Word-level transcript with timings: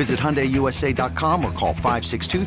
Visit 0.00 0.18
HyundaiUSA.com 0.18 1.44
or 1.44 1.52
call 1.52 1.74
562 1.74 2.46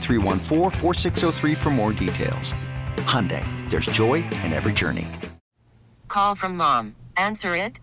for 1.56 1.70
more 1.70 1.94
details. 1.94 2.56
Hyundai, 3.06 3.46
there's 3.70 3.86
joy 3.86 4.24
in 4.44 4.54
every 4.54 4.74
journey. 4.74 5.08
Call 6.08 6.34
from 6.34 6.58
mom. 6.58 6.96
Answer 7.16 7.56
it. 7.56 7.80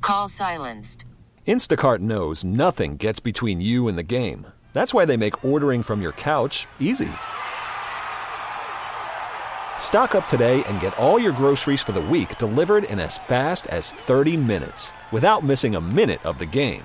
Call 0.00 0.30
silenced. 0.30 1.04
Instacart 1.46 1.98
knows 1.98 2.42
nothing 2.44 2.96
gets 2.96 3.20
between 3.20 3.60
you 3.60 3.88
and 3.88 3.98
the 3.98 4.02
game. 4.02 4.46
That's 4.72 4.94
why 4.94 5.04
they 5.04 5.18
make 5.18 5.44
ordering 5.44 5.82
from 5.82 6.00
your 6.00 6.12
couch 6.12 6.66
easy. 6.80 7.12
Stock 9.76 10.14
up 10.14 10.26
today 10.28 10.64
and 10.64 10.80
get 10.80 10.96
all 10.96 11.18
your 11.18 11.32
groceries 11.32 11.82
for 11.82 11.92
the 11.92 12.00
week 12.00 12.38
delivered 12.38 12.84
in 12.84 13.00
as 13.00 13.18
fast 13.18 13.66
as 13.66 13.92
30 13.92 14.38
minutes 14.38 14.94
without 15.12 15.44
missing 15.44 15.74
a 15.74 15.80
minute 15.80 16.24
of 16.24 16.38
the 16.38 16.46
game. 16.46 16.84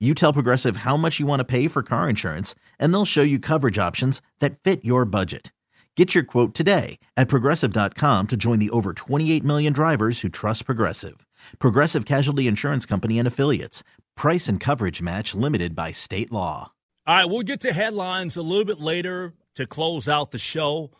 you 0.00 0.14
tell 0.14 0.32
Progressive 0.32 0.78
how 0.78 0.96
much 0.96 1.20
you 1.20 1.26
want 1.26 1.40
to 1.40 1.44
pay 1.44 1.68
for 1.68 1.82
car 1.82 2.08
insurance, 2.08 2.54
and 2.78 2.92
they'll 2.92 3.04
show 3.04 3.22
you 3.22 3.38
coverage 3.38 3.78
options 3.78 4.22
that 4.38 4.58
fit 4.58 4.82
your 4.82 5.04
budget. 5.04 5.52
Get 5.96 6.14
your 6.14 6.24
quote 6.24 6.54
today 6.54 6.98
at 7.16 7.28
progressive.com 7.28 8.28
to 8.28 8.36
join 8.36 8.58
the 8.60 8.70
over 8.70 8.94
28 8.94 9.44
million 9.44 9.72
drivers 9.72 10.20
who 10.20 10.28
trust 10.30 10.64
Progressive. 10.64 11.26
Progressive 11.58 12.06
Casualty 12.06 12.46
Insurance 12.46 12.86
Company 12.86 13.18
and 13.18 13.28
Affiliates. 13.28 13.84
Price 14.16 14.48
and 14.48 14.58
coverage 14.58 15.02
match 15.02 15.34
limited 15.34 15.74
by 15.74 15.92
state 15.92 16.32
law. 16.32 16.72
All 17.06 17.16
right, 17.16 17.24
we'll 17.26 17.42
get 17.42 17.60
to 17.62 17.72
headlines 17.72 18.36
a 18.36 18.42
little 18.42 18.64
bit 18.64 18.80
later 18.80 19.34
to 19.56 19.66
close 19.66 20.08
out 20.08 20.30
the 20.30 20.38
show. 20.38 20.92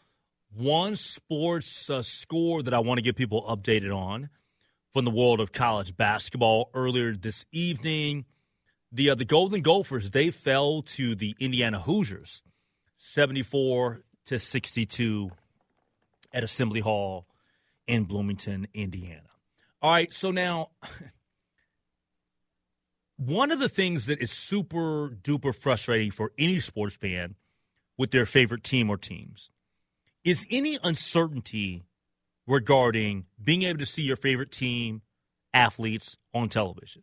One 0.52 0.96
sports 0.96 1.88
uh, 1.88 2.02
score 2.02 2.62
that 2.62 2.74
I 2.74 2.80
want 2.80 2.98
to 2.98 3.02
get 3.02 3.16
people 3.16 3.42
updated 3.48 3.96
on 3.96 4.28
from 4.92 5.06
the 5.06 5.10
world 5.10 5.40
of 5.40 5.52
college 5.52 5.96
basketball 5.96 6.68
earlier 6.74 7.14
this 7.14 7.46
evening 7.52 8.26
the 8.92 9.10
uh, 9.10 9.14
the 9.14 9.24
Golden 9.24 9.62
Gophers 9.62 10.10
they 10.10 10.30
fell 10.30 10.82
to 10.82 11.14
the 11.14 11.36
Indiana 11.38 11.80
Hoosiers, 11.80 12.42
seventy 12.96 13.42
four 13.42 14.02
to 14.26 14.38
sixty 14.38 14.86
two, 14.86 15.30
at 16.32 16.44
Assembly 16.44 16.80
Hall 16.80 17.26
in 17.86 18.04
Bloomington, 18.04 18.68
Indiana. 18.74 19.22
All 19.82 19.92
right, 19.92 20.12
so 20.12 20.30
now 20.30 20.70
one 23.16 23.50
of 23.50 23.58
the 23.58 23.68
things 23.68 24.06
that 24.06 24.20
is 24.20 24.30
super 24.30 25.10
duper 25.10 25.54
frustrating 25.54 26.10
for 26.10 26.32
any 26.38 26.60
sports 26.60 26.96
fan 26.96 27.36
with 27.96 28.10
their 28.10 28.26
favorite 28.26 28.64
team 28.64 28.90
or 28.90 28.96
teams 28.96 29.50
is 30.24 30.46
any 30.50 30.78
uncertainty 30.82 31.84
regarding 32.46 33.26
being 33.42 33.62
able 33.62 33.78
to 33.78 33.86
see 33.86 34.02
your 34.02 34.16
favorite 34.16 34.50
team 34.50 35.02
athletes 35.52 36.16
on 36.34 36.48
television. 36.48 37.02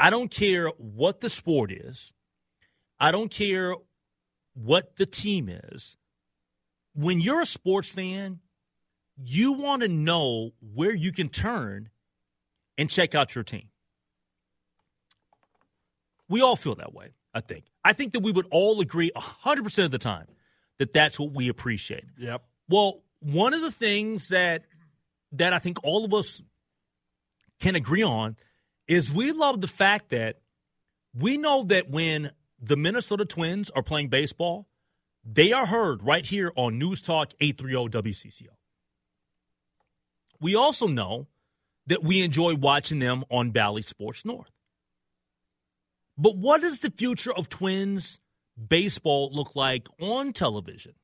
I 0.00 0.08
don't 0.08 0.30
care 0.30 0.68
what 0.78 1.20
the 1.20 1.28
sport 1.28 1.70
is. 1.70 2.14
I 2.98 3.10
don't 3.10 3.30
care 3.30 3.74
what 4.54 4.96
the 4.96 5.04
team 5.04 5.50
is. 5.50 5.98
When 6.94 7.20
you're 7.20 7.42
a 7.42 7.46
sports 7.46 7.90
fan, 7.90 8.40
you 9.22 9.52
want 9.52 9.82
to 9.82 9.88
know 9.88 10.52
where 10.74 10.94
you 10.94 11.12
can 11.12 11.28
turn 11.28 11.90
and 12.78 12.88
check 12.88 13.14
out 13.14 13.34
your 13.34 13.44
team. 13.44 13.68
We 16.30 16.40
all 16.40 16.56
feel 16.56 16.76
that 16.76 16.94
way, 16.94 17.12
I 17.34 17.40
think. 17.40 17.66
I 17.84 17.92
think 17.92 18.12
that 18.12 18.20
we 18.20 18.32
would 18.32 18.46
all 18.50 18.80
agree 18.80 19.10
100% 19.14 19.84
of 19.84 19.90
the 19.90 19.98
time 19.98 20.28
that 20.78 20.94
that's 20.94 21.18
what 21.18 21.32
we 21.32 21.48
appreciate. 21.48 22.04
Yep. 22.16 22.42
Well, 22.70 23.02
one 23.18 23.52
of 23.52 23.60
the 23.60 23.70
things 23.70 24.28
that 24.28 24.64
that 25.32 25.52
I 25.52 25.58
think 25.58 25.84
all 25.84 26.06
of 26.06 26.14
us 26.14 26.40
can 27.60 27.76
agree 27.76 28.02
on– 28.02 28.36
is 28.90 29.12
we 29.12 29.30
love 29.30 29.60
the 29.60 29.68
fact 29.68 30.08
that 30.08 30.40
we 31.14 31.38
know 31.38 31.62
that 31.62 31.88
when 31.88 32.32
the 32.60 32.76
Minnesota 32.76 33.24
Twins 33.24 33.70
are 33.70 33.84
playing 33.84 34.08
baseball, 34.08 34.66
they 35.24 35.52
are 35.52 35.64
heard 35.64 36.02
right 36.02 36.24
here 36.24 36.50
on 36.56 36.76
News 36.76 37.00
Talk 37.00 37.32
830 37.40 38.10
WCCO. 38.10 38.48
We 40.40 40.56
also 40.56 40.88
know 40.88 41.28
that 41.86 42.02
we 42.02 42.20
enjoy 42.22 42.56
watching 42.56 42.98
them 42.98 43.22
on 43.30 43.52
Bally 43.52 43.82
Sports 43.82 44.24
North. 44.24 44.50
But 46.18 46.36
what 46.36 46.60
does 46.60 46.80
the 46.80 46.90
future 46.90 47.32
of 47.32 47.48
Twins 47.48 48.18
baseball 48.68 49.30
look 49.32 49.54
like 49.54 49.86
on 50.00 50.32
television? 50.32 50.94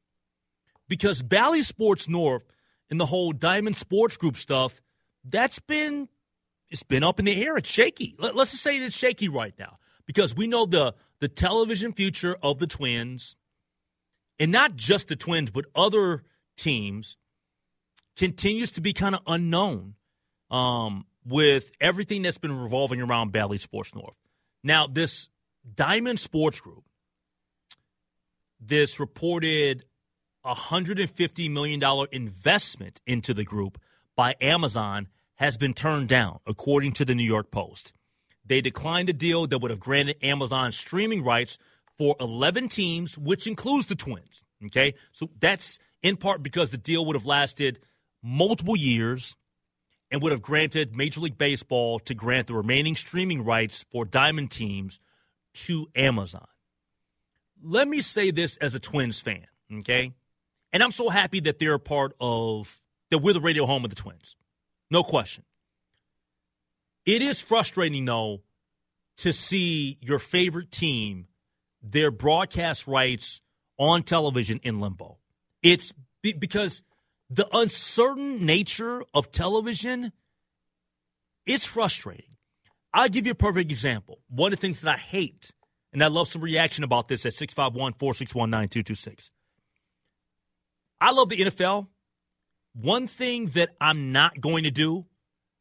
Because 0.88 1.22
Bally 1.22 1.62
Sports 1.62 2.08
North 2.08 2.46
and 2.90 3.00
the 3.00 3.06
whole 3.06 3.30
Diamond 3.30 3.76
Sports 3.76 4.16
Group 4.16 4.36
stuff, 4.36 4.80
that's 5.22 5.60
been 5.60 6.08
it's 6.70 6.82
been 6.82 7.04
up 7.04 7.18
in 7.18 7.24
the 7.24 7.44
air. 7.44 7.56
It's 7.56 7.70
shaky. 7.70 8.14
Let, 8.18 8.36
us 8.36 8.50
just 8.50 8.62
say 8.62 8.78
it's 8.78 8.96
shaky 8.96 9.28
right 9.28 9.54
now 9.58 9.78
because 10.06 10.34
we 10.34 10.46
know 10.46 10.66
the 10.66 10.94
the 11.20 11.28
television 11.28 11.92
future 11.92 12.36
of 12.42 12.58
the 12.58 12.66
Twins, 12.66 13.36
and 14.38 14.52
not 14.52 14.76
just 14.76 15.08
the 15.08 15.16
Twins, 15.16 15.50
but 15.50 15.64
other 15.74 16.24
teams, 16.56 17.16
continues 18.16 18.72
to 18.72 18.80
be 18.80 18.92
kind 18.92 19.14
of 19.14 19.22
unknown 19.26 19.94
um, 20.50 21.06
with 21.24 21.70
everything 21.80 22.22
that's 22.22 22.38
been 22.38 22.52
revolving 22.52 23.00
around 23.00 23.32
Bally 23.32 23.58
Sports 23.58 23.94
North. 23.94 24.16
Now, 24.62 24.86
this 24.86 25.28
Diamond 25.74 26.20
Sports 26.20 26.60
Group, 26.60 26.84
this 28.60 29.00
reported 29.00 29.84
$150 30.44 31.50
million 31.50 31.82
investment 32.12 33.00
into 33.06 33.34
the 33.34 33.44
group 33.44 33.80
by 34.14 34.34
Amazon 34.40 35.08
has 35.36 35.56
been 35.56 35.74
turned 35.74 36.08
down, 36.08 36.40
according 36.46 36.92
to 36.92 37.04
the 37.04 37.14
New 37.14 37.24
York 37.24 37.50
Post. 37.50 37.92
They 38.44 38.60
declined 38.60 39.08
a 39.08 39.12
deal 39.12 39.46
that 39.46 39.58
would 39.58 39.70
have 39.70 39.80
granted 39.80 40.16
Amazon 40.22 40.72
streaming 40.72 41.24
rights 41.24 41.58
for 41.98 42.16
11 42.20 42.68
teams, 42.68 43.16
which 43.16 43.46
includes 43.46 43.86
the 43.86 43.94
Twins. 43.94 44.42
Okay? 44.64 44.94
So 45.12 45.30
that's 45.38 45.78
in 46.02 46.16
part 46.16 46.42
because 46.42 46.70
the 46.70 46.78
deal 46.78 47.04
would 47.06 47.16
have 47.16 47.26
lasted 47.26 47.80
multiple 48.22 48.76
years 48.76 49.36
and 50.10 50.22
would 50.22 50.32
have 50.32 50.42
granted 50.42 50.94
Major 50.94 51.20
League 51.20 51.38
Baseball 51.38 51.98
to 52.00 52.14
grant 52.14 52.46
the 52.46 52.54
remaining 52.54 52.94
streaming 52.94 53.44
rights 53.44 53.84
for 53.90 54.04
Diamond 54.04 54.50
teams 54.50 55.00
to 55.54 55.88
Amazon. 55.94 56.46
Let 57.62 57.88
me 57.88 58.02
say 58.02 58.30
this 58.30 58.56
as 58.58 58.74
a 58.74 58.78
Twins 58.78 59.20
fan, 59.20 59.46
okay? 59.78 60.12
And 60.72 60.82
I'm 60.82 60.90
so 60.90 61.08
happy 61.08 61.40
that 61.40 61.58
they're 61.58 61.74
a 61.74 61.80
part 61.80 62.14
of, 62.20 62.80
that 63.10 63.18
we're 63.18 63.32
the 63.32 63.40
radio 63.40 63.66
home 63.66 63.84
of 63.84 63.90
the 63.90 63.96
Twins. 63.96 64.36
No 64.90 65.02
question. 65.02 65.44
It 67.04 67.22
is 67.22 67.40
frustrating, 67.40 68.04
though, 68.04 68.42
to 69.18 69.32
see 69.32 69.98
your 70.00 70.18
favorite 70.18 70.70
team, 70.70 71.26
their 71.82 72.10
broadcast 72.10 72.86
rights 72.86 73.40
on 73.78 74.02
television 74.02 74.60
in 74.62 74.80
limbo. 74.80 75.18
It's 75.62 75.92
because 76.22 76.82
the 77.30 77.48
uncertain 77.56 78.44
nature 78.44 79.02
of 79.14 79.32
television, 79.32 80.12
it's 81.44 81.64
frustrating. 81.64 82.36
I'll 82.92 83.08
give 83.08 83.26
you 83.26 83.32
a 83.32 83.36
perfect 83.36 83.70
example. 83.70 84.20
One 84.28 84.52
of 84.52 84.58
the 84.58 84.60
things 84.60 84.80
that 84.80 84.94
I 84.94 84.98
hate, 84.98 85.50
and 85.92 86.02
I 86.02 86.08
love 86.08 86.28
some 86.28 86.42
reaction 86.42 86.82
about 86.82 87.08
this 87.08 87.26
at 87.26 87.34
651 87.34 87.94
461 87.94 88.50
9226. 88.50 89.30
I 91.00 91.12
love 91.12 91.28
the 91.28 91.36
NFL. 91.36 91.88
One 92.80 93.06
thing 93.06 93.46
that 93.54 93.70
I'm 93.80 94.12
not 94.12 94.40
going 94.40 94.64
to 94.64 94.70
do, 94.70 95.06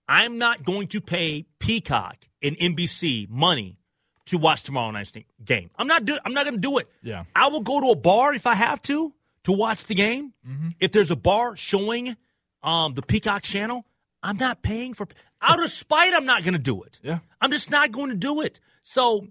I'm 0.07 0.37
not 0.37 0.63
going 0.63 0.87
to 0.89 1.01
pay 1.01 1.45
Peacock 1.59 2.17
and 2.41 2.57
NBC 2.57 3.29
money 3.29 3.79
to 4.25 4.37
watch 4.37 4.63
tomorrow 4.63 4.91
night's 4.91 5.13
game. 5.43 5.69
I'm 5.77 5.87
not 5.87 6.05
do, 6.05 6.17
I'm 6.25 6.33
not 6.33 6.45
going 6.45 6.55
to 6.55 6.61
do 6.61 6.77
it. 6.79 6.89
Yeah. 7.01 7.25
I 7.35 7.47
will 7.47 7.61
go 7.61 7.79
to 7.79 7.87
a 7.91 7.95
bar 7.95 8.33
if 8.33 8.47
I 8.47 8.55
have 8.55 8.81
to 8.83 9.13
to 9.43 9.51
watch 9.51 9.85
the 9.85 9.95
game. 9.95 10.33
Mm-hmm. 10.47 10.69
If 10.79 10.91
there's 10.91 11.11
a 11.11 11.15
bar 11.15 11.55
showing 11.55 12.17
um, 12.63 12.95
the 12.95 13.01
Peacock 13.01 13.43
channel, 13.43 13.85
I'm 14.21 14.37
not 14.37 14.61
paying 14.61 14.93
for 14.93 15.07
out 15.41 15.63
of 15.63 15.69
spite. 15.71 16.13
I'm 16.13 16.25
not 16.25 16.43
going 16.43 16.53
to 16.53 16.59
do 16.59 16.83
it. 16.83 16.99
Yeah. 17.03 17.19
I'm 17.39 17.51
just 17.51 17.69
not 17.69 17.91
going 17.91 18.09
to 18.09 18.15
do 18.15 18.41
it. 18.41 18.59
So 18.83 19.27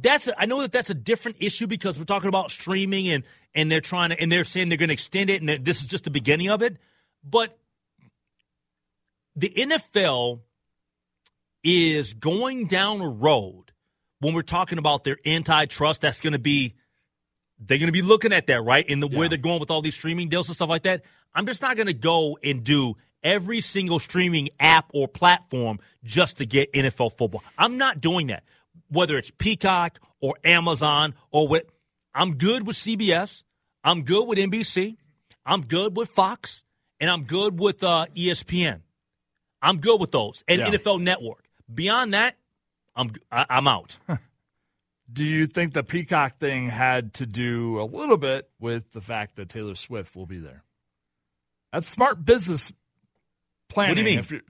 that's 0.00 0.28
a, 0.28 0.40
I 0.40 0.46
know 0.46 0.62
that 0.62 0.72
that's 0.72 0.90
a 0.90 0.94
different 0.94 1.38
issue 1.40 1.66
because 1.66 1.98
we're 1.98 2.04
talking 2.04 2.28
about 2.28 2.50
streaming 2.50 3.08
and 3.08 3.24
and 3.54 3.70
they're 3.70 3.80
trying 3.80 4.10
to 4.10 4.20
and 4.20 4.30
they're 4.30 4.44
saying 4.44 4.68
they're 4.68 4.78
going 4.78 4.88
to 4.88 4.94
extend 4.94 5.30
it 5.30 5.42
and 5.42 5.64
this 5.64 5.80
is 5.80 5.86
just 5.86 6.04
the 6.04 6.10
beginning 6.10 6.48
of 6.48 6.62
it. 6.62 6.76
But 7.24 7.58
the 9.34 9.48
NFL 9.50 10.40
is 11.64 12.14
going 12.14 12.66
down 12.66 13.00
a 13.00 13.08
road 13.08 13.72
when 14.20 14.34
we're 14.34 14.42
talking 14.42 14.78
about 14.78 15.04
their 15.04 15.18
antitrust. 15.26 16.00
That's 16.00 16.20
going 16.20 16.32
to 16.32 16.38
be 16.38 16.74
they're 17.58 17.78
going 17.78 17.88
to 17.88 17.92
be 17.92 18.02
looking 18.02 18.32
at 18.34 18.46
that, 18.48 18.62
right? 18.62 18.86
In 18.86 19.00
the 19.00 19.08
Yeah. 19.08 19.18
where 19.18 19.28
they're 19.30 19.38
going 19.38 19.60
with 19.60 19.70
all 19.70 19.80
these 19.80 19.94
streaming 19.94 20.28
deals 20.28 20.48
and 20.48 20.54
stuff 20.54 20.68
like 20.68 20.82
that. 20.82 21.02
I'm 21.34 21.46
just 21.46 21.62
not 21.62 21.74
going 21.76 21.86
to 21.86 21.94
go 21.94 22.38
and 22.44 22.62
do 22.62 22.96
every 23.22 23.62
single 23.62 23.98
streaming 23.98 24.50
app 24.60 24.90
or 24.92 25.08
platform 25.08 25.78
just 26.04 26.36
to 26.38 26.46
get 26.46 26.70
NFL 26.74 27.16
football. 27.16 27.42
I'm 27.56 27.78
not 27.78 28.00
doing 28.00 28.26
that. 28.26 28.44
Whether 28.88 29.16
it's 29.16 29.30
Peacock 29.30 29.98
or 30.20 30.34
Amazon 30.44 31.14
or 31.30 31.48
what, 31.48 31.66
I'm 32.14 32.34
good 32.36 32.66
with 32.66 32.76
CBS. 32.76 33.42
I'm 33.82 34.02
good 34.02 34.26
with 34.26 34.38
NBC. 34.38 34.96
I'm 35.46 35.62
good 35.62 35.96
with 35.96 36.10
Fox, 36.10 36.62
and 37.00 37.10
I'm 37.10 37.24
good 37.24 37.58
with 37.58 37.82
uh, 37.82 38.06
ESPN. 38.14 38.80
I'm 39.62 39.78
good 39.78 40.00
with 40.00 40.12
those 40.12 40.44
and 40.48 40.60
Yeah. 40.60 40.70
NFL 40.70 41.00
Network. 41.00 41.44
Beyond 41.72 42.14
that, 42.14 42.36
I'm 42.94 43.12
I, 43.30 43.46
I'm 43.48 43.68
out. 43.68 43.98
Do 45.12 45.24
you 45.24 45.46
think 45.46 45.72
the 45.72 45.84
Peacock 45.84 46.38
thing 46.38 46.68
had 46.68 47.14
to 47.14 47.26
do 47.26 47.80
a 47.80 47.84
little 47.84 48.16
bit 48.16 48.50
with 48.58 48.90
the 48.90 49.00
fact 49.00 49.36
that 49.36 49.48
Taylor 49.48 49.76
Swift 49.76 50.16
will 50.16 50.26
be 50.26 50.38
there? 50.38 50.64
That's 51.72 51.88
smart 51.88 52.24
business 52.24 52.72
planning. 53.68 53.90
What 53.90 53.94
do 54.04 54.10
you 54.10 54.16
mean? 54.16 54.42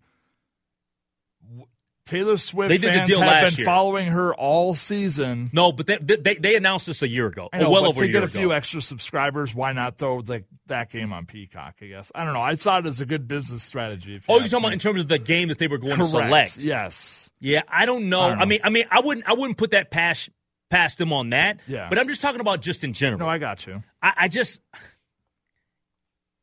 If 2.06 2.12
you- 2.12 2.18
w- 2.18 2.24
Taylor 2.24 2.36
Swift 2.36 2.68
They 2.70 2.78
did 2.78 2.90
the 2.90 2.98
fans 2.98 3.08
deal 3.08 3.20
have 3.20 3.28
last 3.28 3.50
been 3.50 3.58
year. 3.58 3.64
following 3.66 4.06
her 4.08 4.34
all 4.34 4.74
season. 4.74 5.50
No, 5.52 5.72
but 5.72 5.86
they, 5.86 5.98
they 5.98 6.34
they 6.36 6.56
announced 6.56 6.86
this 6.86 7.02
a 7.02 7.08
year 7.08 7.26
ago, 7.26 7.48
I 7.52 7.58
know, 7.58 7.70
well 7.70 7.86
over 7.86 7.98
to 7.98 8.04
a 8.04 8.06
year 8.08 8.12
get 8.20 8.22
a 8.24 8.28
few 8.28 8.52
extra 8.52 8.80
subscribers, 8.80 9.54
why 9.54 9.72
not 9.72 9.98
throw 9.98 10.16
like 10.26 10.44
that 10.66 10.90
game 10.90 11.12
on 11.12 11.26
Peacock? 11.26 11.74
I 11.82 11.86
guess 11.86 12.12
I 12.14 12.24
don't 12.24 12.34
know. 12.34 12.40
I 12.42 12.54
saw 12.54 12.78
it 12.78 12.86
as 12.86 13.00
a 13.00 13.06
good 13.06 13.26
business 13.28 13.62
strategy. 13.62 14.14
If 14.16 14.28
you 14.28 14.34
Oh, 14.34 14.38
you're 14.38 14.48
talking 14.48 14.64
about 14.64 14.72
in 14.72 14.78
terms 14.78 15.00
of 15.00 15.08
the 15.08 15.18
game 15.18 15.48
that 15.48 15.58
they 15.58 15.68
were 15.68 15.78
going 15.78 15.96
Correct. 15.96 16.10
to 16.12 16.18
select? 16.18 16.58
Yes. 16.58 17.28
Yeah, 17.40 17.62
I 17.68 17.84
don't 17.86 18.08
know. 18.08 18.20
I 18.20 18.24
I, 18.24 18.28
don't 18.30 18.38
know. 18.38 18.46
mean, 18.46 18.60
I 18.64 18.70
mean, 18.70 18.84
I 18.90 19.00
wouldn't, 19.00 19.28
I 19.28 19.34
wouldn't 19.34 19.58
put 19.58 19.72
that 19.72 19.90
past 19.90 20.30
past 20.70 20.98
them 20.98 21.12
on 21.12 21.30
that. 21.30 21.60
Yeah. 21.68 21.88
But 21.88 21.98
I'm 21.98 22.08
just 22.08 22.22
talking 22.22 22.40
about 22.40 22.62
just 22.62 22.82
in 22.82 22.92
general. 22.92 23.18
No, 23.20 23.28
I 23.28 23.38
got 23.38 23.66
you. 23.66 23.82
I, 24.02 24.12
I 24.16 24.28
just 24.28 24.60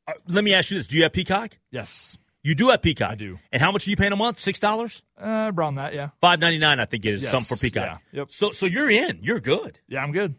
Uh, 0.07 0.13
let 0.27 0.43
me 0.43 0.53
ask 0.53 0.69
you 0.71 0.77
this: 0.77 0.87
Do 0.87 0.97
you 0.97 1.03
have 1.03 1.13
Peacock? 1.13 1.57
Yes. 1.71 2.17
You 2.43 2.55
do 2.55 2.69
have 2.69 2.81
Peacock. 2.81 3.11
I 3.11 3.15
do. 3.15 3.39
And 3.51 3.61
how 3.61 3.71
much 3.71 3.87
are 3.87 3.89
you 3.89 3.95
paying 3.95 4.11
a 4.11 4.17
month? 4.17 4.37
Six 4.39 4.59
dollars, 4.59 5.01
Uh, 5.17 5.51
around 5.55 5.75
that, 5.75 5.93
yeah. 5.93 6.09
five 6.19 6.39
ninety 6.39 6.57
nine. 6.57 6.79
I 6.79 6.85
think 6.85 7.05
it 7.05 7.13
is 7.13 7.23
Yes. 7.23 7.31
some 7.31 7.43
for 7.43 7.55
Peacock. 7.55 8.01
Yeah. 8.11 8.19
Yep. 8.19 8.31
So, 8.31 8.51
so 8.51 8.65
you're 8.65 8.89
in. 8.89 9.19
You're 9.21 9.39
good. 9.39 9.79
Yeah, 9.87 9.99
I'm 10.03 10.11
good. 10.11 10.35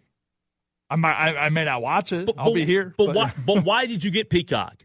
I 0.90 0.96
might, 0.96 1.14
I, 1.14 1.36
I 1.46 1.48
may 1.48 1.64
not 1.64 1.80
watch 1.80 2.12
it. 2.12 2.26
But, 2.26 2.34
I'll 2.38 2.46
but- 2.46 2.54
be 2.54 2.64
here. 2.66 2.94
But, 2.98 3.14
why? 3.14 3.32
But 3.46 3.64
why 3.64 3.86
did 3.86 4.04
you 4.04 4.10
get 4.10 4.28
Peacock? 4.28 4.84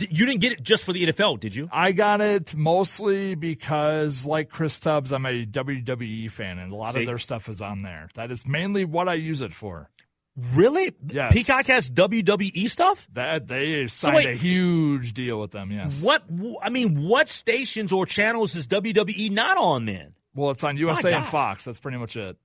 You 0.00 0.26
didn't 0.26 0.40
get 0.40 0.50
it 0.52 0.62
just 0.64 0.82
for 0.84 0.92
the 0.92 1.04
NFL, 1.06 1.38
did 1.38 1.54
you? 1.54 1.68
I 1.72 1.92
got 1.92 2.20
it 2.20 2.56
mostly 2.56 3.36
because, 3.36 4.26
like 4.26 4.48
Chris 4.48 4.80
Tubbs, 4.80 5.12
I'm 5.12 5.24
a 5.26 5.46
WWE 5.46 6.28
fan, 6.28 6.58
and 6.58 6.72
a 6.72 6.74
lot 6.76 6.94
See? 6.94 7.00
of 7.00 7.06
their 7.06 7.18
stuff 7.18 7.48
is 7.48 7.60
on 7.62 7.82
there. 7.82 8.08
That 8.14 8.32
is 8.32 8.46
mainly 8.48 8.84
what 8.84 9.08
I 9.08 9.14
use 9.14 9.42
it 9.42 9.52
for. 9.52 9.88
Really? 10.36 10.94
Yes. 11.08 11.32
Peacock 11.32 11.66
has 11.66 11.90
WWE 11.90 12.68
stuff. 12.68 13.08
That 13.14 13.48
they 13.48 13.86
signed 13.86 14.16
wait. 14.16 14.28
a 14.28 14.34
huge 14.34 15.14
deal 15.14 15.40
with 15.40 15.50
them. 15.50 15.70
Yes. 15.70 16.02
What? 16.02 16.24
I 16.62 16.68
mean, 16.68 17.02
what 17.08 17.28
stations 17.28 17.90
or 17.90 18.04
channels 18.04 18.54
is 18.54 18.66
WWE 18.66 19.30
not 19.30 19.56
on 19.56 19.86
then? 19.86 20.14
Well, 20.34 20.50
it's 20.50 20.62
on 20.62 20.76
USA 20.76 21.14
and. 21.14 21.24
Fox. 21.24 21.64
That's 21.64 21.80
pretty 21.80 21.96
much 21.96 22.16
it. 22.16 22.36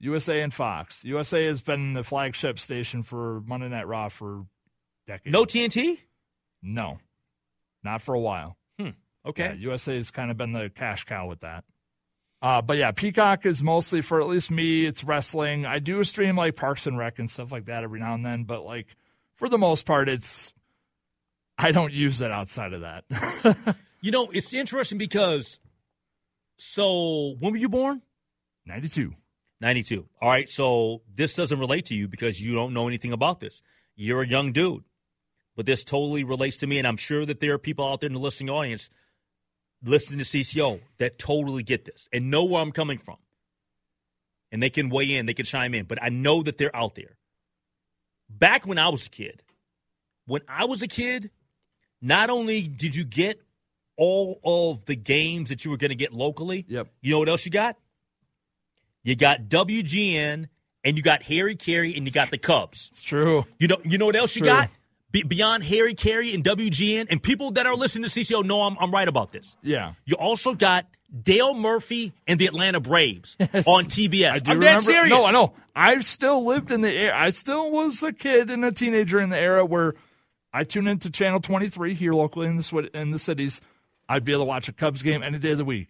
USA 0.00 0.42
and 0.42 0.52
Fox. 0.52 1.04
USA 1.04 1.46
has 1.46 1.62
been 1.62 1.94
the 1.94 2.02
flagship 2.02 2.58
station 2.58 3.02
for 3.02 3.40
Monday 3.46 3.68
Night 3.68 3.86
Raw 3.88 4.08
for 4.08 4.44
decades. 5.06 5.32
No 5.32 5.44
TNT? 5.44 5.98
no, 6.62 6.98
not 7.82 8.02
for 8.02 8.14
a 8.14 8.20
while. 8.20 8.58
Hmm. 8.78 8.90
Okay. 9.24 9.44
Yeah, 9.44 9.54
USA 9.54 9.96
has 9.96 10.10
kind 10.10 10.30
of 10.30 10.36
been 10.36 10.52
the 10.52 10.70
cash 10.74 11.04
cow 11.04 11.26
with 11.28 11.40
that. 11.40 11.64
Uh, 12.42 12.60
but 12.62 12.76
yeah, 12.76 12.90
Peacock 12.90 13.46
is 13.46 13.62
mostly 13.62 14.02
for 14.02 14.20
at 14.20 14.28
least 14.28 14.50
me. 14.50 14.84
It's 14.84 15.04
wrestling. 15.04 15.64
I 15.66 15.78
do 15.78 16.04
stream 16.04 16.36
like 16.36 16.54
Parks 16.54 16.86
and 16.86 16.98
Rec 16.98 17.18
and 17.18 17.30
stuff 17.30 17.50
like 17.50 17.66
that 17.66 17.82
every 17.82 17.98
now 18.00 18.14
and 18.14 18.22
then, 18.22 18.44
but 18.44 18.64
like 18.64 18.94
for 19.36 19.48
the 19.48 19.58
most 19.58 19.86
part, 19.86 20.08
it's 20.08 20.52
I 21.58 21.72
don't 21.72 21.92
use 21.92 22.20
it 22.20 22.30
outside 22.30 22.72
of 22.72 22.82
that. 22.82 23.76
You 24.06 24.12
know, 24.12 24.28
it's 24.30 24.54
interesting 24.54 24.98
because. 24.98 25.58
So, 26.58 27.34
when 27.40 27.52
were 27.52 27.58
you 27.58 27.68
born? 27.68 28.02
Ninety 28.64 28.88
two. 28.88 29.14
92. 29.60 30.06
All 30.20 30.28
right, 30.28 30.48
so 30.50 31.02
this 31.12 31.34
doesn't 31.34 31.58
relate 31.58 31.86
to 31.86 31.94
you 31.94 32.08
because 32.08 32.40
you 32.40 32.54
don't 32.54 32.74
know 32.74 32.86
anything 32.86 33.12
about 33.12 33.40
this. 33.40 33.62
You're 33.96 34.22
a 34.22 34.28
young 34.28 34.52
dude, 34.52 34.84
but 35.56 35.64
this 35.64 35.82
totally 35.82 36.24
relates 36.24 36.58
to 36.58 36.66
me, 36.66 36.78
and 36.78 36.86
I'm 36.86 36.98
sure 36.98 37.24
that 37.24 37.40
there 37.40 37.54
are 37.54 37.58
people 37.58 37.88
out 37.88 38.00
there 38.00 38.06
in 38.06 38.12
the 38.12 38.20
listening 38.20 38.50
audience 38.50 38.90
listening 39.86 40.18
to 40.18 40.24
CCO 40.24 40.80
that 40.98 41.18
totally 41.18 41.62
get 41.62 41.84
this 41.84 42.08
and 42.12 42.30
know 42.30 42.44
where 42.44 42.60
I'm 42.62 42.72
coming 42.72 42.98
from. 42.98 43.16
And 44.52 44.62
they 44.62 44.70
can 44.70 44.88
weigh 44.90 45.14
in, 45.14 45.26
they 45.26 45.34
can 45.34 45.44
chime 45.44 45.74
in, 45.74 45.86
but 45.86 46.02
I 46.02 46.08
know 46.08 46.42
that 46.42 46.56
they're 46.58 46.74
out 46.74 46.94
there. 46.94 47.16
Back 48.28 48.66
when 48.66 48.78
I 48.78 48.88
was 48.88 49.06
a 49.06 49.10
kid, 49.10 49.42
when 50.26 50.42
I 50.48 50.64
was 50.64 50.82
a 50.82 50.88
kid, 50.88 51.30
not 52.00 52.30
only 52.30 52.62
did 52.62 52.94
you 52.96 53.04
get 53.04 53.40
all 53.96 54.40
of 54.44 54.84
the 54.84 54.94
games 54.96 55.48
that 55.48 55.64
you 55.64 55.70
were 55.70 55.76
going 55.76 55.90
to 55.90 55.96
get 55.96 56.12
locally, 56.12 56.64
Yep. 56.68 56.88
you 57.00 57.12
know 57.12 57.18
what 57.18 57.28
else 57.28 57.44
you 57.44 57.50
got? 57.50 57.76
You 59.04 59.14
got 59.16 59.48
WGN 59.48 60.48
and 60.84 60.96
you 60.96 61.02
got 61.02 61.22
Harry 61.24 61.56
Caray 61.56 61.96
and 61.96 62.04
you 62.06 62.12
got 62.12 62.30
the 62.30 62.38
Cubs. 62.38 62.88
It's 62.92 63.02
true. 63.02 63.46
You 63.58 63.68
know, 63.68 63.78
you 63.84 63.98
know 63.98 64.06
what 64.06 64.16
else 64.16 64.34
you 64.36 64.42
True. 64.42 64.50
got? 64.50 64.70
Be- 65.16 65.22
beyond 65.22 65.64
Harry 65.64 65.94
Caray 65.94 66.34
and 66.34 66.44
WGN, 66.44 67.06
and 67.08 67.22
people 67.22 67.52
that 67.52 67.64
are 67.66 67.74
listening 67.74 68.06
to 68.08 68.20
CCO 68.20 68.44
know 68.44 68.60
I'm, 68.62 68.76
I'm 68.78 68.90
right 68.90 69.08
about 69.08 69.32
this. 69.32 69.56
Yeah. 69.62 69.94
You 70.04 70.16
also 70.16 70.52
got 70.54 70.84
Dale 71.22 71.54
Murphy 71.54 72.12
and 72.26 72.38
the 72.38 72.44
Atlanta 72.46 72.80
Braves 72.80 73.34
on 73.40 73.84
TBS. 73.84 74.30
I 74.30 74.38
do 74.40 74.50
I'm 74.52 74.58
remember. 74.58 74.80
dead 74.80 74.82
serious. 74.82 75.10
No, 75.10 75.24
I 75.24 75.32
know. 75.32 75.54
I've 75.74 76.04
still 76.04 76.44
lived 76.44 76.70
in 76.70 76.82
the 76.82 76.92
era. 76.92 77.14
I 77.18 77.30
still 77.30 77.70
was 77.70 78.02
a 78.02 78.12
kid 78.12 78.50
and 78.50 78.62
a 78.62 78.72
teenager 78.72 79.18
in 79.18 79.30
the 79.30 79.38
era 79.38 79.64
where 79.64 79.94
I 80.52 80.64
tuned 80.64 80.88
into 80.88 81.10
Channel 81.10 81.40
23 81.40 81.94
here 81.94 82.12
locally 82.12 82.48
in 82.48 82.58
the 82.58 82.90
in 82.92 83.10
the 83.10 83.18
cities. 83.18 83.62
I'd 84.10 84.22
be 84.22 84.32
able 84.32 84.44
to 84.44 84.48
watch 84.48 84.68
a 84.68 84.72
Cubs 84.74 85.02
game 85.02 85.22
any 85.22 85.38
day 85.38 85.52
of 85.52 85.58
the 85.58 85.64
week. 85.64 85.88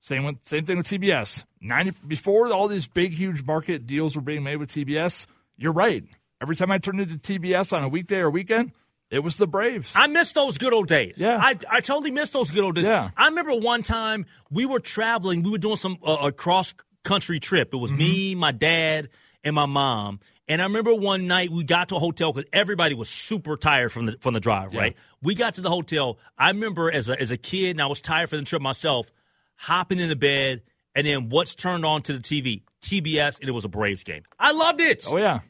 Same 0.00 0.24
with 0.24 0.42
same 0.44 0.64
thing 0.64 0.78
with 0.78 0.86
TBS. 0.86 1.44
Ninety 1.60 1.92
before 2.08 2.50
all 2.52 2.68
these 2.68 2.88
big 2.88 3.12
huge 3.12 3.44
market 3.44 3.86
deals 3.86 4.16
were 4.16 4.22
being 4.22 4.42
made 4.42 4.56
with 4.56 4.70
TBS. 4.70 5.26
You're 5.58 5.72
right. 5.72 6.04
Every 6.42 6.56
time 6.56 6.70
I 6.72 6.78
turned 6.78 7.00
into 7.00 7.16
TBS 7.16 7.72
on 7.76 7.84
a 7.84 7.88
weekday 7.88 8.18
or 8.18 8.28
weekend, 8.30 8.72
it 9.10 9.20
was 9.20 9.36
the 9.36 9.46
Braves. 9.46 9.92
I 9.96 10.08
miss 10.08 10.32
those 10.32 10.58
good 10.58 10.72
old 10.74 10.88
days. 10.88 11.14
Yeah. 11.16 11.38
I, 11.40 11.56
I 11.70 11.80
totally 11.80 12.10
miss 12.10 12.30
those 12.30 12.50
good 12.50 12.64
old 12.64 12.74
days. 12.74 12.84
Yeah. 12.86 13.10
I 13.16 13.26
remember 13.28 13.54
one 13.54 13.82
time 13.82 14.26
we 14.50 14.66
were 14.66 14.80
traveling, 14.80 15.42
we 15.42 15.50
were 15.50 15.58
doing 15.58 15.76
some 15.76 15.98
uh, 16.04 16.16
a 16.22 16.32
cross 16.32 16.74
country 17.04 17.38
trip. 17.40 17.72
It 17.72 17.76
was 17.76 17.90
Mm-hmm. 17.92 17.98
me, 17.98 18.34
my 18.34 18.52
dad, 18.52 19.08
and 19.44 19.54
my 19.54 19.66
mom, 19.66 20.20
And 20.48 20.60
I 20.60 20.64
remember 20.64 20.94
one 20.94 21.26
night 21.26 21.50
we 21.50 21.62
got 21.64 21.88
to 21.90 21.96
a 21.96 21.98
hotel 21.98 22.32
because 22.32 22.48
everybody 22.52 22.94
was 22.94 23.08
super 23.08 23.56
tired 23.56 23.90
from 23.92 24.06
the 24.06 24.16
from 24.20 24.34
the 24.34 24.40
drive. 24.40 24.72
Yeah. 24.72 24.80
Right, 24.80 24.96
we 25.22 25.34
got 25.34 25.54
to 25.54 25.60
the 25.60 25.70
hotel. 25.70 26.18
I 26.38 26.48
remember 26.48 26.90
as 26.90 27.08
a 27.08 27.20
as 27.20 27.30
a 27.30 27.36
kid, 27.36 27.70
and 27.70 27.80
I 27.82 27.86
was 27.86 28.00
tired 28.00 28.30
for 28.30 28.36
the 28.36 28.42
trip 28.42 28.62
myself, 28.62 29.10
hopping 29.56 29.98
in 29.98 30.08
the 30.08 30.16
bed, 30.16 30.62
and 30.94 31.06
then 31.06 31.28
what's 31.28 31.54
turned 31.54 31.84
on 31.84 32.02
to 32.02 32.12
the 32.14 32.18
TV? 32.20 32.62
TBS, 32.82 33.38
and 33.40 33.48
it 33.48 33.52
was 33.52 33.64
a 33.64 33.68
Braves 33.68 34.02
game. 34.02 34.22
I 34.40 34.50
loved 34.52 34.80
it, 34.80 35.04
Oh 35.08 35.16
yeah, 35.16 35.40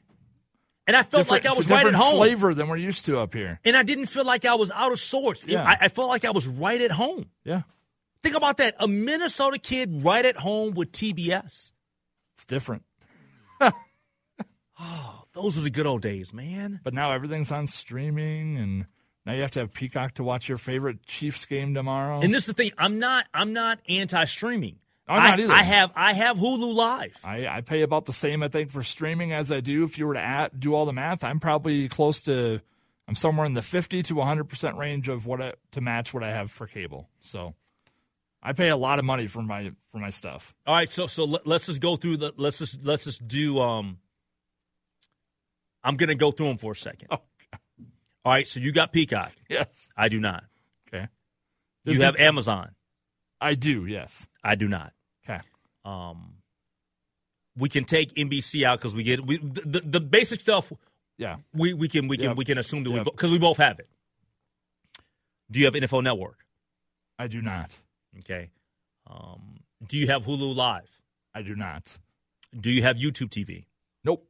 and 0.86 0.96
I 0.96 1.02
felt 1.02 1.24
Different- 1.24 1.44
like 1.44 1.46
I 1.46 1.56
was 1.56 1.70
a 1.70 1.74
right 1.74 1.86
at 1.86 1.94
home. 1.94 2.16
flavor 2.16 2.54
than 2.54 2.68
we're 2.68 2.76
used 2.76 3.04
to 3.06 3.20
up 3.20 3.34
here. 3.34 3.60
and 3.64 3.76
I 3.76 3.82
didn't 3.82 4.06
feel 4.06 4.24
like 4.24 4.44
I 4.44 4.54
was 4.54 4.70
out 4.70 4.92
of 4.92 4.98
sorts. 4.98 5.44
Yeah. 5.46 5.62
I, 5.64 5.76
I 5.82 5.88
felt 5.88 6.08
like 6.08 6.24
I 6.24 6.30
was 6.30 6.46
right 6.46 6.80
at 6.80 6.90
home. 6.92 7.26
Yeah, 7.44 7.62
Think 8.22 8.36
about 8.36 8.58
that. 8.58 8.76
A 8.78 8.86
Minnesota 8.86 9.58
kid 9.58 10.04
right 10.04 10.24
at 10.24 10.36
home 10.36 10.74
with 10.74 10.92
TBS. 10.92 11.72
it's 12.34 12.46
different. 12.46 12.82
Oh, 14.84 15.24
those 15.34 15.56
were 15.56 15.62
the 15.62 15.70
good 15.70 15.86
old 15.86 16.02
days, 16.02 16.32
man. 16.32 16.80
But 16.82 16.92
now 16.94 17.12
everything's 17.12 17.52
on 17.52 17.66
streaming, 17.68 18.56
and 18.58 18.86
now 19.24 19.32
you 19.32 19.42
have 19.42 19.52
to 19.52 19.60
have 19.60 19.72
Peacock 19.72 20.14
to 20.14 20.24
watch 20.24 20.48
your 20.48 20.58
favorite 20.58 21.04
Chiefs 21.06 21.44
game 21.44 21.74
tomorrow. 21.74 22.20
And 22.20 22.34
this 22.34 22.44
is 22.44 22.46
the 22.48 22.54
thing. 22.54 22.72
I'm 22.78 22.98
not 22.98 23.26
I'm 23.32 23.52
not 23.52 23.78
anti-streaming. 23.88 24.72
I'm 24.72 24.72
not 24.72 24.80
I, 25.20 25.34
either. 25.34 25.52
I 25.52 25.62
have 25.62 25.92
I 25.94 26.12
have 26.12 26.38
Hulu 26.38 26.74
Live. 26.74 27.20
I, 27.24 27.46
I 27.46 27.60
pay 27.60 27.82
about 27.82 28.04
the 28.06 28.12
same, 28.12 28.42
I 28.42 28.48
think, 28.48 28.70
for 28.70 28.82
streaming 28.82 29.32
as 29.32 29.50
I 29.52 29.60
do. 29.60 29.84
If 29.84 29.98
you 29.98 30.06
were 30.06 30.14
to 30.14 30.20
add, 30.20 30.58
do 30.58 30.74
all 30.74 30.86
the 30.86 30.92
math, 30.92 31.24
I'm 31.24 31.40
probably 31.40 31.88
close 31.88 32.22
to, 32.22 32.60
I'm 33.08 33.14
somewhere 33.14 33.46
in 33.46 33.54
the 33.54 33.62
50 33.62 34.02
to 34.04 34.14
100 34.14 34.44
percent 34.44 34.76
range 34.76 35.08
of 35.08 35.26
what 35.26 35.40
I, 35.40 35.54
to 35.72 35.80
match 35.80 36.14
what 36.14 36.22
I 36.22 36.30
have 36.30 36.50
for 36.50 36.66
cable. 36.66 37.08
So, 37.20 37.54
I 38.42 38.52
pay 38.52 38.68
a 38.68 38.76
lot 38.76 38.98
of 38.98 39.04
money 39.04 39.26
for 39.26 39.42
my 39.42 39.72
for 39.90 39.98
my 39.98 40.10
stuff. 40.10 40.54
All 40.66 40.74
right, 40.74 40.90
so 40.90 41.06
so 41.06 41.24
let, 41.24 41.46
us 41.46 41.66
just 41.66 41.80
go 41.80 41.96
through 41.96 42.18
the 42.18 42.32
let's 42.36 42.58
just 42.58 42.84
let's 42.84 43.04
just 43.04 43.26
do 43.26 43.60
um 43.60 43.98
I'm 45.84 45.96
going 45.96 46.08
to 46.08 46.14
go 46.14 46.30
through 46.30 46.48
them 46.48 46.58
for 46.58 46.72
a 46.72 46.76
second. 46.76 47.08
Oh, 48.24 48.28
All 48.30 48.32
right, 48.34 48.46
so 48.46 48.60
you 48.60 48.70
got 48.70 48.92
Peacock. 48.92 49.32
Yes. 49.48 49.90
I 49.96 50.08
do 50.08 50.20
not. 50.20 50.44
Okay. 50.86 51.08
You 51.84 52.00
have 52.02 52.14
Amazon. 52.20 52.70
I 53.40 53.56
do. 53.56 53.84
Yes. 53.84 54.28
I 54.44 54.54
do 54.54 54.68
not. 54.68 54.92
Um 55.84 56.34
we 57.56 57.68
can 57.68 57.84
take 57.84 58.14
NBC 58.14 58.64
out 58.64 58.80
cuz 58.80 58.94
we 58.94 59.02
get 59.02 59.24
we 59.26 59.38
the, 59.38 59.80
the, 59.84 60.00
basic 60.00 60.40
stuff 60.40 60.72
Yeah. 61.18 61.36
we 61.52 61.74
we 61.74 61.88
can 61.88 62.08
we 62.08 62.16
can 62.16 62.28
Yep. 62.30 62.36
we 62.36 62.44
can 62.44 62.58
assume 62.58 62.84
that 62.84 62.90
we 62.90 62.96
Yep. 62.96 63.04
because 63.06 63.30
we 63.30 63.38
both 63.38 63.58
have 63.58 63.78
it. 63.78 63.88
Do 65.50 65.58
you 65.58 65.66
have 65.66 65.74
NFL 65.74 66.02
Network? 66.02 66.46
I 67.18 67.26
do 67.26 67.42
not. 67.42 67.78
Okay. 68.18 68.50
Um, 69.06 69.56
do 69.86 69.98
you 69.98 70.06
have 70.06 70.24
Hulu 70.24 70.54
Live? 70.54 71.00
I 71.34 71.42
do 71.42 71.54
not. 71.54 71.98
Do 72.58 72.70
you 72.70 72.82
have 72.82 72.96
YouTube 72.96 73.28
TV? 73.30 73.66
Nope. 74.04 74.26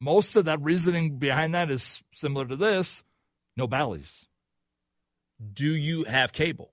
Most 0.00 0.36
of 0.36 0.44
that 0.44 0.60
reasoning 0.60 1.18
behind 1.18 1.54
that 1.54 1.70
is 1.70 2.02
similar 2.12 2.46
to 2.46 2.56
this. 2.56 3.02
No 3.56 3.66
Bally's. 3.66 4.26
Do 5.52 5.74
you 5.74 6.04
have 6.04 6.32
cable? 6.32 6.72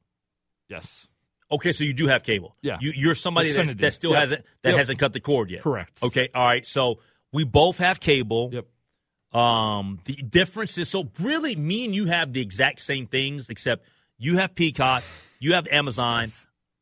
Yes. 0.70 1.08
Okay, 1.52 1.72
so 1.74 1.84
you 1.84 1.94
do 1.94 2.08
have 2.08 2.24
cable. 2.24 2.56
Yeah. 2.62 2.78
You, 2.80 2.94
you're 2.96 3.16
somebody 3.16 3.52
that, 3.52 3.78
that 3.80 3.94
still 3.94 4.12
Yep. 4.12 4.20
hasn't 4.20 4.46
that 4.64 4.70
Yep. 4.70 4.78
hasn't 4.78 5.00
cut 5.00 5.14
the 5.14 5.20
cord 5.20 5.50
yet. 5.50 5.62
Correct. 5.62 6.02
Okay. 6.02 6.30
All 6.34 6.46
right. 6.46 6.66
So 6.66 7.00
we 7.34 7.44
both 7.44 7.78
have 7.80 8.00
cable. 8.00 8.50
Yep. 8.54 8.68
Um, 9.40 10.00
the 10.06 10.14
difference 10.16 10.78
is 10.78 10.90
so 10.90 11.10
really 11.20 11.56
me 11.56 11.86
and 11.86 11.96
you 11.96 12.06
have 12.06 12.34
the 12.34 12.42
exact 12.42 12.82
same 12.82 13.08
things 13.08 13.50
except 13.50 13.86
you 14.18 14.38
have 14.38 14.56
Peacock, 14.56 15.04
you 15.40 15.54
have 15.54 15.68
Amazon, 15.68 16.32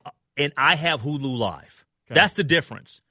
uh, 0.06 0.10
and 0.36 0.52
I 0.58 0.76
have 0.76 1.02
Hulu 1.02 1.38
Live. 1.38 1.86
Okay. 2.08 2.16
That's 2.20 2.34
the 2.34 2.44
difference. 2.44 3.02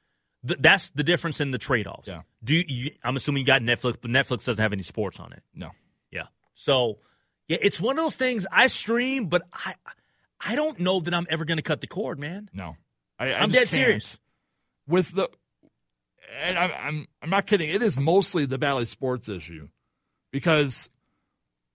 Th- 0.46 0.58
that's 0.60 0.90
the 0.90 1.04
difference 1.04 1.40
in 1.40 1.50
the 1.52 1.58
trade 1.58 1.86
offs. 1.86 2.08
Yeah. 2.08 2.22
Do 2.42 2.54
you, 2.54 2.64
you, 2.66 2.90
I'm 3.04 3.14
assuming 3.16 3.40
you 3.40 3.46
got 3.46 3.62
Netflix, 3.62 3.96
but 4.00 4.10
Netflix 4.10 4.44
doesn't 4.44 4.58
have 4.58 4.72
any 4.72 4.82
sports 4.82 5.18
on 5.20 5.32
it. 5.32 5.42
No. 5.54 5.70
Yeah. 6.10 6.24
So 6.54 6.98
yeah, 7.46 7.58
it's 7.60 7.80
one 7.80 7.96
of 7.98 8.04
those 8.04 8.16
things. 8.16 8.44
I 8.52 8.66
stream, 8.66 9.26
but 9.26 9.42
I 9.52 9.74
I 10.40 10.54
don't 10.54 10.78
know 10.80 11.00
that 11.00 11.14
I'm 11.14 11.26
ever 11.30 11.44
going 11.44 11.56
to 11.56 11.62
cut 11.62 11.80
the 11.80 11.86
cord, 11.86 12.18
man. 12.18 12.48
No. 12.52 12.76
I, 13.18 13.30
I 13.32 13.40
I'm 13.40 13.48
dead 13.48 13.58
can't. 13.60 13.68
serious. 13.70 14.18
with 14.86 15.12
the 15.14 15.28
and 16.40 16.58
I'm, 16.58 16.70
I'm 16.72 17.06
I'm 17.22 17.30
not 17.30 17.46
kidding. 17.46 17.70
It 17.70 17.82
is 17.82 17.98
mostly 17.98 18.44
the 18.46 18.58
Bally 18.58 18.84
Sports 18.84 19.28
issue 19.28 19.68
because 20.30 20.90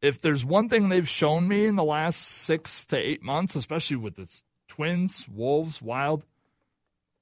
if 0.02 0.22
there's 0.22 0.46
one 0.46 0.70
thing 0.70 0.90
they've 0.90 1.08
shown 1.08 1.48
me 1.48 1.66
in 1.66 1.76
the 1.76 1.84
last 1.84 2.20
six 2.22 2.86
to 2.88 2.98
eight 2.98 3.24
months, 3.24 3.56
especially 3.56 3.98
with 3.98 4.16
the 4.16 4.30
Twins, 4.68 5.28
Wolves, 5.30 5.82
Wild, 5.82 6.26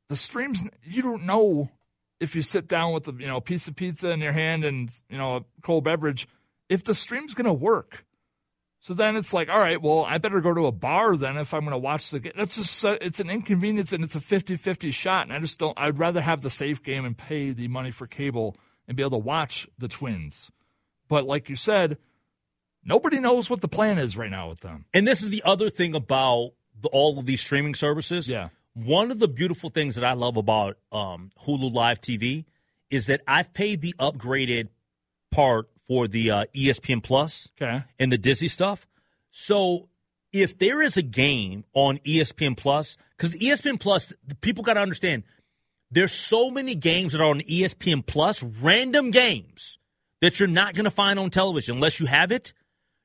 the 0.09 0.15
streams 0.15 0.61
you 0.83 1.01
don't 1.01 1.23
know 1.25 1.69
if 2.19 2.35
you 2.35 2.41
sit 2.41 2.67
down 2.67 2.93
with 2.93 3.07
a 3.07 3.13
you 3.13 3.27
know 3.27 3.37
a 3.37 3.41
piece 3.41 3.67
of 3.67 3.75
pizza 3.75 4.11
in 4.11 4.19
your 4.19 4.33
hand 4.33 4.63
and 4.63 4.91
you 5.09 5.17
know 5.17 5.37
a 5.37 5.45
cold 5.63 5.83
beverage 5.83 6.27
if 6.69 6.83
the 6.83 6.93
stream's 6.93 7.33
gonna 7.33 7.53
work. 7.53 8.05
So 8.81 8.95
then 8.95 9.15
it's 9.15 9.31
like, 9.31 9.47
all 9.47 9.59
right, 9.59 9.79
well, 9.79 10.03
I 10.09 10.17
better 10.17 10.41
go 10.41 10.55
to 10.55 10.65
a 10.65 10.71
bar 10.71 11.15
then 11.15 11.37
if 11.37 11.53
I'm 11.53 11.61
going 11.61 11.71
to 11.71 11.77
watch 11.77 12.09
the 12.09 12.19
game. 12.19 12.33
That's 12.35 12.55
just 12.55 12.83
it's 12.83 13.19
an 13.19 13.29
inconvenience 13.29 13.93
and 13.93 14.03
it's 14.03 14.15
a 14.15 14.19
50-50 14.19 14.91
shot, 14.91 15.27
and 15.27 15.33
I 15.33 15.39
just 15.39 15.59
don't. 15.59 15.77
I'd 15.79 15.99
rather 15.99 16.19
have 16.19 16.41
the 16.41 16.49
safe 16.49 16.81
game 16.81 17.05
and 17.05 17.15
pay 17.15 17.51
the 17.51 17.67
money 17.67 17.91
for 17.91 18.07
cable 18.07 18.57
and 18.87 18.97
be 18.97 19.03
able 19.03 19.11
to 19.11 19.17
watch 19.25 19.67
the 19.77 19.87
Twins. 19.87 20.49
But 21.07 21.25
like 21.25 21.47
you 21.47 21.55
said, 21.55 21.99
nobody 22.83 23.19
knows 23.19 23.51
what 23.51 23.61
the 23.61 23.67
plan 23.67 23.99
is 23.99 24.17
right 24.17 24.31
now 24.31 24.49
with 24.49 24.61
them. 24.61 24.85
And 24.93 25.07
this 25.07 25.21
is 25.21 25.29
the 25.29 25.43
other 25.45 25.69
thing 25.69 25.93
about 25.93 26.53
the, 26.81 26.87
all 26.89 27.19
of 27.19 27.27
these 27.27 27.41
streaming 27.41 27.75
services. 27.75 28.27
Yeah. 28.27 28.49
One 28.73 29.11
of 29.11 29.19
the 29.19 29.27
beautiful 29.27 29.69
things 29.69 29.93
that 29.93 30.03
I 30.03 30.13
love 30.13 30.37
about 30.37 30.77
um, 30.91 31.31
Hulu 31.45 31.71
Live 31.71 32.01
TV 32.01 32.45
is 32.89 33.07
that 33.07 33.21
I've 33.27 33.53
paid 33.53 33.81
the 33.81 33.93
upgraded 33.99 34.69
part 35.29 35.67
for 35.91 36.07
the 36.07 36.31
uh, 36.31 36.45
ESPN 36.55 37.03
Plus 37.03 37.49
Okay. 37.61 37.83
and 37.99 38.13
the 38.13 38.17
Disney 38.17 38.47
stuff. 38.47 38.87
So 39.29 39.89
if 40.31 40.57
there 40.57 40.81
is 40.81 40.95
a 40.95 41.01
game 41.01 41.65
on 41.73 41.97
ESPN 42.05 42.55
Plus, 42.55 42.97
because 43.17 43.33
ESPN 43.33 43.77
Plus, 43.77 44.13
people 44.39 44.63
got 44.63 44.75
to 44.75 44.79
understand, 44.79 45.23
there's 45.89 46.13
so 46.13 46.49
many 46.49 46.75
games 46.75 47.11
that 47.11 47.19
are 47.19 47.25
on 47.29 47.41
ESPN 47.41 48.05
Plus, 48.05 48.41
random 48.41 49.11
games 49.11 49.79
that 50.21 50.39
you're 50.39 50.47
not 50.47 50.75
going 50.75 50.85
to 50.85 50.91
find 50.91 51.19
on 51.19 51.29
television 51.29 51.75
unless 51.75 51.99
you 51.99 52.05
have 52.05 52.31
it. 52.31 52.53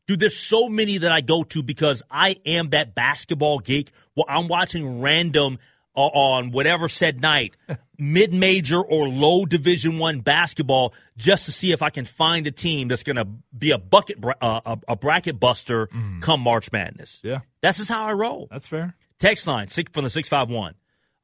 Dude, 0.07 0.21
there's 0.21 0.37
so 0.37 0.69
many 0.69 0.99
that 0.99 1.11
I 1.11 1.23
go 1.23 1.43
to 1.43 1.65
because 1.65 2.05
I 2.09 2.37
am 2.47 2.71
that 2.71 2.95
basketball 2.95 3.59
geek. 3.59 3.91
Well, 4.15 4.27
I'm 4.29 4.47
watching 4.47 5.01
random 5.01 5.59
on 5.97 6.51
whatever 6.51 6.89
said 6.89 7.21
night, 7.21 7.57
mid-major 7.99 8.81
or 8.81 9.09
low 9.09 9.47
Division 9.47 9.99
One 9.99 10.21
basketball, 10.21 10.93
just 11.17 11.47
to 11.47 11.53
see 11.53 11.73
if 11.73 11.83
I 11.83 11.91
can 11.91 12.05
find 12.05 12.47
a 12.47 12.51
team 12.51 12.89
that's 12.89 13.03
going 13.03 13.17
to 13.17 13.27
be 13.57 13.71
a 13.71 13.79
bucket, 13.79 14.19
uh, 14.25 14.61
a, 14.65 14.79
a 14.89 14.97
bracket 14.97 15.41
buster 15.41 15.89
come 16.21 16.41
March 16.41 16.71
Madness. 16.73 17.21
Yeah, 17.25 17.41
That's 17.63 17.79
just 17.79 17.91
how 17.91 18.05
I 18.07 18.13
roll. 18.13 18.49
that's 18.51 18.67
fair. 18.67 18.95
Text 19.19 19.47
line 19.47 19.69
six 19.69 19.91
from 19.93 20.05
the 20.05 20.11
six 20.11 20.29
five 20.29 20.51
one. 20.51 20.75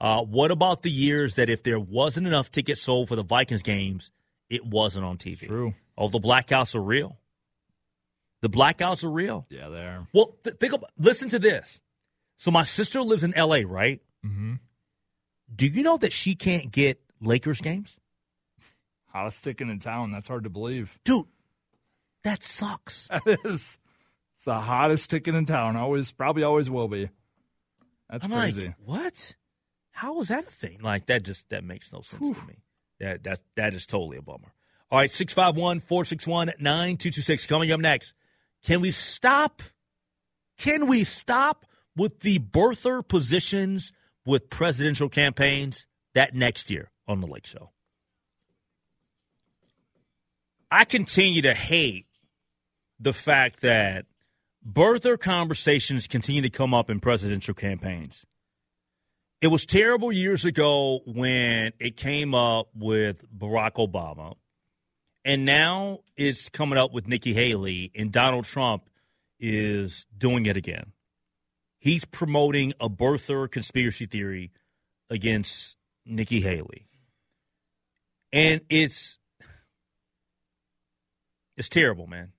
Uh, 0.00 0.22
what 0.22 0.50
about 0.50 0.82
the 0.82 0.90
years 0.90 1.34
that 1.34 1.48
if 1.50 1.62
there 1.62 1.78
wasn't 1.78 2.26
enough 2.26 2.50
tickets 2.50 2.80
sold 2.82 3.08
for 3.08 3.14
the 3.16 3.22
Vikings 3.22 3.62
games, 3.62 4.10
it 4.50 4.64
wasn't 4.66 5.04
on 5.04 5.16
TV? 5.18 5.46
True. 5.46 5.74
Oh, 5.96 6.08
the 6.08 6.18
blackouts 6.18 6.74
are 6.74 6.80
real. 6.82 7.18
The 8.40 8.48
blackouts 8.48 9.04
are 9.04 9.10
real. 9.10 9.46
Yeah, 9.50 9.68
they 9.68 9.82
are. 9.84 10.08
Well, 10.12 10.34
th- 10.42 10.56
think 10.56 10.72
about. 10.72 10.90
Listen 10.98 11.28
to 11.28 11.38
this. 11.38 11.78
So 12.36 12.50
my 12.50 12.64
sister 12.64 13.00
lives 13.02 13.22
in 13.22 13.34
L.A. 13.34 13.64
Right? 13.64 14.00
Mm-hmm. 14.24 14.54
Do 15.54 15.66
you 15.66 15.82
know 15.82 15.96
that 15.98 16.12
she 16.12 16.34
can't 16.34 16.70
get 16.70 17.00
Lakers 17.20 17.60
games, 17.60 17.98
Hottest 19.12 19.38
sticking 19.38 19.68
in 19.68 19.78
town. 19.78 20.10
That's 20.10 20.26
hard 20.26 20.44
to 20.44 20.50
believe. 20.50 20.98
dude? 21.04 21.26
That 22.24 22.42
sucks. 22.42 23.08
That 23.10 23.40
is. 23.44 23.78
It's 24.36 24.44
the 24.46 24.58
hottest 24.58 25.10
ticket 25.10 25.34
in 25.34 25.44
town. 25.44 25.76
Always, 25.76 26.10
probably 26.12 26.42
always 26.42 26.70
will 26.70 26.88
be. 26.88 27.10
That's 28.08 28.24
I'm 28.24 28.32
crazy. 28.32 28.68
like, 28.68 28.76
what? 28.84 29.34
How 29.92 30.18
is 30.20 30.28
that 30.28 30.46
a 30.46 30.50
thing? 30.50 30.78
Like 30.82 31.06
that 31.06 31.22
just 31.22 31.48
that 31.50 31.62
makes 31.62 31.92
no 31.92 32.00
sense 32.00 32.30
to 32.36 32.46
me. 32.46 32.56
That 33.00 33.22
that 33.24 33.40
that 33.56 33.74
is 33.74 33.86
totally 33.86 34.16
a 34.16 34.22
bummer. 34.22 34.52
All 34.90 34.98
right, 34.98 35.10
651-461-9226 35.10 37.48
coming 37.48 37.70
up 37.70 37.80
next. 37.80 38.14
Can 38.64 38.80
we 38.80 38.90
stop? 38.90 39.62
Can 40.58 40.86
we 40.86 41.04
stop 41.04 41.64
with 41.96 42.20
the 42.20 42.38
birther 42.38 43.06
positions 43.06 43.92
with 44.24 44.50
presidential 44.50 45.08
campaigns 45.08 45.86
that 46.14 46.34
next 46.34 46.70
year 46.70 46.90
on 47.08 47.20
the 47.20 47.26
Lake 47.26 47.46
Show? 47.46 47.70
I 50.70 50.84
continue 50.84 51.42
to 51.42 51.54
hate 51.54 52.06
the 52.98 53.12
fact 53.12 53.60
that 53.60 54.06
birther 54.66 55.18
conversations 55.18 56.06
continue 56.06 56.40
to 56.42 56.50
come 56.50 56.72
up 56.72 56.88
in 56.88 57.00
presidential 57.00 57.54
campaigns. 57.54 58.24
It 59.40 59.48
was 59.48 59.66
terrible 59.66 60.12
years 60.12 60.44
ago 60.44 61.00
when 61.04 61.72
it 61.80 61.96
came 61.96 62.34
up 62.34 62.68
with 62.74 63.26
Barack 63.36 63.72
Obama, 63.72 64.36
and 65.24 65.44
now 65.44 65.98
it's 66.16 66.48
coming 66.48 66.78
up 66.78 66.92
with 66.92 67.08
Nikki 67.08 67.34
Haley, 67.34 67.90
and 67.94 68.12
Donald 68.12 68.44
Trump 68.44 68.88
is 69.40 70.06
doing 70.16 70.46
it 70.46 70.56
again. 70.56 70.92
He's 71.82 72.04
promoting 72.04 72.74
a 72.78 72.88
birther 72.88 73.50
conspiracy 73.50 74.06
theory 74.06 74.52
against 75.10 75.76
Nikki 76.06 76.40
Haley. 76.40 76.86
And 78.32 78.60
it's 78.70 79.18
It's 81.56 81.68
terrible, 81.68 82.06
man. 82.06 82.32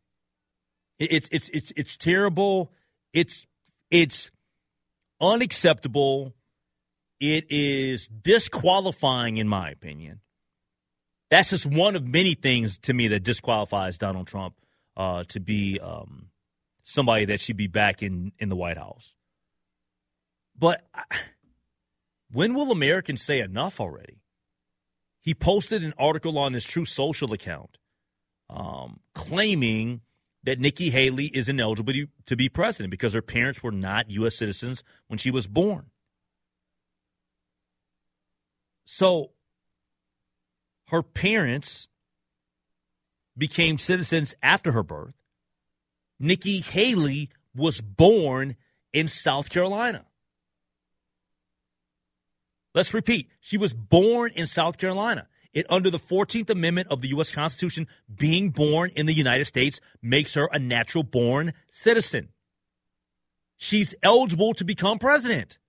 It's 0.98 1.28
it's 1.30 1.50
it's 1.50 1.72
it's 1.76 1.98
terrible. 1.98 2.72
It's 3.12 3.46
it's 3.92 4.32
unacceptable. 5.20 6.34
It 7.20 7.46
is 7.50 8.08
disqualifying, 8.08 9.36
in 9.38 9.50
my 9.50 9.72
opinion. 9.72 10.22
That's 11.30 11.50
just 11.50 11.66
one 11.66 11.98
of 11.98 12.08
many 12.08 12.34
things 12.34 12.78
to 12.80 12.94
me 12.94 13.10
that 13.10 13.24
disqualifies 13.24 13.98
Donald 13.98 14.28
Trump 14.28 14.56
uh, 14.96 15.26
to 15.30 15.42
be 15.42 15.82
um, 15.82 16.30
somebody 16.84 17.26
that 17.26 17.42
should 17.42 17.58
be 17.58 17.68
back 17.68 18.02
in, 18.02 18.32
in 18.40 18.48
the 18.48 18.56
White 18.56 18.78
House. 18.78 19.16
But 20.58 20.84
when 22.32 22.54
will 22.54 22.72
Americans 22.72 23.22
say 23.22 23.40
enough 23.40 23.80
already? 23.80 24.22
He 25.22 25.34
posted 25.34 25.84
an 25.84 25.94
article 25.98 26.38
on 26.38 26.54
his 26.54 26.66
Truth 26.66 26.90
Social 26.90 27.32
account 27.34 27.78
um, 28.50 29.00
claiming 29.16 30.02
that 30.44 30.60
Nikki 30.60 30.90
Haley 30.90 31.28
is 31.28 31.48
ineligible 31.48 31.94
to 32.26 32.36
be 32.36 32.50
president 32.50 32.92
because 32.92 33.14
her 33.14 33.22
parents 33.22 33.64
were 33.64 33.72
not 33.72 34.12
U.S. 34.12 34.36
citizens 34.36 34.84
when 35.08 35.18
she 35.18 35.32
was 35.32 35.48
born. 35.48 35.86
So 38.86 39.32
her 40.88 41.02
parents 41.02 41.88
became 43.38 43.78
citizens 43.78 44.36
after 44.44 44.74
her 44.74 44.84
birth. 44.84 45.16
Nikki 46.20 46.60
Haley 46.60 47.30
was 47.56 47.82
born 47.82 48.56
in 48.92 49.08
South 49.08 49.50
Carolina. 49.50 50.06
Let's 52.74 52.94
repeat. 52.94 53.30
She 53.40 53.58
was 53.58 53.74
born 53.74 54.32
in 54.36 54.48
South 54.48 54.78
Carolina. 54.78 55.28
It 55.54 55.68
under 55.70 55.92
the 55.92 56.00
14th 56.00 56.50
Amendment 56.50 56.88
of 56.90 57.02
the 57.02 57.10
U.S. 57.10 57.32
Constitution, 57.32 57.88
being 58.14 58.50
born 58.50 58.90
in 58.96 59.06
the 59.06 59.14
United 59.14 59.46
States 59.46 59.80
makes 60.02 60.34
her 60.34 60.50
a 60.52 60.58
natural 60.58 61.04
born 61.04 61.54
citizen. 61.70 62.30
She's 63.58 63.94
eligible 64.02 64.54
to 64.56 64.66
become 64.66 64.98
president. 64.98 65.60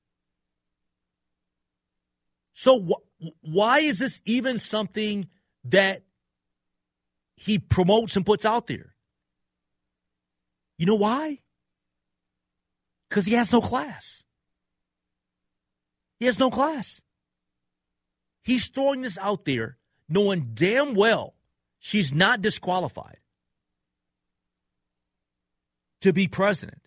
So 2.54 2.80
wh- 2.80 3.26
why 3.42 3.80
is 3.80 3.98
this 3.98 4.22
even 4.24 4.58
something 4.58 5.28
that 5.64 6.02
he 7.36 7.58
promotes 7.58 8.16
and 8.16 8.24
puts 8.24 8.46
out 8.46 8.66
there? 8.66 8.94
You 10.78 10.86
know 10.86 10.94
why? 10.94 11.40
Because 13.08 13.26
he 13.26 13.34
has 13.34 13.52
no 13.52 13.60
class. 13.60 14.23
He 16.18 16.26
has 16.26 16.38
no 16.38 16.50
class. 16.50 17.00
He's 18.42 18.68
throwing 18.68 19.02
this 19.02 19.18
out 19.18 19.44
there 19.44 19.78
knowing 20.08 20.50
damn 20.54 20.94
well 20.94 21.34
she's 21.78 22.12
not 22.12 22.42
disqualified 22.42 23.18
to 26.00 26.12
be 26.12 26.28
president. 26.28 26.82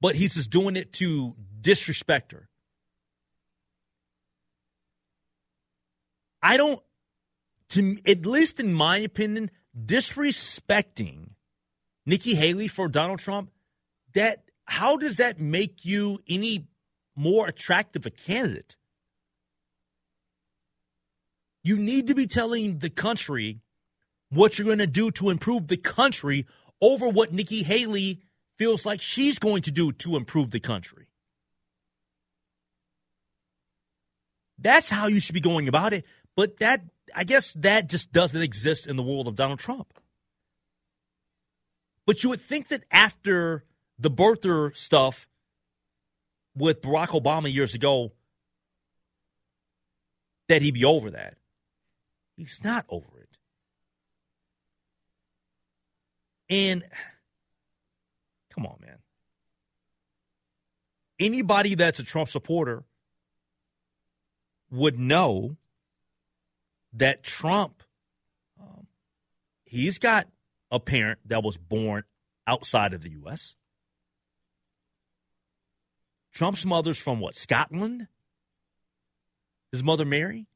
But 0.00 0.16
he's 0.16 0.34
just 0.34 0.50
doing 0.50 0.76
it 0.76 0.92
to 0.94 1.34
disrespect 1.60 2.32
her. 2.32 2.48
I 6.42 6.58
don't, 6.58 6.80
to 7.70 7.96
at 8.06 8.26
least 8.26 8.60
in 8.60 8.74
my 8.74 8.98
opinion, 8.98 9.50
disrespecting 9.74 11.30
Nikki 12.04 12.34
Haley 12.34 12.68
for 12.68 12.88
Donald 12.88 13.20
Trump, 13.20 13.50
that 14.12 14.44
how 14.66 14.98
does 14.98 15.16
that 15.16 15.40
make 15.40 15.86
you 15.86 16.18
any 16.28 16.68
more 17.16 17.46
attractive 17.46 18.06
a 18.06 18.10
candidate? 18.10 18.76
You 21.62 21.78
need 21.78 22.08
to 22.08 22.14
be 22.14 22.26
telling 22.26 22.78
the 22.78 22.90
country 22.90 23.60
what 24.30 24.58
you're 24.58 24.66
going 24.66 24.78
to 24.78 24.86
do 24.86 25.10
to 25.12 25.30
improve 25.30 25.68
the 25.68 25.76
country 25.76 26.46
over 26.80 27.08
what 27.08 27.32
Nikki 27.32 27.62
Haley 27.62 28.20
feels 28.58 28.84
like 28.84 29.00
she's 29.00 29.38
going 29.38 29.62
to 29.62 29.70
do 29.70 29.92
to 29.92 30.16
improve 30.16 30.50
the 30.50 30.60
country. 30.60 31.08
That's 34.58 34.90
how 34.90 35.06
you 35.06 35.20
should 35.20 35.34
be 35.34 35.40
going 35.40 35.68
about 35.68 35.92
it. 35.92 36.04
But 36.36 36.58
that, 36.58 36.82
I 37.14 37.24
guess, 37.24 37.52
that 37.54 37.88
just 37.88 38.12
doesn't 38.12 38.40
exist 38.40 38.86
in 38.86 38.96
the 38.96 39.02
world 39.02 39.28
of 39.28 39.34
Donald 39.34 39.58
Trump. 39.58 39.92
But 42.06 42.22
you 42.22 42.30
would 42.30 42.40
think 42.40 42.68
that 42.68 42.84
after 42.90 43.64
the 43.98 44.10
birther 44.10 44.76
stuff 44.76 45.26
with 46.56 46.82
Barack 46.82 47.08
Obama 47.08 47.52
years 47.52 47.74
ago, 47.74 48.12
that 50.48 50.62
he'd 50.62 50.74
be 50.74 50.84
over 50.84 51.10
that. 51.10 51.36
He's 52.36 52.60
not 52.62 52.84
over 52.88 53.06
it. 53.20 53.38
And 56.50 56.84
come 58.54 58.66
on, 58.66 58.76
man. 58.80 58.98
Anybody 61.18 61.74
that's 61.74 61.98
a 62.00 62.04
Trump 62.04 62.28
supporter 62.28 62.84
would 64.70 64.98
know 64.98 65.56
that 66.92 67.22
Trump, 67.22 67.82
um, 68.60 68.86
he's 69.64 69.98
got 69.98 70.28
a 70.70 70.80
parent 70.80 71.20
that 71.26 71.42
was 71.42 71.56
born 71.56 72.04
outside 72.46 72.92
of 72.92 73.02
the 73.02 73.10
U.S. 73.10 73.54
Trump's 76.34 76.66
mother's 76.66 76.98
from 76.98 77.20
what? 77.20 77.36
Scotland? 77.36 78.08
His 79.72 79.82
mother 79.82 80.04
Mary? 80.04 80.46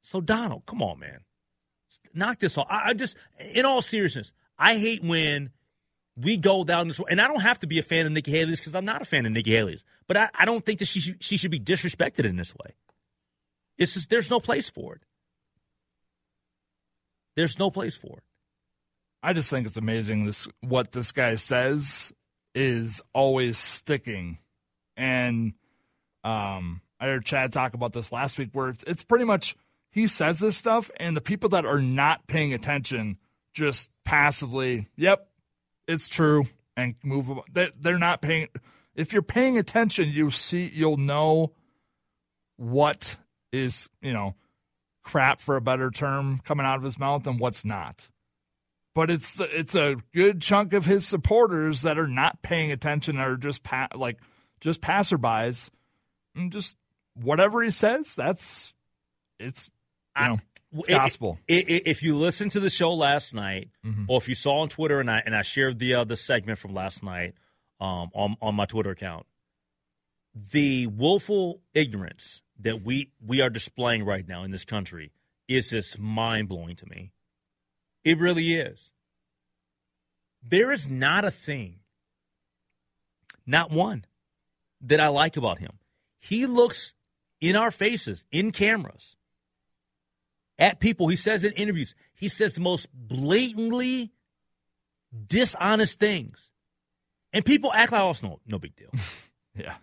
So 0.00 0.20
Donald, 0.20 0.64
come 0.66 0.82
on, 0.82 1.00
man. 1.00 1.20
Knock 2.14 2.38
this 2.38 2.56
off. 2.56 2.66
I, 2.70 2.90
I 2.90 2.94
just 2.94 3.16
in 3.54 3.66
all 3.66 3.82
seriousness, 3.82 4.32
I 4.58 4.78
hate 4.78 5.04
when 5.04 5.50
we 6.16 6.36
go 6.36 6.64
down 6.64 6.88
this 6.88 6.98
road. 6.98 7.08
and 7.10 7.20
I 7.20 7.28
don't 7.28 7.40
have 7.40 7.60
to 7.60 7.66
be 7.66 7.78
a 7.78 7.82
fan 7.82 8.06
of 8.06 8.12
Nikki 8.12 8.30
Haley's 8.30 8.60
because 8.60 8.74
I'm 8.74 8.84
not 8.84 9.02
a 9.02 9.04
fan 9.04 9.26
of 9.26 9.32
Nikki 9.32 9.52
Haley's. 9.52 9.84
But 10.06 10.16
I, 10.16 10.28
I 10.34 10.44
don't 10.44 10.64
think 10.64 10.78
that 10.78 10.86
she 10.86 11.00
should, 11.00 11.22
she 11.22 11.36
should 11.36 11.50
be 11.50 11.60
disrespected 11.60 12.24
in 12.24 12.36
this 12.36 12.54
way. 12.54 12.74
It's 13.78 13.94
just 13.94 14.10
there's 14.10 14.30
no 14.30 14.40
place 14.40 14.68
for 14.68 14.94
it. 14.94 15.02
There's 17.36 17.58
no 17.58 17.70
place 17.70 17.96
for 17.96 18.18
it. 18.18 18.24
I 19.22 19.32
just 19.32 19.50
think 19.50 19.66
it's 19.66 19.76
amazing 19.76 20.26
this 20.26 20.48
what 20.60 20.92
this 20.92 21.12
guy 21.12 21.36
says 21.36 22.12
is 22.54 23.00
always 23.12 23.58
sticking. 23.58 24.38
And 24.96 25.54
um, 26.24 26.80
I 27.00 27.06
heard 27.06 27.24
Chad 27.24 27.52
talk 27.52 27.74
about 27.74 27.92
this 27.92 28.12
last 28.12 28.38
week 28.38 28.50
where 28.52 28.68
it's, 28.68 28.84
it's 28.86 29.02
pretty 29.02 29.24
much 29.24 29.56
he 29.90 30.06
says 30.06 30.38
this 30.38 30.56
stuff 30.56 30.90
and 30.96 31.16
the 31.16 31.20
people 31.20 31.50
that 31.50 31.66
are 31.66 31.82
not 31.82 32.26
paying 32.26 32.54
attention 32.54 33.18
just 33.52 33.90
passively, 34.04 34.88
yep, 34.96 35.28
it's 35.86 36.08
true 36.08 36.44
and 36.76 36.94
move 37.02 37.30
they're 37.52 37.98
not 37.98 38.22
paying 38.22 38.48
if 38.94 39.12
you're 39.12 39.22
paying 39.22 39.58
attention, 39.58 40.08
you 40.08 40.30
see 40.30 40.70
you'll 40.72 40.96
know 40.96 41.52
what 42.56 43.16
is, 43.52 43.88
you 44.00 44.12
know, 44.12 44.34
crap 45.02 45.40
for 45.40 45.56
a 45.56 45.60
better 45.60 45.90
term 45.90 46.40
coming 46.44 46.66
out 46.66 46.76
of 46.76 46.82
his 46.82 46.98
mouth 46.98 47.26
and 47.26 47.40
what's 47.40 47.64
not. 47.64 48.08
But 48.94 49.10
it's 49.10 49.40
it's 49.40 49.74
a 49.74 49.96
good 50.12 50.42
chunk 50.42 50.74
of 50.74 50.84
his 50.84 51.06
supporters 51.06 51.82
that 51.82 51.98
are 51.98 52.08
not 52.08 52.42
paying 52.42 52.70
attention 52.70 53.18
or 53.18 53.36
just 53.36 53.62
pa- 53.62 53.88
like 53.94 54.18
just 54.62 54.80
passerbys 54.80 55.68
just 56.48 56.76
whatever 57.14 57.62
he 57.62 57.70
says 57.70 58.14
that's 58.14 58.72
it's 59.38 59.70
you 60.18 60.28
know 60.28 60.38
it's 60.72 60.88
gospel 60.88 61.38
if 61.46 62.02
you 62.02 62.16
listen 62.16 62.48
to 62.48 62.60
the 62.60 62.70
show 62.70 62.94
last 62.94 63.34
night 63.34 63.68
mm-hmm. 63.84 64.04
or 64.08 64.18
if 64.18 64.28
you 64.28 64.34
saw 64.34 64.60
on 64.60 64.68
twitter 64.68 65.00
and 65.00 65.10
i 65.10 65.22
and 65.26 65.36
i 65.36 65.42
shared 65.42 65.78
the 65.78 65.94
uh, 65.94 66.04
the 66.04 66.16
segment 66.16 66.58
from 66.58 66.72
last 66.72 67.02
night 67.02 67.34
um, 67.80 68.10
on 68.14 68.36
on 68.40 68.54
my 68.54 68.64
twitter 68.64 68.90
account 68.90 69.26
the 70.34 70.86
willful 70.86 71.60
ignorance 71.74 72.42
that 72.58 72.82
we 72.82 73.10
we 73.24 73.42
are 73.42 73.50
displaying 73.50 74.04
right 74.04 74.26
now 74.26 74.44
in 74.44 74.50
this 74.50 74.64
country 74.64 75.12
is 75.48 75.68
just 75.70 75.98
mind-blowing 75.98 76.76
to 76.76 76.86
me 76.86 77.12
it 78.04 78.18
really 78.18 78.54
is. 78.54 78.92
There 80.42 80.72
is 80.72 80.88
not 80.88 81.24
a 81.24 81.30
thing, 81.30 81.80
not 83.46 83.70
one, 83.70 84.04
that 84.82 85.00
I 85.00 85.08
like 85.08 85.36
about 85.36 85.58
him. 85.58 85.72
He 86.18 86.46
looks 86.46 86.94
in 87.40 87.56
our 87.56 87.70
faces, 87.70 88.24
in 88.30 88.52
cameras, 88.52 89.16
at 90.58 90.80
people. 90.80 91.08
He 91.08 91.16
says 91.16 91.44
in 91.44 91.52
interviews, 91.52 91.94
he 92.14 92.28
says 92.28 92.54
the 92.54 92.60
most 92.60 92.88
blatantly 92.92 94.12
dishonest 95.26 95.98
things. 95.98 96.50
And 97.32 97.44
people 97.44 97.72
act 97.72 97.92
like, 97.92 98.02
oh, 98.02 98.10
it's 98.10 98.22
no, 98.22 98.40
no 98.46 98.58
big 98.58 98.76
deal. 98.76 98.90
yeah. 99.56 99.74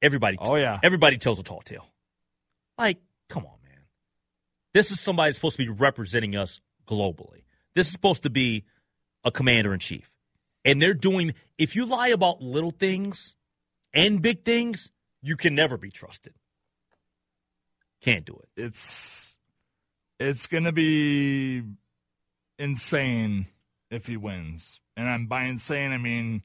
Everybody. 0.00 0.36
Oh, 0.40 0.56
yeah. 0.56 0.78
Everybody 0.82 1.18
tells 1.18 1.38
a 1.38 1.42
tall 1.42 1.62
tale. 1.62 1.86
Like, 2.76 2.98
come 3.28 3.44
on, 3.44 3.56
man. 3.64 3.80
This 4.74 4.90
is 4.90 5.00
somebody 5.00 5.28
that's 5.28 5.38
supposed 5.38 5.56
to 5.56 5.64
be 5.64 5.70
representing 5.70 6.36
us 6.36 6.60
globally. 6.86 7.44
This 7.74 7.86
is 7.86 7.92
supposed 7.92 8.24
to 8.24 8.30
be 8.30 8.64
a 9.24 9.30
commander 9.30 9.72
in 9.72 9.80
chief. 9.80 10.12
And 10.64 10.80
they're 10.80 10.94
doing, 10.94 11.34
if 11.58 11.74
you 11.74 11.86
lie 11.86 12.08
about 12.08 12.40
little 12.40 12.70
things 12.70 13.36
and 13.94 14.20
big 14.22 14.44
things, 14.44 14.90
you 15.22 15.36
can 15.36 15.54
never 15.54 15.76
be 15.76 15.90
trusted. 15.90 16.34
Can't 18.02 18.24
do 18.24 18.38
it. 18.42 18.48
It's 18.62 19.38
it's 20.18 20.46
going 20.46 20.64
to 20.64 20.72
be 20.72 21.62
insane 22.58 23.46
if 23.90 24.06
he 24.06 24.16
wins. 24.16 24.80
And 24.96 25.08
I'm 25.08 25.26
by 25.26 25.44
insane 25.44 25.92
I 25.92 25.98
mean 25.98 26.42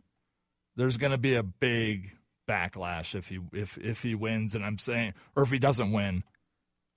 there's 0.76 0.98
going 0.98 1.12
to 1.12 1.18
be 1.18 1.36
a 1.36 1.44
big 1.44 2.12
backlash 2.48 3.16
if 3.16 3.28
he 3.28 3.40
if 3.54 3.78
if 3.78 4.02
he 4.04 4.16
wins 4.16 4.56
and 4.56 4.64
I'm 4.66 4.78
saying 4.78 5.14
or 5.36 5.44
if 5.44 5.50
he 5.52 5.60
doesn't 5.60 5.92
win 5.92 6.24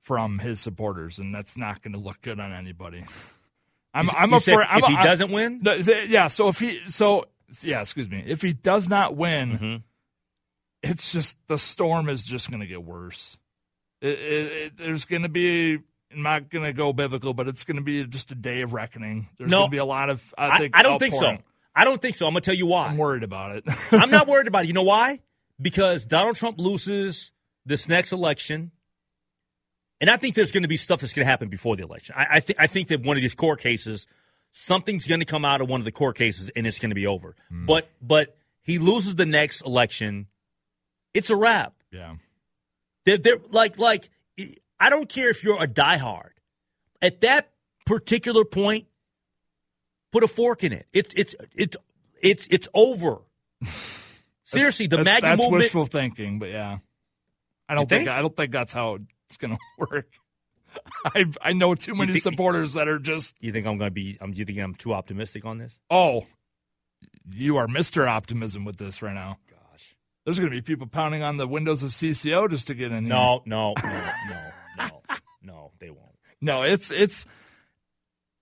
from 0.00 0.38
his 0.38 0.60
supporters 0.60 1.18
and 1.18 1.34
that's 1.34 1.56
not 1.58 1.82
going 1.82 1.92
to 1.92 1.98
look 1.98 2.20
good 2.22 2.38
on 2.40 2.52
anybody. 2.52 3.04
I'm 3.94 4.06
You- 4.06 4.12
I'm 4.16 4.30
you 4.30 4.36
afraid 4.36 4.54
said 4.58 4.66
I'm, 4.68 4.78
if 4.78 4.84
he 4.86 4.96
doesn't 4.96 5.32
win? 5.32 5.60
No, 5.62 5.72
is 5.72 5.88
it- 5.88 6.08
yeah, 6.08 6.26
so 6.28 6.48
if 6.48 6.60
he 6.60 6.80
so 6.86 7.24
yeah, 7.62 7.80
excuse 7.80 8.08
me. 8.08 8.22
If 8.26 8.42
he 8.42 8.52
does 8.52 8.88
not 8.88 9.16
win, 9.16 9.50
Mm-hmm. 9.58 9.76
It's 10.82 11.12
just 11.12 11.38
the 11.46 11.58
storm 11.58 12.08
is 12.08 12.24
just 12.24 12.50
going 12.50 12.60
to 12.60 12.66
get 12.66 12.82
worse. 12.82 13.36
It, 14.00 14.08
it, 14.18 14.52
it, 14.52 14.76
there's 14.78 15.04
going 15.04 15.22
to 15.22 15.28
be 15.28 15.78
I'm 16.12 16.22
not 16.22 16.48
going 16.50 16.64
to 16.64 16.72
go 16.72 16.92
biblical, 16.92 17.34
but 17.34 17.46
it's 17.48 17.64
going 17.64 17.76
to 17.76 17.82
be 17.82 18.04
just 18.04 18.32
a 18.32 18.34
day 18.34 18.62
of 18.62 18.72
reckoning. 18.72 19.28
There's 19.38 19.50
No. 19.50 19.58
going 19.58 19.68
to 19.70 19.74
be 19.74 19.78
a 19.78 19.84
lot 19.84 20.10
of 20.10 20.34
I 20.38 20.58
think 20.58 20.76
I 20.76 20.82
don't 20.82 20.98
think 20.98 21.14
so. 21.14 21.36
I 21.74 21.84
don't 21.84 22.02
think 22.02 22.16
so. 22.16 22.26
I'm 22.26 22.32
gonna 22.32 22.40
tell 22.40 22.54
you 22.54 22.66
why. 22.66 22.86
I'm 22.86 22.96
worried 22.96 23.22
about 23.22 23.56
it. 23.56 23.64
I'm 23.92 24.10
not 24.10 24.26
worried 24.26 24.48
about 24.48 24.64
it. 24.64 24.68
You 24.68 24.72
know 24.74 24.82
why? 24.82 25.20
Because 25.60 26.04
Donald 26.04 26.34
Trump 26.36 26.58
loses 26.58 27.30
this 27.64 27.88
next 27.88 28.10
election, 28.12 28.72
and 30.00 30.10
I 30.10 30.16
think 30.16 30.34
there's 30.34 30.50
going 30.50 30.62
to 30.64 30.68
be 30.68 30.76
stuff 30.76 31.00
that's 31.00 31.12
going 31.12 31.24
to 31.24 31.30
happen 31.30 31.48
before 31.48 31.76
the 31.76 31.84
election. 31.84 32.16
I, 32.18 32.26
I 32.36 32.40
think 32.40 32.58
I 32.58 32.66
think 32.66 32.88
that 32.88 33.02
one 33.04 33.16
of 33.16 33.22
these 33.22 33.34
court 33.34 33.60
cases, 33.60 34.06
something's 34.50 35.06
going 35.06 35.20
to 35.20 35.26
come 35.26 35.44
out 35.44 35.60
of 35.60 35.68
one 35.68 35.80
of 35.80 35.84
the 35.84 35.92
court 35.92 36.16
cases, 36.16 36.50
and 36.56 36.66
it's 36.66 36.78
going 36.80 36.90
to 36.90 36.94
be 36.96 37.06
over. 37.06 37.36
Hmm. 37.48 37.66
But 37.66 37.88
but 38.02 38.36
he 38.62 38.78
loses 38.80 39.14
the 39.14 39.26
next 39.26 39.60
election, 39.62 40.26
it's 41.14 41.31
a 41.31 41.37
wrap. 41.37 41.75
yeah. 41.90 42.14
They're, 43.07 43.18
they're 43.18 43.38
like 43.51 43.79
like 43.79 44.11
I 44.79 44.90
don't 44.90 45.09
care 45.09 45.31
if 45.31 45.42
you're 45.42 45.62
a 45.62 45.66
diehard. 45.66 46.31
At 47.03 47.23
that 47.23 47.51
particular 47.87 48.44
point, 48.44 48.87
put 50.12 50.23
a 50.23 50.29
fork 50.29 50.62
in 50.64 50.73
it. 50.73 50.87
It's 50.92 51.14
it's 51.14 51.35
it's 51.55 51.77
it's 52.23 52.46
it's 52.51 52.68
over. 52.75 53.18
Seriously, 54.44 54.87
the 54.87 54.96
that's, 54.99 55.05
MAGA 55.07 55.20
that's 55.27 55.42
movement. 55.42 55.62
wishful 55.62 55.87
thinking, 55.87 56.38
but 56.38 56.51
yeah. 56.51 56.79
I 57.68 57.75
don't 57.75 57.88
think? 57.88 58.07
think? 58.07 58.18
I 58.18 58.20
don't 58.20 58.37
think 58.37 58.53
that's 58.53 58.73
how 58.73 58.99
it's 59.27 59.37
going 59.37 59.57
to 59.57 59.61
work. 59.79 60.09
I 61.05 61.25
I 61.40 61.53
know 61.53 61.75
too 61.75 61.94
many 61.94 62.12
think- 62.12 62.23
supporters 62.23 62.75
that 62.75 62.87
are 62.88 62.99
just 62.99 63.37
you 63.40 63.53
think 63.53 63.66
I'm 63.66 63.79
going 63.79 63.88
to 63.90 63.94
be? 63.94 64.18
Um, 64.20 64.33
do 64.33 64.38
you 64.38 64.44
think 64.44 64.59
I'm 64.59 64.75
too 64.75 64.92
optimistic 64.92 65.44
on 65.44 65.59
this? 65.59 65.79
oh, 65.90 66.27
you 67.33 67.57
are 67.57 67.66
Mister 67.66 68.07
Optimism 68.07 68.64
with 68.64 68.77
this 68.77 69.01
right 69.03 69.14
now. 69.14 69.38
There's 70.24 70.38
going 70.38 70.50
to 70.50 70.56
be 70.56 70.62
people 70.62 70.87
pounding 70.87 71.22
on 71.22 71.37
the 71.37 71.46
windows 71.46 71.83
of 71.83 71.90
CCO 71.90 72.50
just 72.50 72.66
to 72.68 72.74
get 72.74 72.92
in 72.92 73.04
here. 73.04 73.14
no, 73.14 73.42
no, 73.46 73.74
no, 73.83 73.90
no, 74.28 74.40
no, 74.78 74.90
no. 75.42 75.70
They 75.78 75.90
won't. 75.90 76.11
No, 76.40 76.62
it's 76.62 76.90
it's 76.90 77.24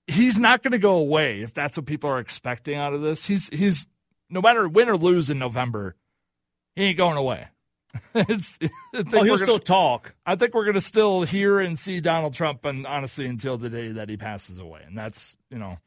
he's 0.07 0.39
not 0.41 0.63
going 0.63 0.73
to 0.73 0.79
go 0.79 0.97
away 0.99 1.41
if 1.43 1.55
that's 1.55 1.77
what 1.77 1.87
people 1.87 2.11
are 2.11 2.19
expecting 2.19 2.77
out 2.77 2.95
of 2.95 3.03
this. 3.03 3.25
He's 3.27 3.49
he's 3.51 3.87
no 4.31 4.41
matter 4.41 4.69
win 4.69 4.89
or 4.89 4.97
lose 4.97 5.31
in 5.31 5.39
November, 5.39 5.97
he 6.75 6.85
ain't 6.85 6.99
going 6.99 7.17
away. 7.17 7.47
it's 8.15 8.59
I 8.63 8.69
think 9.03 9.15
Oh, 9.15 9.23
he'll 9.23 9.33
we're 9.35 9.39
still 9.39 9.47
gonna, 9.55 9.61
talk. 9.61 10.15
I 10.27 10.37
think 10.37 10.55
we're 10.55 10.65
going 10.65 10.75
to 10.75 10.81
still 10.81 11.23
hear 11.23 11.59
and 11.59 11.79
see 11.79 12.01
Donald 12.01 12.35
Trump, 12.35 12.65
and 12.67 12.87
honestly, 12.87 13.27
until 13.27 13.57
the 13.57 13.71
day 13.71 13.93
that 13.93 14.09
he 14.11 14.17
passes 14.17 14.59
away, 14.59 14.83
and 14.87 14.97
that's 14.97 15.37
you 15.51 15.59
know, 15.59 15.79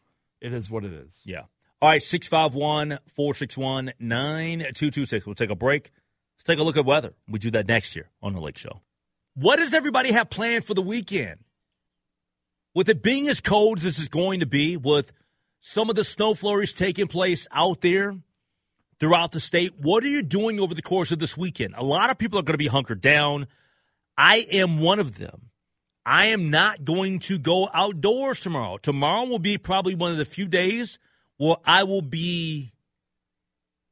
it 0.41 0.51
is 0.54 0.71
what 0.71 0.84
it 0.84 0.93
is. 0.93 1.19
Yeah. 1.23 1.43
All 1.84 1.89
right, 1.89 2.04
651 2.04 3.00
461 3.08 3.94
9226. 4.00 5.26
We'll 5.26 5.34
take 5.34 5.50
a 5.50 5.56
break. 5.56 5.89
Let's 6.36 6.44
take 6.44 6.60
a 6.60 6.63
look 6.63 6.78
at 6.78 6.86
weather. 6.86 7.13
We 7.28 7.39
do 7.39 7.50
that 7.52 7.67
next 7.67 7.96
year 7.96 8.12
on 8.22 8.34
The 8.34 8.39
Lake 8.39 8.58
Show. 8.58 8.82
What 9.34 9.56
does 9.56 9.74
everybody 9.74 10.12
have 10.12 10.30
planned 10.30 10.63
for 10.63 10.76
the 10.76 10.84
weekend? 10.84 11.39
With 12.76 12.88
it 12.88 13.02
being 13.02 13.28
as 13.28 13.41
cold 13.41 13.80
as 13.80 13.84
this 13.84 13.98
is 13.98 14.10
going 14.10 14.41
to 14.41 14.46
be, 14.46 14.78
with 14.78 15.12
some 15.60 15.89
of 15.89 15.96
the 15.96 16.04
snow 16.04 16.36
flurries 16.36 16.72
taking 16.72 17.08
place 17.08 17.48
out 17.52 17.82
there 17.82 18.15
throughout 19.00 19.32
the 19.32 19.39
state, 19.39 19.74
what 19.80 20.04
are 20.04 20.08
you 20.08 20.22
doing 20.22 20.60
over 20.60 20.76
the 20.76 20.84
course 20.84 21.12
of 21.12 21.17
this 21.17 21.36
weekend? 21.36 21.74
A 21.76 21.84
lot 21.84 22.12
of 22.12 22.20
people 22.20 22.38
are 22.38 22.44
going 22.44 22.54
to 22.54 22.60
be 22.60 22.67
hunkered 22.67 23.02
down. 23.02 23.48
I 24.15 24.46
am 24.52 24.78
one 24.78 25.00
of 25.00 25.17
them. 25.17 25.50
I 26.06 26.28
am 26.28 26.52
not 26.52 26.86
going 26.86 27.17
to 27.22 27.39
go 27.39 27.70
outdoors 27.74 28.39
tomorrow. 28.39 28.78
Tomorrow 28.78 29.26
will 29.26 29.39
be 29.39 29.58
probably 29.58 29.96
one 29.96 30.12
of 30.12 30.17
the 30.17 30.26
few 30.26 30.46
days 30.46 31.00
where 31.41 31.58
I 31.65 31.86
will 31.86 32.04
be 32.04 32.71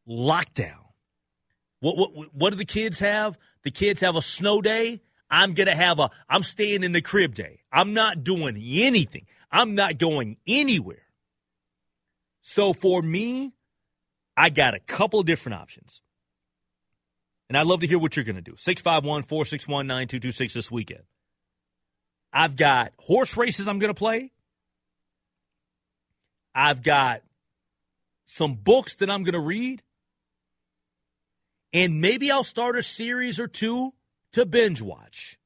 locked 0.05 0.53
down. 0.53 0.85
What 1.79 1.97
what 1.97 2.35
what 2.35 2.49
do 2.51 2.57
the 2.57 2.63
kids 2.63 2.99
have? 2.99 3.39
The 3.63 3.71
kids 3.71 4.01
have 4.01 4.15
a 4.15 4.21
snow 4.21 4.61
day. 4.61 5.01
I'm 5.31 5.55
gonna 5.55 5.75
have 5.75 5.97
a 5.97 6.11
I'm 6.29 6.43
staying 6.43 6.83
in 6.83 6.91
the 6.91 7.01
crib 7.01 7.33
day. 7.33 7.61
I'm 7.71 7.93
not 7.93 8.23
doing 8.23 8.55
anything. 8.55 9.25
I'm 9.51 9.73
not 9.73 9.97
going 9.97 10.37
anywhere. 10.45 11.01
So 12.41 12.71
for 12.71 13.01
me, 13.01 13.53
I 14.37 14.51
got 14.51 14.75
a 14.75 14.79
couple 14.79 15.23
different 15.23 15.59
options. 15.59 16.01
And 17.47 17.57
I'd 17.57 17.65
love 17.65 17.79
to 17.79 17.87
hear 17.87 17.97
what 17.97 18.15
you're 18.15 18.25
gonna 18.25 18.41
do. 18.41 18.53
651 18.57 19.23
461 19.23 19.87
9226 19.87 20.53
this 20.53 20.69
weekend. 20.69 21.01
I've 22.31 22.55
got 22.55 22.91
horse 22.99 23.35
races 23.35 23.67
I'm 23.67 23.79
going 23.79 23.91
to 23.91 23.97
play. 23.97 24.31
I've 26.53 26.83
got 26.83 27.21
some 28.31 28.53
books 28.53 28.95
that 28.97 29.09
I'm 29.09 29.23
going 29.23 29.33
to 29.33 29.39
read. 29.39 29.81
And 31.73 31.99
maybe 31.99 32.29
I'll 32.29 32.43
start 32.43 32.77
a 32.77 32.83
series 32.83 33.39
or 33.39 33.47
two 33.47 33.93
to 34.33 34.45
binge 34.45 34.81
watch. 34.81 35.39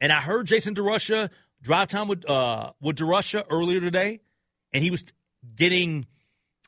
And 0.00 0.12
I 0.12 0.22
heard 0.22 0.46
Jason 0.46 0.74
DeRusha 0.74 1.28
drive 1.62 1.88
time 1.88 2.08
with 2.08 2.28
uh, 2.28 2.72
with 2.80 2.96
DeRusha 2.96 3.44
earlier 3.50 3.80
today, 3.80 4.20
and 4.72 4.82
he 4.82 4.90
was 4.90 5.04
getting 5.54 6.06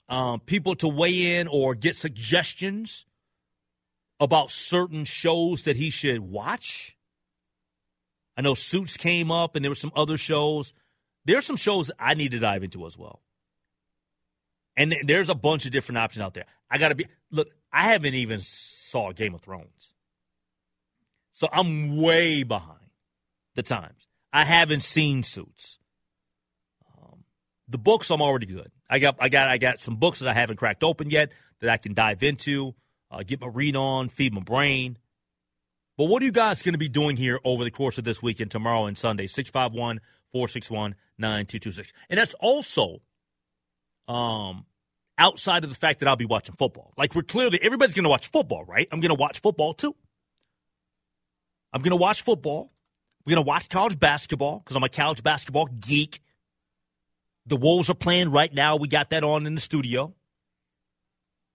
um, 0.08 0.40
people 0.40 0.74
to 0.76 0.88
weigh 0.88 1.38
in 1.38 1.48
or 1.48 1.74
get 1.74 1.96
suggestions 1.96 3.06
about 4.20 4.50
certain 4.50 5.04
shows 5.04 5.62
that 5.62 5.76
he 5.76 5.90
should 5.90 6.20
watch. 6.20 6.96
I 8.36 8.42
know 8.42 8.54
Suits 8.54 8.96
came 8.96 9.30
up, 9.30 9.56
and 9.56 9.64
there 9.64 9.70
were 9.70 9.74
some 9.74 9.92
other 9.96 10.16
shows. 10.16 10.74
There's 11.24 11.46
some 11.46 11.56
shows 11.56 11.90
I 11.98 12.14
need 12.14 12.32
to 12.32 12.38
dive 12.38 12.62
into 12.62 12.86
as 12.86 12.96
well. 12.96 13.22
And 14.78 14.92
th- 14.92 15.02
there's 15.04 15.28
a 15.28 15.34
bunch 15.34 15.66
of 15.66 15.72
different 15.72 15.98
options 15.98 16.22
out 16.22 16.34
there. 16.34 16.46
I 16.70 16.78
got 16.78 16.90
to 16.90 16.94
be 16.94 17.06
look. 17.30 17.48
I 17.70 17.90
haven't 17.90 18.14
even 18.14 18.40
saw 18.40 19.12
Game 19.12 19.34
of 19.34 19.42
Thrones, 19.42 19.92
so 21.32 21.48
I'm 21.52 22.00
way 22.00 22.44
behind 22.44 22.78
the 23.56 23.64
times. 23.64 24.06
I 24.32 24.44
haven't 24.44 24.84
seen 24.84 25.24
Suits. 25.24 25.80
Um, 26.96 27.24
the 27.68 27.76
books 27.76 28.08
I'm 28.10 28.22
already 28.22 28.46
good. 28.46 28.70
I 28.88 29.00
got 29.00 29.16
I 29.18 29.28
got 29.28 29.48
I 29.48 29.58
got 29.58 29.80
some 29.80 29.96
books 29.96 30.20
that 30.20 30.28
I 30.28 30.34
haven't 30.34 30.56
cracked 30.56 30.84
open 30.84 31.10
yet 31.10 31.32
that 31.60 31.70
I 31.70 31.76
can 31.76 31.92
dive 31.92 32.22
into, 32.22 32.76
uh, 33.10 33.24
get 33.24 33.40
my 33.40 33.48
read 33.48 33.74
on, 33.74 34.08
feed 34.08 34.32
my 34.32 34.42
brain. 34.42 34.96
But 35.96 36.04
what 36.04 36.22
are 36.22 36.24
you 36.24 36.30
guys 36.30 36.62
going 36.62 36.74
to 36.74 36.78
be 36.78 36.88
doing 36.88 37.16
here 37.16 37.40
over 37.44 37.64
the 37.64 37.72
course 37.72 37.98
of 37.98 38.04
this 38.04 38.22
weekend, 38.22 38.52
tomorrow 38.52 38.86
and 38.86 38.96
Sunday? 38.96 39.26
651 39.26 39.98
461 40.30 40.94
9226. 41.18 41.92
And 42.08 42.18
that's 42.18 42.34
also 42.34 43.00
um, 44.08 44.64
outside 45.18 45.64
of 45.64 45.70
the 45.70 45.76
fact 45.76 46.00
that 46.00 46.08
I'll 46.08 46.16
be 46.16 46.24
watching 46.24 46.54
football. 46.54 46.92
Like, 46.96 47.14
we're 47.14 47.22
clearly, 47.22 47.60
everybody's 47.62 47.94
going 47.94 48.04
to 48.04 48.10
watch 48.10 48.30
football, 48.30 48.64
right? 48.64 48.88
I'm 48.90 49.00
going 49.00 49.14
to 49.14 49.20
watch 49.20 49.40
football 49.40 49.74
too. 49.74 49.94
I'm 51.72 51.82
going 51.82 51.90
to 51.90 51.96
watch 51.96 52.22
football. 52.22 52.72
We're 53.24 53.34
going 53.34 53.44
to 53.44 53.48
watch 53.48 53.68
college 53.68 53.98
basketball 53.98 54.60
because 54.60 54.74
I'm 54.74 54.82
a 54.82 54.88
college 54.88 55.22
basketball 55.22 55.66
geek. 55.66 56.20
The 57.46 57.56
Wolves 57.56 57.90
are 57.90 57.94
playing 57.94 58.30
right 58.30 58.52
now. 58.52 58.76
We 58.76 58.88
got 58.88 59.10
that 59.10 59.22
on 59.22 59.46
in 59.46 59.54
the 59.54 59.60
studio. 59.60 60.14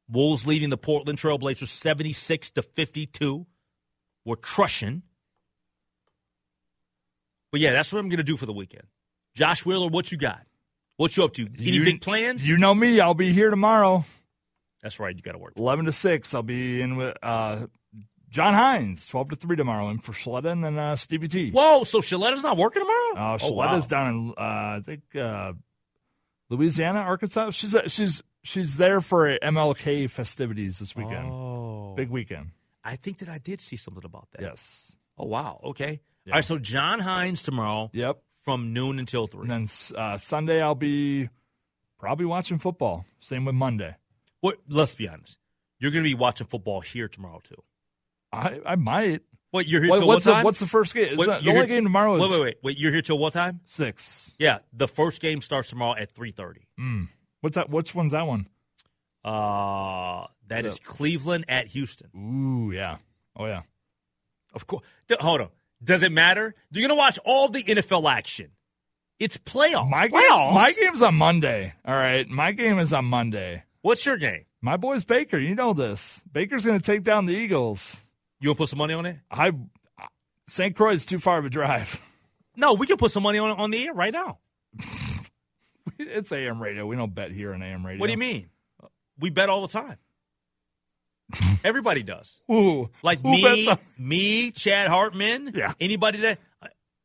Wolves 0.09 0.45
leading 0.45 0.69
the 0.69 0.77
Portland 0.77 1.17
Trailblazers 1.17 1.69
76 1.69 2.51
to 2.51 2.61
52. 2.61 3.45
We're 4.25 4.35
crushing. 4.35 5.03
But 7.51 7.61
yeah, 7.61 7.71
that's 7.71 7.91
what 7.91 7.99
I'm 7.99 8.09
going 8.09 8.17
to 8.17 8.23
do 8.23 8.37
for 8.37 8.45
the 8.45 8.53
weekend. 8.53 8.83
Josh 9.35 9.65
Wheeler, 9.65 9.87
what 9.87 10.11
you 10.11 10.17
got? 10.17 10.41
What 10.97 11.15
you 11.17 11.23
up 11.23 11.33
to? 11.33 11.43
Any 11.57 11.69
You- 11.71 11.83
big 11.83 12.01
plans? 12.01 12.47
You 12.47 12.57
know 12.57 12.73
me. 12.73 12.99
I'll 12.99 13.13
be 13.13 13.33
here 13.33 13.49
tomorrow, 13.49 14.05
that's 14.81 14.99
right. 14.99 15.15
You 15.15 15.21
got 15.21 15.31
to 15.33 15.37
work. 15.37 15.53
eleven 15.57 15.85
to 15.85 15.91
six. 15.91 16.33
I'll 16.35 16.43
be 16.43 16.81
in 16.81 16.97
with 16.97 17.15
uh, 17.23 17.65
John 18.29 18.53
Hines, 18.53 19.07
twelve 19.07 19.29
to 19.29 19.35
three 19.35 19.55
tomorrow, 19.55 19.89
in 19.89 19.99
for 19.99 20.11
Shaletta 20.11 20.51
and 20.51 20.63
then 20.63 20.77
uh, 20.77 20.95
Stevie 20.95 21.27
T. 21.27 21.51
Whoa! 21.51 21.83
So 21.83 21.99
Shaletta's 21.99 22.43
not 22.43 22.57
working 22.57 22.81
tomorrow? 22.81 23.15
Uh, 23.33 23.37
oh, 23.41 23.51
wow. 23.53 23.67
Shaletta's 23.67 23.87
down 23.87 24.07
in 24.09 24.29
uh, 24.37 24.41
I 24.41 24.81
think 24.83 25.01
uh, 25.15 25.53
Louisiana, 26.49 26.99
Arkansas. 26.99 27.51
She's 27.51 27.73
uh, 27.75 27.87
she's 27.87 28.21
she's 28.43 28.77
there 28.77 29.01
for 29.01 29.37
MLK 29.39 30.09
festivities 30.09 30.79
this 30.79 30.95
weekend. 30.95 31.29
Oh, 31.31 31.93
Big 31.95 32.09
weekend. 32.09 32.51
I 32.83 32.97
think 32.97 33.19
that 33.19 33.29
I 33.29 33.37
did 33.37 33.61
see 33.61 33.77
something 33.77 34.03
about 34.03 34.27
that. 34.33 34.41
Yes. 34.41 34.95
Oh 35.17 35.25
wow. 35.25 35.59
Okay. 35.63 36.01
Yeah. 36.25 36.33
All 36.33 36.37
right. 36.37 36.45
So 36.45 36.57
John 36.59 36.99
Hines 36.99 37.43
tomorrow 37.43 37.89
Yep. 37.93 38.17
From 38.43 38.73
noon 38.73 38.99
until 38.99 39.27
three. 39.27 39.49
And 39.49 39.67
then 39.67 39.97
uh, 39.97 40.17
Sunday 40.17 40.61
I'll 40.61 40.75
be 40.75 41.29
probably 41.97 42.25
watching 42.25 42.59
football. 42.59 43.05
Same 43.19 43.45
with 43.45 43.55
Monday. 43.55 43.95
What? 44.41 44.57
Let's 44.67 44.95
be 44.95 45.07
honest. 45.07 45.39
You're 45.79 45.91
going 45.91 46.03
to 46.03 46.09
be 46.09 46.15
watching 46.15 46.47
football 46.47 46.81
here 46.81 47.07
tomorrow 47.07 47.41
too. 47.43 47.61
I 48.31 48.59
I 48.65 48.75
might. 48.75 49.21
What 49.51 49.67
you're 49.67 49.83
here 49.83 49.91
Wait, 49.91 49.99
till 49.99 50.07
what's 50.07 50.25
what 50.25 50.31
the 50.31 50.35
time? 50.35 50.43
what's 50.45 50.59
the 50.59 50.67
first 50.67 50.95
game? 50.95 51.13
Is 51.13 51.19
Wait, 51.19 51.27
that, 51.27 51.43
the 51.43 51.49
only 51.49 51.67
game 51.67 51.81
t- 51.81 51.85
tomorrow 51.85 52.15
is 52.15 52.21
Wait, 52.21 52.31
wait, 52.31 52.41
wait, 52.41 52.57
wait. 52.63 52.77
You're 52.79 52.91
here 52.91 53.03
till 53.03 53.19
what 53.19 53.33
time? 53.33 53.59
six. 53.65 54.31
Yeah, 54.39 54.59
the 54.73 54.87
first 54.87 55.21
game 55.21 55.41
starts 55.41 55.69
tomorrow 55.69 55.95
at 55.95 56.11
three 56.11 56.31
thirty. 56.31 56.67
What's 57.41 57.55
that? 57.55 57.69
Which 57.69 57.93
one's 57.93 58.13
that 58.13 58.25
one? 58.25 58.47
Uh, 59.23 60.25
that 60.47 60.65
is 60.65 60.79
Cleveland 60.79 61.45
at 61.47 61.67
Houston. 61.67 62.09
Ooh, 62.15 62.71
yeah. 62.71 62.97
Oh 63.37 63.45
yeah. 63.45 63.61
Of 64.53 64.67
course. 64.67 64.83
Hold 65.19 65.41
on. 65.41 65.49
Does 65.83 66.03
it 66.03 66.11
matter? 66.11 66.55
You're 66.71 66.87
gonna 66.87 66.97
watch 66.97 67.19
all 67.25 67.49
the 67.49 67.63
NFL 67.63 68.09
action. 68.11 68.51
It's 69.19 69.37
playoffs. 69.37 69.89
My 69.89 70.07
game, 70.07 70.53
my 70.53 70.73
game's 70.79 71.01
on 71.01 71.15
Monday. 71.15 71.73
All 71.85 71.93
right, 71.93 72.27
my 72.27 72.51
game 72.51 72.79
is 72.79 72.93
on 72.93 73.05
Monday. 73.05 73.63
What's 73.81 74.05
your 74.05 74.17
game? 74.17 74.45
My 74.61 74.77
boy's 74.77 75.03
Baker. 75.03 75.37
You 75.37 75.55
know 75.55 75.73
this. 75.73 76.21
Baker's 76.31 76.65
going 76.65 76.79
to 76.79 76.83
take 76.83 77.03
down 77.03 77.25
the 77.25 77.33
Eagles. 77.35 77.97
You 78.39 78.49
want 78.49 78.57
to 78.57 78.61
put 78.61 78.69
some 78.69 78.79
money 78.79 78.93
on 78.93 79.05
it? 79.05 79.17
I 79.29 79.51
St. 80.47 80.75
Croix 80.75 80.93
is 80.93 81.05
too 81.05 81.19
far 81.19 81.37
of 81.37 81.45
a 81.45 81.49
drive. 81.49 82.01
No, 82.55 82.73
we 82.73 82.87
can 82.87 82.97
put 82.97 83.11
some 83.11 83.23
money 83.23 83.39
on 83.39 83.51
on 83.51 83.71
the 83.71 83.85
air 83.85 83.93
right 83.93 84.13
now. 84.13 84.39
It's 85.99 86.31
AM 86.31 86.61
radio. 86.61 86.87
We 86.87 86.95
don't 86.95 87.13
bet 87.13 87.31
here 87.31 87.53
on 87.53 87.61
AM 87.61 87.85
radio. 87.85 87.99
What 87.99 88.07
do 88.07 88.13
you 88.13 88.17
mean? 88.17 88.49
We 89.19 89.29
bet 89.29 89.49
all 89.49 89.61
the 89.61 89.67
time. 89.67 89.97
Everybody 91.63 92.03
does. 92.03 92.41
Ooh, 92.51 92.89
Like 93.01 93.21
who 93.21 93.31
me, 93.31 93.67
on- 93.67 93.77
me, 93.97 94.51
Chad 94.51 94.87
Hartman. 94.87 95.51
Yeah. 95.55 95.73
Anybody 95.79 96.19
that. 96.21 96.39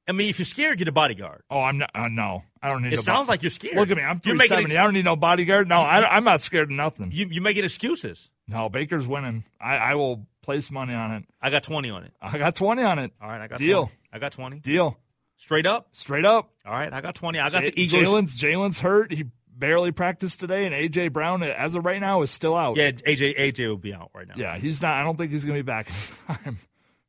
I 0.09 0.13
mean, 0.13 0.31
if 0.31 0.39
you're 0.39 0.47
scared, 0.47 0.79
get 0.79 0.89
a 0.89 0.93
bodyguard. 0.93 1.43
Oh, 1.51 1.61
I'm 1.61 1.77
not. 1.79 1.91
Uh, 1.95 2.09
no, 2.09 2.43
I 2.63 2.71
don't 2.71 2.83
need. 2.83 2.95
It 2.95 2.97
no 2.97 3.03
sounds 3.03 3.29
like 3.29 3.43
you're 3.43 3.51
scared. 3.51 3.77
Look 3.77 3.91
at 3.91 3.97
me. 3.99 4.03
I'm 4.03 4.21
370. 4.21 4.73
ex- 4.73 4.79
I 4.81 4.83
don't 4.85 4.95
need 4.95 5.05
no 5.05 5.17
bodyguard. 5.17 5.69
No, 5.69 5.77
I, 5.81 6.17
I'm 6.17 6.25
not 6.25 6.41
scared 6.41 6.65
of 6.65 6.71
nothing. 6.71 7.11
You 7.13 7.27
you 7.31 7.43
making 7.43 7.65
excuses. 7.65 8.31
No, 8.49 8.71
Baker's 8.71 9.07
winning. 9.07 9.45
I, 9.61 9.77
I 9.77 9.95
will 9.97 10.27
place 10.43 10.71
money 10.71 10.95
on 10.95 11.13
it. 11.13 11.25
I 11.43 11.51
got 11.51 11.63
twenty 11.63 11.91
on 11.91 12.05
it. 12.05 12.13
I 12.23 12.39
got 12.39 12.55
20 12.55 12.83
on 12.83 12.99
it. 13.01 13.13
All 13.21 13.29
right, 13.29 13.43
I 13.43 13.49
got 13.49 13.59
Deal. 13.59 13.83
20. 13.83 13.93
I 14.15 14.19
got 14.19 14.33
twenty. 14.33 14.61
Deal. 14.61 14.97
Straight 15.37 15.67
up. 15.67 15.89
Straight 15.93 16.25
up. 16.25 16.51
All 16.65 16.73
right, 16.73 16.91
I 16.91 17.03
got 17.03 17.15
twenty. 17.15 17.39
I 17.39 17.51
got 17.51 17.63
J- 17.63 17.71
the 17.71 17.81
Eagles. 17.83 18.03
Jalen's 18.03 18.41
Jalen's 18.43 18.81
hurt. 18.81 19.13
He 19.13 19.27
barely 19.59 19.93
practiced 19.93 20.41
today, 20.41 20.67
and 20.67 20.75
AJ 20.75 21.13
Brown, 21.13 21.43
as 21.43 21.75
of 21.75 21.85
right 21.85 22.01
now, 22.01 22.23
is 22.23 22.31
still 22.31 22.55
out. 22.57 22.77
Yeah, 22.77 22.91
AJ 22.91 23.39
AJ 23.39 23.69
will 23.69 23.77
be 23.77 23.93
out 23.95 24.11
right 24.15 24.27
now. 24.27 24.35
Yeah, 24.37 24.59
he's 24.59 24.81
not. 24.83 24.95
I 24.95 25.03
don't 25.03 25.17
think 25.17 25.33
he's 25.33 25.45
going 25.45 25.59
to 25.59 25.63
be 25.63 25.67
back 25.67 25.89
in 25.89 26.35
time. 26.37 26.59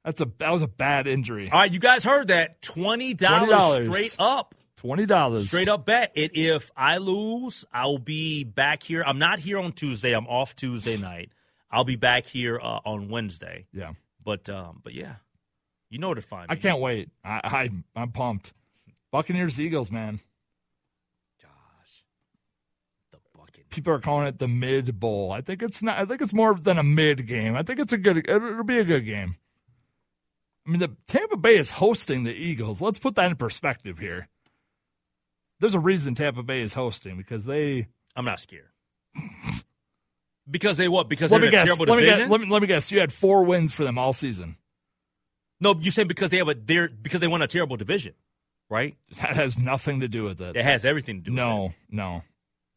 That's 0.03 0.21
a 0.21 0.27
that 0.37 0.51
was 0.51 0.61
a 0.61 0.67
bad 0.67 1.07
injury. 1.07 1.49
All 1.51 1.59
right, 1.59 1.71
you 1.71 1.79
guys 1.79 2.03
heard 2.03 2.29
that 2.29 2.61
twenty 2.61 3.13
dollars 3.13 3.87
straight 3.87 4.15
up. 4.17 4.55
Twenty 4.77 5.05
dollars 5.05 5.47
Straight 5.49 5.67
up 5.67 5.85
bet. 5.85 6.13
It 6.15 6.31
if 6.35 6.71
I 6.75 6.97
lose, 6.99 7.65
I 7.73 7.85
will 7.85 7.99
be 7.99 8.45
back 8.45 8.81
here. 8.81 9.03
I'm 9.05 9.19
not 9.19 9.39
here 9.39 9.59
on 9.59 9.73
Tuesday. 9.73 10.13
I'm 10.13 10.25
off 10.27 10.55
Tuesday 10.55 10.95
night. 10.95 11.31
I'll 11.69 11.83
be 11.83 11.97
back 11.97 12.25
here 12.25 12.57
uh, 12.57 12.79
on 12.85 13.09
Wednesday. 13.09 13.67
Yeah, 13.73 13.91
But 14.23 14.49
um, 14.49 14.79
but 14.83 14.93
yeah, 14.93 15.15
you 15.89 15.99
know 15.99 16.07
where 16.07 16.15
to 16.15 16.21
find 16.21 16.49
me. 16.49 16.53
I 16.53 16.55
can't 16.55 16.79
wait. 16.79 17.09
I, 17.23 17.41
I 17.43 17.69
I'm 18.01 18.11
pumped. 18.11 18.53
Buccaneers 19.11 19.59
Eagles, 19.59 19.91
man. 19.91 20.21
The 23.11 23.17
bucket. 23.37 23.58
People 23.69 23.93
are 23.93 23.99
calling 23.99 24.27
it 24.27 24.39
the 24.39 24.47
mid 24.47 24.99
bowl. 24.99 25.31
I 25.31 25.41
think 25.41 25.61
it's 25.61 25.81
not. 25.83 25.97
I 25.99 26.05
think 26.05 26.21
it's 26.21 26.33
more 26.33 26.53
than 26.55 26.77
a 26.77 26.83
mid 26.83 27.27
game. 27.27 27.55
I 27.55 27.61
think 27.63 27.79
it's 27.79 27.93
a 27.93 27.97
good. 27.97 28.27
It'll 28.29 28.63
be 28.63 28.79
a 28.79 28.83
good 28.83 29.05
game. 29.05 29.35
I 30.67 30.71
mean, 30.71 30.79
the 30.79 30.95
Tampa 31.07 31.37
Bay 31.37 31.57
is 31.57 31.71
hosting 31.71 32.23
the 32.23 32.33
Eagles. 32.33 32.81
Let's 32.81 32.99
put 32.99 33.15
that 33.15 33.29
in 33.31 33.35
perspective 33.37 33.97
here. 33.99 34.27
There's 35.59 35.75
a 35.75 35.79
reason 35.79 36.15
Tampa 36.15 36.43
Bay 36.43 36.61
is 36.61 36.73
hosting 36.73 37.17
because 37.17 37.45
they. 37.45 37.87
I'm 38.15 38.25
not 38.25 38.39
scared. 38.39 38.69
because 40.49 40.77
they 40.77 40.87
what? 40.87 41.09
Because 41.09 41.31
Let 41.31 41.41
they're 41.41 41.51
me 41.51 41.57
guess. 41.57 41.65
terrible 41.67 41.85
Let 41.93 41.99
me, 41.99 42.05
division. 42.05 42.19
guess 42.25 42.31
let 42.31 42.41
me 42.41 42.47
let 42.49 42.61
me 42.61 42.67
guess. 42.67 42.91
You 42.91 42.99
had 42.99 43.13
four 43.13 43.43
wins 43.43 43.71
for 43.73 43.83
them 43.83 43.97
all 43.97 44.13
season. 44.13 44.57
no, 45.59 45.75
you 45.79 45.91
said 45.91 46.07
because 46.07 46.29
they 46.29 46.37
have 46.37 46.47
a 46.49 46.55
they're 46.55 46.89
because 46.89 47.19
they 47.21 47.27
won 47.27 47.41
a 47.41 47.47
terrible 47.47 47.77
division, 47.77 48.13
right? 48.69 48.95
That 49.21 49.35
has 49.35 49.59
nothing 49.59 49.99
to 50.01 50.07
do 50.07 50.23
with 50.23 50.41
it. 50.41 50.55
It 50.55 50.63
has 50.65 50.85
everything 50.85 51.17
to 51.17 51.21
do 51.23 51.31
with 51.31 51.39
it. 51.39 51.41
No, 51.41 51.73
no. 51.89 52.21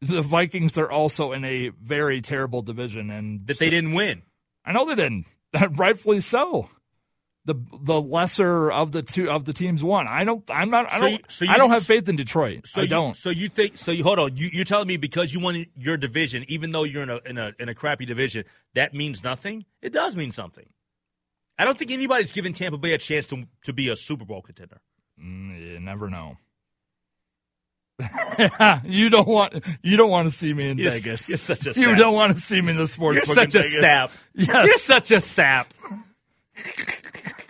The 0.02 0.20
Vikings 0.20 0.76
are 0.78 0.90
also 0.90 1.30
in 1.32 1.44
a 1.44 1.68
very 1.80 2.20
terrible 2.20 2.60
division, 2.62 3.08
and 3.10 3.46
that 3.46 3.58
they 3.58 3.70
didn't 3.70 3.92
win. 3.92 4.22
I 4.64 4.72
know 4.72 4.84
they 4.84 4.96
didn't. 4.96 5.26
That 5.52 5.78
Rightfully 5.78 6.20
so. 6.20 6.68
The 7.44 7.54
the 7.82 8.00
lesser 8.00 8.70
of 8.72 8.92
the 8.92 9.02
two 9.02 9.30
of 9.30 9.44
the 9.44 9.52
teams 9.52 9.82
won. 9.84 10.06
I 10.08 10.24
don't. 10.24 10.48
I'm 10.50 10.70
not. 10.70 10.90
I 10.92 10.96
So 10.96 11.02
don't. 11.02 11.12
you- 11.12 11.18
so 11.28 11.46
I 11.48 11.56
don't 11.58 11.70
have 11.70 11.82
faith 11.84 12.08
in 12.08 12.16
Detroit. 12.16 12.66
So 12.66 12.80
I 12.80 12.84
you, 12.84 12.88
don't. 12.90 13.16
So 13.16 13.30
you 13.30 13.48
think? 13.48 13.76
So 13.76 13.90
you 13.92 14.02
hold 14.02 14.18
on. 14.18 14.36
You, 14.36 14.48
you're 14.52 14.64
telling 14.64 14.86
me 14.88 14.96
because 14.96 15.34
you 15.34 15.40
won 15.40 15.66
your 15.76 15.96
division, 15.96 16.44
even 16.48 16.70
though 16.70 16.84
you're 16.84 17.02
in 17.02 17.10
a 17.10 17.20
in 17.26 17.38
a 17.38 17.52
in 17.58 17.68
a 17.68 17.74
crappy 17.74 18.06
division, 18.06 18.44
that 18.74 18.94
means 18.94 19.22
nothing? 19.22 19.64
It 19.82 19.92
does 19.92 20.16
mean 20.16 20.30
something. 20.32 20.66
I 21.58 21.64
don't 21.64 21.76
think 21.78 21.90
anybody's 21.90 22.32
given 22.32 22.52
Tampa 22.54 22.78
Bay 22.78 22.92
a 22.92 22.98
chance 22.98 23.26
to 23.28 23.44
to 23.64 23.72
be 23.72 23.88
a 23.88 23.96
Super 23.96 24.24
Bowl 24.24 24.40
contender. 24.42 24.80
Mm, 25.22 25.60
you 25.72 25.80
never 25.80 26.08
know. 26.08 26.38
you 28.84 29.08
don't 29.10 29.28
want. 29.28 29.64
You 29.82 29.96
don't 29.96 30.10
want 30.10 30.26
to 30.28 30.34
see 30.34 30.52
me 30.54 30.70
in 30.70 30.78
You're- 30.78 30.90
Vegas. 30.90 31.28
you're 31.28 31.38
such 31.38 31.66
a 31.66 31.72
You 31.78 31.94
don't 31.94 32.14
want 32.14 32.34
to 32.34 32.40
see 32.40 32.60
me 32.60 32.70
in 32.72 32.76
the 32.76 32.86
sports. 32.88 33.16
You're 33.26 33.34
such 33.34 33.54
a 33.54 33.58
Vegas. 33.62 33.78
sap. 33.80 34.10
Yes. 34.34 34.66
You're 34.66 34.78
such 34.78 35.10
a 35.10 35.20
sap. 35.20 35.72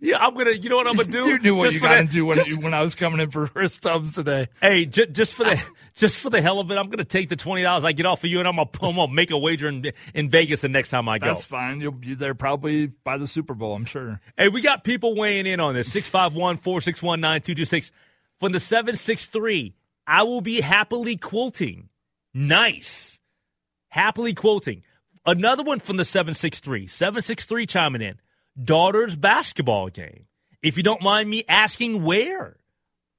yeah, 0.00 0.16
I'm 0.18 0.34
gonna. 0.34 0.50
You 0.52 0.68
know 0.68 0.76
what 0.76 0.86
I'm 0.88 0.96
gonna 0.96 1.10
do? 1.10 1.26
You 1.28 1.38
knew 1.38 1.54
what 1.54 1.64
Just 1.64 1.74
you 1.74 1.80
for 1.80 1.86
got 1.88 1.94
the- 1.94 2.00
into 2.00 2.26
when 2.26 2.36
just- 2.38 2.50
you, 2.50 2.58
when 2.60 2.74
I 2.74 2.82
was 2.82 2.94
coming 2.94 3.20
in 3.20 3.30
for 3.30 3.46
Chris 3.48 3.78
Tubbs 3.78 4.14
today. 4.14 4.48
Hey, 4.60 4.84
j- 4.86 5.06
just 5.06 5.32
for 5.34 5.44
the 5.44 5.62
just 5.94 6.18
for 6.18 6.30
the 6.30 6.40
hell 6.42 6.58
of 6.58 6.70
it, 6.70 6.76
I'm 6.76 6.88
gonna 6.90 7.04
take 7.04 7.28
the 7.28 7.36
twenty 7.36 7.62
dollars 7.62 7.84
I 7.84 7.92
get 7.92 8.06
off 8.06 8.24
of 8.24 8.30
you, 8.30 8.38
and 8.40 8.48
I'm 8.48 8.56
gonna, 8.56 8.68
I'm 8.82 8.96
gonna 8.96 9.12
make 9.12 9.30
a 9.30 9.38
wager 9.38 9.68
in 9.68 9.92
in 10.14 10.28
Vegas 10.30 10.62
the 10.62 10.68
next 10.68 10.90
time 10.90 11.08
I 11.08 11.18
go. 11.18 11.26
That's 11.26 11.44
fine. 11.44 11.80
You'll 11.80 11.92
be 11.92 12.14
there 12.14 12.34
probably 12.34 12.86
by 13.04 13.16
the 13.18 13.26
Super 13.26 13.54
Bowl. 13.54 13.74
I'm 13.74 13.84
sure. 13.84 14.20
Hey, 14.36 14.48
we 14.48 14.60
got 14.60 14.84
people 14.84 15.14
weighing 15.14 15.46
in 15.46 15.60
on 15.60 15.74
this. 15.74 15.92
651 15.92 16.56
461 16.56 17.20
9226. 17.20 17.92
From 18.42 18.50
the 18.50 18.58
763, 18.58 19.72
I 20.04 20.24
will 20.24 20.40
be 20.40 20.60
happily 20.60 21.16
quilting. 21.16 21.90
Nice. 22.34 23.20
Happily 23.86 24.34
quilting. 24.34 24.82
Another 25.24 25.62
one 25.62 25.78
from 25.78 25.96
the 25.96 26.04
763. 26.04 26.88
763 26.88 27.66
chiming 27.66 28.02
in. 28.02 28.18
Daughter's 28.60 29.14
basketball 29.14 29.90
game. 29.90 30.26
If 30.60 30.76
you 30.76 30.82
don't 30.82 31.02
mind 31.02 31.30
me 31.30 31.44
asking 31.48 32.02
where. 32.02 32.56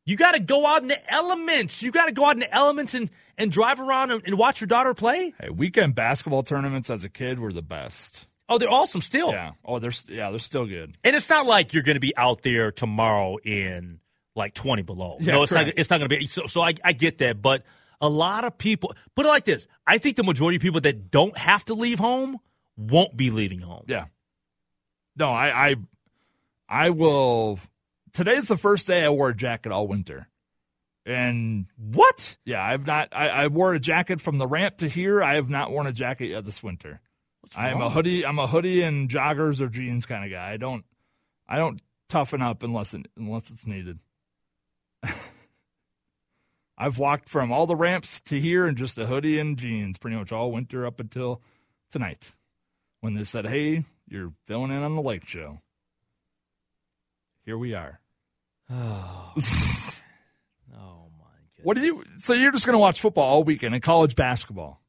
You 0.03 0.17
got 0.17 0.33
to 0.33 0.41
go 0.41 0.65
out 0.65 0.81
in 0.81 0.89
the 0.89 1.13
elements. 1.13 1.81
You 1.81 1.93
got 1.93 2.07
to 2.07 2.11
go 2.11 2.25
out 2.25 2.35
in 2.35 2.41
the 2.41 2.53
elements 2.53 2.93
and, 2.93 3.09
and 3.37 3.49
drive 3.49 3.79
around 3.79 4.11
and, 4.11 4.23
and 4.25 4.37
watch 4.37 4.59
your 4.59 4.67
daughter 4.67 4.93
play. 4.93 5.33
Hey, 5.39 5.49
weekend 5.49 5.95
basketball 5.95 6.43
tournaments 6.43 6.89
as 6.89 7.05
a 7.05 7.09
kid 7.09 7.39
were 7.39 7.53
the 7.53 7.61
best. 7.61 8.27
Oh, 8.49 8.57
they're 8.57 8.69
awesome 8.69 8.99
still. 8.99 9.31
Yeah. 9.31 9.51
Oh, 9.63 9.79
they're 9.79 9.93
yeah, 10.09 10.31
they're 10.31 10.39
still 10.39 10.65
good. 10.65 10.97
And 11.01 11.15
it's 11.15 11.29
not 11.29 11.45
like 11.45 11.73
you're 11.73 11.81
going 11.81 11.95
to 11.95 12.01
be 12.01 12.15
out 12.17 12.41
there 12.41 12.73
tomorrow 12.73 13.37
in 13.37 14.01
like 14.35 14.53
20 14.53 14.81
below. 14.83 15.17
Yeah, 15.19 15.33
no, 15.33 15.43
it's 15.43 15.51
not, 15.51 15.67
it's 15.67 15.89
not 15.89 15.97
going 15.99 16.09
to 16.09 16.17
be. 16.17 16.27
So, 16.27 16.47
so 16.47 16.61
I, 16.61 16.73
I 16.83 16.93
get 16.93 17.19
that. 17.19 17.41
But 17.41 17.63
a 18.01 18.09
lot 18.09 18.43
of 18.43 18.57
people, 18.57 18.93
put 19.15 19.25
it 19.25 19.29
like 19.29 19.45
this 19.45 19.67
I 19.87 19.97
think 19.97 20.15
the 20.17 20.23
majority 20.23 20.55
of 20.57 20.61
people 20.61 20.81
that 20.81 21.11
don't 21.11 21.37
have 21.37 21.65
to 21.65 21.73
leave 21.73 21.99
home 21.99 22.39
won't 22.77 23.15
be 23.15 23.29
leaving 23.29 23.59
home. 23.59 23.85
Yeah. 23.87 24.05
No, 25.15 25.29
I 25.29 25.69
I 25.69 25.75
I 26.67 26.89
will. 26.89 27.59
Today's 28.13 28.47
the 28.47 28.57
first 28.57 28.87
day 28.87 29.03
I 29.05 29.09
wore 29.09 29.29
a 29.29 29.35
jacket 29.35 29.71
all 29.71 29.87
winter, 29.87 30.27
and 31.05 31.67
What? 31.77 32.35
yeah, 32.45 32.63
I've 32.63 32.87
not. 32.87 33.09
I, 33.11 33.27
I 33.29 33.47
wore 33.47 33.73
a 33.73 33.79
jacket 33.79 34.21
from 34.21 34.37
the 34.39 34.47
ramp 34.47 34.77
to 34.77 34.87
here. 34.87 35.21
I 35.23 35.35
have 35.35 35.49
not 35.49 35.71
worn 35.71 35.85
a 35.87 35.91
jacket 35.91 36.27
yet 36.27 36.45
this 36.45 36.63
winter. 36.63 36.99
I 37.55 37.69
am 37.69 37.81
a 37.81 37.89
hoodie. 37.89 38.25
I'm 38.25 38.39
a 38.39 38.47
hoodie 38.47 38.81
and 38.81 39.07
joggers 39.09 39.61
or 39.61 39.67
jeans 39.67 40.05
kind 40.07 40.25
of 40.25 40.31
guy. 40.31 40.51
I 40.51 40.57
don't. 40.57 40.83
I 41.47 41.57
don't 41.57 41.79
toughen 42.09 42.41
up 42.41 42.63
unless 42.63 42.93
it, 42.95 43.05
unless 43.17 43.51
it's 43.51 43.67
needed. 43.67 43.99
I've 46.77 46.97
walked 46.97 47.29
from 47.29 47.51
all 47.51 47.67
the 47.67 47.75
ramps 47.75 48.19
to 48.21 48.39
here 48.39 48.67
in 48.67 48.75
just 48.75 48.97
a 48.97 49.05
hoodie 49.05 49.39
and 49.39 49.57
jeans 49.57 49.97
pretty 49.97 50.17
much 50.17 50.31
all 50.31 50.51
winter 50.51 50.85
up 50.85 50.99
until 50.99 51.41
tonight 51.91 52.33
when 53.01 53.13
they 53.13 53.23
said, 53.23 53.45
"Hey, 53.45 53.85
you're 54.07 54.33
filling 54.45 54.71
in 54.71 54.83
on 54.83 54.95
the 54.95 55.01
lake 55.01 55.27
show." 55.27 55.61
Here 57.45 57.57
we 57.57 57.73
are. 57.73 57.99
Oh, 60.75 61.09
my 61.19 61.25
God. 61.57 61.63
What 61.63 61.77
do 61.77 61.83
you? 61.83 62.03
So 62.17 62.33
you're 62.33 62.51
just 62.51 62.65
going 62.65 62.73
to 62.73 62.79
watch 62.79 62.99
football 62.99 63.25
all 63.25 63.43
weekend 63.43 63.73
and 63.75 63.83
college 63.83 64.15
basketball? 64.15 64.81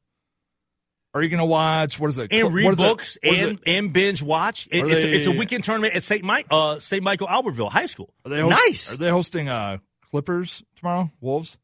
Are 1.13 1.21
you 1.21 1.29
going 1.29 1.39
to 1.39 1.45
watch? 1.45 1.99
What 1.99 2.07
is 2.07 2.17
it? 2.17 2.31
And 2.33 2.53
read 2.53 2.71
it- 2.71 2.77
books 2.77 3.17
is 3.23 3.41
and, 3.41 3.59
and 3.65 3.93
binge 3.93 4.21
watch. 4.21 4.67
It, 4.69 4.85
it's, 4.85 5.03
a, 5.03 5.13
it's 5.15 5.27
a 5.27 5.31
weekend 5.31 5.63
tournament 5.63 5.95
at 5.95 6.03
St. 6.03 6.23
Mike, 6.23 6.47
uh, 6.51 6.79
St. 6.79 7.01
Michael 7.01 7.27
Albertville 7.27 7.71
High 7.71 7.85
School. 7.85 8.13
Are 8.25 8.29
they 8.29 8.41
host, 8.41 8.61
nice. 8.65 8.93
Are 8.93 8.97
they 8.97 9.09
hosting 9.09 9.47
uh, 9.47 9.77
Clippers 10.09 10.63
tomorrow? 10.75 11.11
Wolves? 11.21 11.57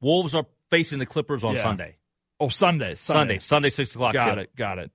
Wolves 0.00 0.34
are 0.34 0.46
facing 0.70 0.98
the 0.98 1.06
Clippers 1.06 1.44
on 1.44 1.54
Yeah. 1.56 1.62
Sunday. 1.62 1.96
Oh, 2.40 2.48
Sunday. 2.48 2.94
Sunday. 2.96 3.38
Sunday, 3.38 3.70
6 3.70 3.94
o'clock. 3.94 4.14
Got 4.14 4.34
tip. 4.34 4.38
it. 4.44 4.56
Got 4.56 4.78
it. 4.78 4.90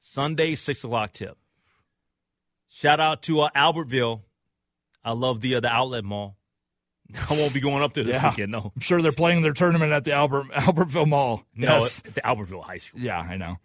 Sunday, 0.00 0.54
six 0.54 0.84
o'clock 0.84 1.12
tip. 1.12 1.36
Shout 2.68 3.00
out 3.00 3.22
to 3.22 3.40
uh, 3.40 3.48
Albertville. 3.56 4.20
I 5.02 5.12
love 5.12 5.40
the 5.40 5.54
uh, 5.56 5.60
the 5.60 5.68
outlet 5.68 6.04
mall. 6.04 6.36
I 7.30 7.34
won't 7.38 7.54
be 7.54 7.60
going 7.60 7.82
up 7.82 7.94
there 7.94 8.04
this 8.04 8.14
Yeah. 8.14 8.30
weekend. 8.30 8.52
No, 8.52 8.70
I'm 8.74 8.80
sure 8.80 9.00
they're 9.00 9.12
playing 9.12 9.42
their 9.42 9.52
tournament 9.52 9.92
at 9.92 10.04
the 10.04 10.12
Albert 10.12 10.46
Albertville 10.52 11.06
Mall. 11.08 11.42
no, 11.54 11.74
Yes. 11.74 12.02
at 12.04 12.14
the 12.14 12.20
Albertville 12.22 12.62
High 12.64 12.78
School. 12.78 13.00
Yeah, 13.00 13.18
I 13.18 13.36
know. 13.36 13.56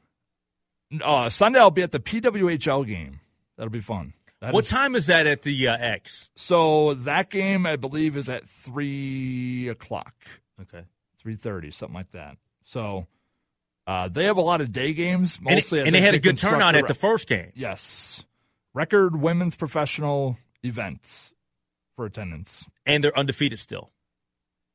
Uh, 1.03 1.29
Sunday 1.29 1.59
I'll 1.59 1.71
be 1.71 1.81
at 1.83 1.91
the 1.91 1.99
PWHL 1.99 2.85
game. 2.87 3.19
That'll 3.57 3.69
be 3.71 3.79
fun. 3.81 4.13
That 4.41 4.53
what 4.53 4.63
is- 4.65 4.69
time 4.69 4.95
is 4.95 5.07
that 5.07 5.27
at 5.27 5.41
the 5.41 5.67
uh, 5.67 5.77
X? 5.77 6.29
So 6.35 6.93
that 6.93 7.29
game, 7.29 7.65
I 7.65 7.75
believe, 7.75 8.15
is 8.17 8.29
at 8.29 8.47
three 8.47 9.67
o'clock, 9.67 10.15
Okay. 10.61 10.83
three 11.17 11.35
thirty, 11.35 11.71
something 11.71 11.95
like 11.95 12.11
that. 12.11 12.37
So 12.63 13.07
uh, 13.87 14.07
they 14.07 14.25
have 14.25 14.37
a 14.37 14.41
lot 14.41 14.61
of 14.61 14.71
day 14.71 14.93
games. 14.93 15.37
And, 15.37 15.55
Mostly, 15.55 15.81
I 15.81 15.85
and 15.85 15.95
they 15.95 16.01
had 16.01 16.13
a 16.13 16.19
good 16.19 16.37
turnout 16.37 16.75
at 16.75 16.87
the 16.87 16.93
first 16.93 17.27
game. 17.27 17.51
yes 17.55 18.23
record 18.75 19.19
women's 19.19 19.55
professional 19.55 20.37
event 20.63 21.31
for 21.95 22.05
attendance. 22.05 22.65
And 22.85 23.03
they're 23.03 23.17
undefeated 23.17 23.57
still. 23.59 23.89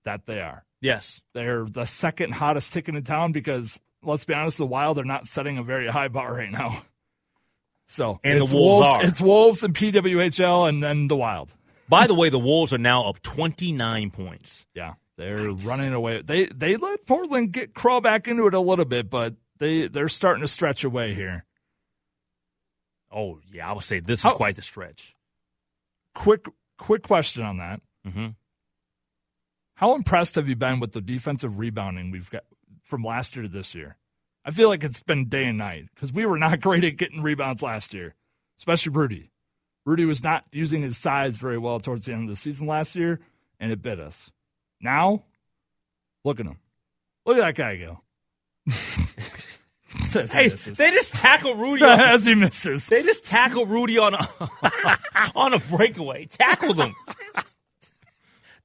That 0.04 0.26
they 0.26 0.40
are. 0.40 0.64
Yes. 0.80 1.22
They're 1.32 1.64
the 1.64 1.84
second 1.86 2.32
hottest 2.32 2.72
ticket 2.72 2.96
in 2.96 3.04
town 3.04 3.30
because 3.32 3.80
let's 4.02 4.24
be 4.24 4.34
honest, 4.34 4.58
the 4.58 4.66
Wild 4.66 4.98
are 4.98 5.04
not 5.04 5.26
setting 5.26 5.56
a 5.58 5.62
very 5.62 5.86
high 5.88 6.08
bar 6.08 6.34
right 6.34 6.50
now. 6.50 6.82
So 7.86 8.18
And 8.24 8.40
the 8.40 8.44
it's 8.44 8.52
Wolves 8.52 8.94
are. 8.94 9.04
It's 9.04 9.20
Wolves 9.20 9.62
and 9.62 9.74
PWHL, 9.74 10.68
and 10.68 10.82
then 10.82 11.08
the 11.08 11.16
Wild. 11.16 11.54
By 11.88 12.06
the 12.06 12.14
way, 12.14 12.30
the 12.30 12.38
Wolves 12.38 12.72
are 12.72 12.78
now 12.78 13.08
up 13.08 13.20
29 13.22 14.10
points. 14.10 14.66
Yeah, 14.74 14.94
they're 15.16 15.50
running 15.50 15.92
away. 15.92 16.22
They 16.22 16.46
they 16.46 16.76
let 16.76 17.06
Portland 17.06 17.52
get 17.52 17.74
crawl 17.74 18.00
back 18.00 18.26
into 18.26 18.46
it 18.46 18.54
a 18.54 18.60
little 18.60 18.86
bit, 18.86 19.10
but 19.10 19.34
they 19.58 19.86
they're 19.86 20.08
starting 20.08 20.40
to 20.40 20.48
stretch 20.48 20.84
away 20.84 21.14
here. 21.14 21.44
Oh, 23.12 23.38
yeah, 23.52 23.70
I 23.70 23.72
would 23.74 23.84
say 23.84 24.00
this 24.00 24.24
is 24.24 24.32
quite 24.32 24.56
the 24.56 24.62
stretch. 24.62 25.14
Quick 26.14 26.46
quick 26.78 27.02
question 27.02 27.44
on 27.44 27.58
that. 27.58 27.80
hmm 28.04 28.28
How 29.74 29.94
impressed 29.94 30.34
have 30.36 30.48
you 30.48 30.56
been 30.56 30.80
with 30.80 30.92
the 30.92 31.00
defensive 31.00 31.58
rebounding 31.58 32.10
we've 32.10 32.30
got 32.30 32.44
from 32.82 33.04
last 33.04 33.36
year 33.36 33.44
to 33.44 33.48
this 33.48 33.74
year? 33.74 33.96
I 34.44 34.50
feel 34.50 34.68
like 34.68 34.84
it's 34.84 35.02
been 35.02 35.26
day 35.28 35.44
and 35.44 35.58
night 35.58 35.86
because 35.94 36.12
we 36.12 36.26
were 36.26 36.38
not 36.38 36.60
great 36.62 36.84
at 36.84 36.96
getting 36.96 37.22
rebounds 37.22 37.62
last 37.62 37.94
year, 37.94 38.14
especially 38.58 38.92
Rudy. 38.92 39.30
Rudy 39.86 40.04
was 40.04 40.22
not 40.22 40.44
using 40.52 40.82
his 40.82 40.96
size 40.96 41.36
very 41.36 41.58
well 41.58 41.78
towards 41.80 42.06
the 42.06 42.12
end 42.12 42.24
of 42.24 42.28
the 42.30 42.36
season 42.36 42.66
last 42.66 42.96
year, 42.96 43.20
and 43.60 43.70
it 43.70 43.82
bit 43.82 44.00
us. 44.00 44.30
Now, 44.80 45.24
look 46.24 46.40
at 46.40 46.46
him. 46.46 46.58
Look 47.26 47.38
at 47.38 47.40
that 47.40 47.54
guy 47.54 47.76
go. 47.76 48.00
Hey, 50.12 50.48
they 50.48 50.90
just 50.90 51.14
tackle 51.14 51.54
Rudy. 51.56 51.82
on, 51.84 51.98
As 52.00 52.24
he 52.24 52.34
misses. 52.34 52.88
they 52.88 53.02
just 53.02 53.24
tackle 53.24 53.66
Rudy 53.66 53.98
on 53.98 54.14
a 54.14 54.28
on 55.34 55.54
a 55.54 55.58
breakaway. 55.58 56.26
Tackle 56.26 56.74
them. 56.74 56.94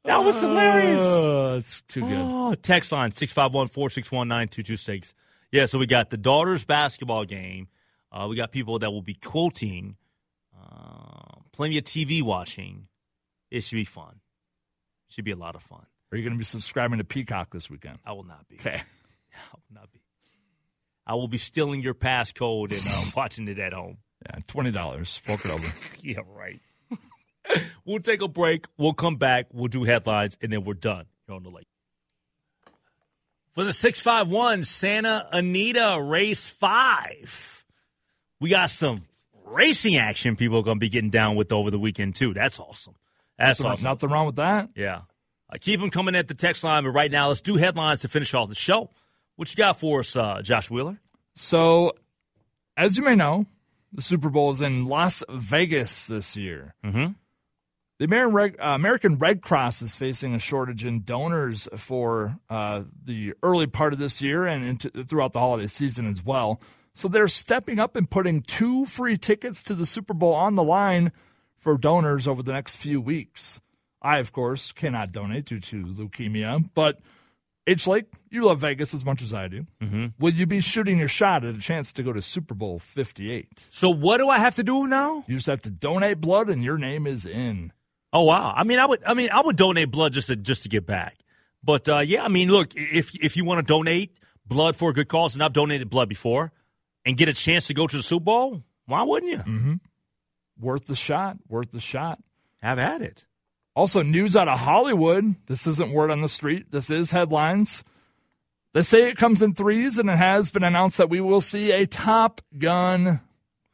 That 0.06 0.18
was 0.18 0.40
hilarious. 0.40 1.04
Oh, 1.04 1.56
it's 1.58 1.82
too 1.84 2.02
good. 2.02 2.18
Oh, 2.18 2.54
text 2.56 2.92
line 2.92 3.12
651 3.12 3.68
461 3.68 4.28
9226. 4.28 5.14
Yeah, 5.52 5.66
so 5.66 5.80
we 5.80 5.88
got 5.88 6.10
the 6.10 6.18
daughters 6.18 6.64
basketball 6.64 7.26
game. 7.26 7.68
Uh, 8.12 8.28
we 8.30 8.36
got 8.36 8.52
people 8.52 8.80
that 8.80 8.92
will 8.92 9.02
be 9.02 9.14
quoting, 9.16 9.96
uh, 10.60 11.40
plenty 11.52 11.78
of 11.78 11.84
TV 11.84 12.22
watching. 12.22 12.88
It 13.52 13.62
should 13.62 13.76
be 13.76 13.84
fun. 13.84 14.20
Should 15.10 15.26
be 15.26 15.32
a 15.32 15.36
lot 15.36 15.56
of 15.56 15.64
fun. 15.64 15.86
Are 16.12 16.18
you 16.18 16.24
going 16.24 16.34
to 16.34 16.38
be 16.38 16.44
subscribing 16.44 17.00
to 17.00 17.04
Peacock 17.04 17.52
this 17.52 17.70
weekend? 17.70 18.00
I 18.06 18.14
will 18.14 18.24
not 18.24 18.48
be. 18.48 18.56
Okay. 18.56 18.76
I 19.34 19.54
will 19.54 19.82
not 19.82 19.92
be. 19.92 20.00
I 21.06 21.16
will 21.16 21.28
be 21.28 21.38
stealing 21.40 21.82
your 21.82 21.96
passcode 21.96 22.72
and 22.72 22.82
uh, 22.88 23.12
watching 23.16 23.48
it 23.48 23.58
at 23.60 23.74
home. 23.74 23.98
Yeah, 24.26 24.40
twenty 24.48 24.72
dollars. 24.72 25.18
Fork 25.18 25.46
it 25.46 25.52
over. 25.52 25.68
Yeah, 26.02 26.20
right. 26.28 26.60
we'll 27.86 28.00
take 28.00 28.22
a 28.22 28.28
break. 28.28 28.66
We'll 28.78 28.94
come 28.94 29.16
back. 29.18 29.48
We'll 29.52 29.68
do 29.68 29.84
headlines, 29.84 30.38
and 30.42 30.52
then 30.52 30.64
we're 30.64 30.74
done 30.76 31.06
here 31.28 31.36
on 31.36 31.44
the 31.44 31.50
lake. 31.50 31.68
For 33.54 33.64
the 33.64 33.74
651 33.74 34.64
Santa 34.66 35.28
Anita 35.32 36.00
Race 36.02 36.48
5, 36.48 37.66
we 38.40 38.50
got 38.50 38.70
some 38.70 39.06
racing 39.46 39.98
action 39.98 40.36
people 40.36 40.60
are 40.60 40.64
going 40.64 40.78
to 40.78 40.80
be 40.80 40.90
getting 40.90 41.10
down 41.10 41.36
with 41.36 41.52
over 41.52 41.72
the 41.72 41.80
weekend, 41.80 42.16
too. 42.16 42.34
That's 42.34 42.60
awesome. 42.60 42.96
That's 43.38 43.60
Nothing- 43.60 43.72
awesome. 43.74 43.84
Nothing 43.86 44.10
wrong 44.12 44.26
with 44.28 44.36
that. 44.36 44.70
Yeah. 44.76 45.02
I 45.50 45.58
keep 45.58 45.80
them 45.80 45.90
coming 45.90 46.16
at 46.16 46.28
the 46.28 46.36
text 46.36 46.64
line, 46.64 46.84
but 46.84 46.92
right 46.92 47.12
now, 47.12 47.30
let's 47.30 47.42
do 47.42 47.56
headlines 47.56 48.02
to 48.02 48.08
finish 48.08 48.34
off 48.36 48.50
the 48.50 48.56
show. 48.56 48.92
What 49.36 49.50
you 49.50 49.56
got 49.56 49.80
for 49.80 50.02
us, 50.02 50.16
uh, 50.16 50.42
Josh 50.44 50.70
Wheeler? 50.70 51.00
So, 51.34 51.94
as 52.78 52.98
you 52.98 53.04
may 53.04 53.16
know, 53.16 53.46
the 53.92 54.02
Super 54.04 54.30
Bowl 54.30 54.52
is 54.52 54.62
in 54.62 54.86
Las 54.86 55.24
Vegas 55.28 56.06
this 56.08 56.38
year. 56.38 56.76
Mm-hmm. 56.86 57.14
The 58.00 58.06
American 58.06 58.34
Red, 58.34 58.56
uh, 58.60 58.70
American 58.70 59.18
Red 59.18 59.42
Cross 59.42 59.82
is 59.82 59.94
facing 59.94 60.34
a 60.34 60.40
shortage 60.40 60.86
in 60.86 61.04
donors 61.04 61.68
for 61.76 62.40
uh, 62.50 62.84
the 63.04 63.34
early 63.44 63.68
part 63.68 63.92
of 63.92 64.00
this 64.00 64.22
year 64.22 64.46
and 64.46 64.64
into, 64.64 64.90
throughout 65.04 65.34
the 65.34 65.40
holiday 65.40 65.68
season 65.68 66.08
as 66.08 66.24
well. 66.24 66.62
So 66.94 67.10
they're 67.10 67.28
stepping 67.28 67.78
up 67.78 67.98
and 67.98 68.10
putting 68.10 68.42
two 68.42 68.86
free 68.86 69.18
tickets 69.18 69.64
to 69.66 69.74
the 69.74 69.86
Super 69.86 70.14
Bowl 70.14 70.34
on 70.34 70.56
the 70.56 70.64
line 70.64 71.12
for 71.58 71.78
donors 71.78 72.26
over 72.26 72.42
the 72.42 72.54
next 72.54 72.78
few 72.78 73.02
weeks. 73.02 73.60
I, 74.02 74.20
of 74.20 74.32
course, 74.32 74.72
cannot 74.72 75.12
donate 75.12 75.46
due 75.46 75.60
to 75.60 75.84
leukemia, 75.84 76.70
but 76.74 77.00
H. 77.68 77.86
Lake, 77.86 78.06
you 78.32 78.46
love 78.46 78.60
Vegas 78.60 78.94
as 78.94 79.04
much 79.04 79.22
as 79.22 79.34
I 79.34 79.50
do. 79.50 79.68
Mm-hmm. 79.82 80.06
Will 80.20 80.34
you 80.34 80.46
be 80.46 80.62
shooting 80.62 80.98
your 80.98 81.10
shot 81.10 81.44
at 81.44 81.54
a 81.54 81.60
chance 81.60 81.92
to 81.94 82.04
go 82.04 82.14
to 82.14 82.22
Super 82.22 82.54
Bowl 82.54 82.80
58? 82.80 83.68
So, 83.70 83.90
what 83.90 84.18
do 84.20 84.30
I 84.30 84.40
have 84.40 84.56
to 84.56 84.64
do 84.64 84.88
now? 84.88 85.26
You 85.28 85.36
just 85.36 85.48
have 85.48 85.62
to 85.64 85.70
donate 85.70 86.22
blood, 86.22 86.50
and 86.50 86.64
your 86.64 86.78
name 86.78 87.06
is 87.06 87.26
in. 87.26 87.74
Oh 88.12 88.24
wow! 88.24 88.54
I 88.56 88.64
mean, 88.64 88.80
I 88.80 88.86
would, 88.86 89.04
I 89.06 89.14
mean, 89.14 89.30
I 89.32 89.42
would 89.42 89.56
donate 89.56 89.92
blood 89.92 90.14
just 90.14 90.28
to 90.28 90.36
just 90.36 90.64
to 90.64 90.70
get 90.70 90.86
back. 90.86 91.16
But 91.64 91.88
uh, 91.88 92.00
yeah, 92.00 92.24
I 92.24 92.28
mean, 92.28 92.50
look, 92.50 92.72
if 92.76 93.14
if 93.16 93.38
you 93.38 93.46
want 93.46 93.60
to 93.60 93.72
donate 93.72 94.18
blood 94.46 94.76
for 94.76 94.90
a 94.90 94.94
good 94.94 95.08
cause, 95.08 95.36
and 95.36 95.44
I've 95.44 95.54
donated 95.54 95.90
blood 95.90 96.10
before, 96.10 96.52
and 97.06 97.18
get 97.18 97.30
a 97.30 97.34
chance 97.34 97.68
to 97.68 97.74
go 97.74 97.86
to 97.86 97.98
the 97.98 98.04
Super 98.04 98.24
Bowl, 98.24 98.64
why 98.86 99.04
wouldn't 99.04 99.32
you? 99.32 99.38
Mm-hmm. 99.38 99.74
Worth 100.60 100.86
the 100.86 100.96
shot. 100.96 101.38
Worth 101.48 101.72
the 101.72 101.80
shot. 101.80 102.20
Have 102.62 102.80
at 102.80 103.02
it. 103.02 103.26
Also, 103.76 104.02
news 104.02 104.36
out 104.36 104.48
of 104.48 104.60
Hollywood. 104.60 105.36
This 105.48 105.68
isn't 105.68 105.92
word 105.92 106.12
on 106.12 106.22
the 106.22 106.28
street. 106.28 106.72
This 106.72 106.90
is 106.90 107.12
headlines. 107.12 107.84
They 108.74 108.82
say 108.82 109.10
it 109.10 109.18
comes 109.18 109.42
in 109.42 109.54
threes, 109.54 109.98
and 109.98 110.10
it 110.10 110.18
has 110.18 110.52
been 110.52 110.64
announced 110.64 110.98
that 110.98 111.10
we 111.10 111.22
will 111.22 111.42
see 111.42 111.72
a 111.72 111.86
Top 111.86 112.42
Gun 112.58 113.22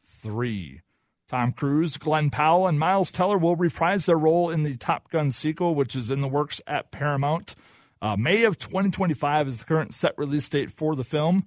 3. 0.04 0.80
Tom 1.28 1.52
Cruise, 1.52 1.96
Glen 1.96 2.30
Powell, 2.30 2.66
and 2.66 2.78
Miles 2.78 3.10
Teller 3.10 3.38
will 3.38 3.56
reprise 3.56 4.06
their 4.06 4.18
role 4.18 4.50
in 4.50 4.62
the 4.62 4.76
Top 4.76 5.10
Gun 5.10 5.30
sequel, 5.30 5.74
which 5.74 5.96
is 5.96 6.10
in 6.10 6.20
the 6.20 6.28
works 6.28 6.60
at 6.66 6.90
Paramount. 6.92 7.54
Uh, 8.00 8.16
May 8.16 8.44
of 8.44 8.58
2025 8.58 9.48
is 9.48 9.58
the 9.58 9.64
current 9.64 9.92
set 9.94 10.16
release 10.18 10.48
date 10.48 10.70
for 10.70 10.94
the 10.94 11.02
film. 11.04 11.44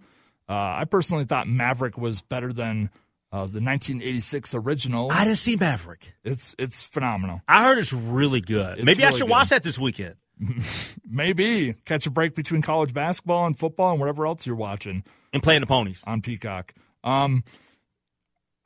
Uh, 0.49 0.53
I 0.53 0.85
personally 0.89 1.25
thought 1.25 1.47
Maverick 1.47 1.97
was 1.97 2.21
better 2.21 2.51
than 2.51 2.89
uh, 3.31 3.41
the 3.45 3.61
1986 3.61 4.55
original. 4.55 5.11
I 5.11 5.23
didn't 5.23 5.37
see 5.37 5.55
Maverick. 5.55 6.13
It's 6.23 6.55
it's 6.57 6.81
phenomenal. 6.81 7.41
I 7.47 7.63
heard 7.63 7.77
it's 7.77 7.93
really 7.93 8.41
good. 8.41 8.79
It's 8.79 8.85
Maybe 8.85 9.05
I 9.05 9.11
should 9.11 9.21
good. 9.21 9.29
watch 9.29 9.49
that 9.49 9.61
this 9.63 9.77
weekend. 9.77 10.15
Maybe 11.07 11.73
catch 11.85 12.05
a 12.07 12.11
break 12.11 12.35
between 12.35 12.61
college 12.61 12.93
basketball 12.93 13.45
and 13.45 13.57
football 13.57 13.91
and 13.91 13.99
whatever 13.99 14.25
else 14.25 14.45
you're 14.45 14.55
watching 14.55 15.03
And 15.33 15.43
playing 15.43 15.61
the 15.61 15.67
ponies. 15.67 16.01
on 16.05 16.21
Peacock. 16.21 16.73
Um, 17.03 17.43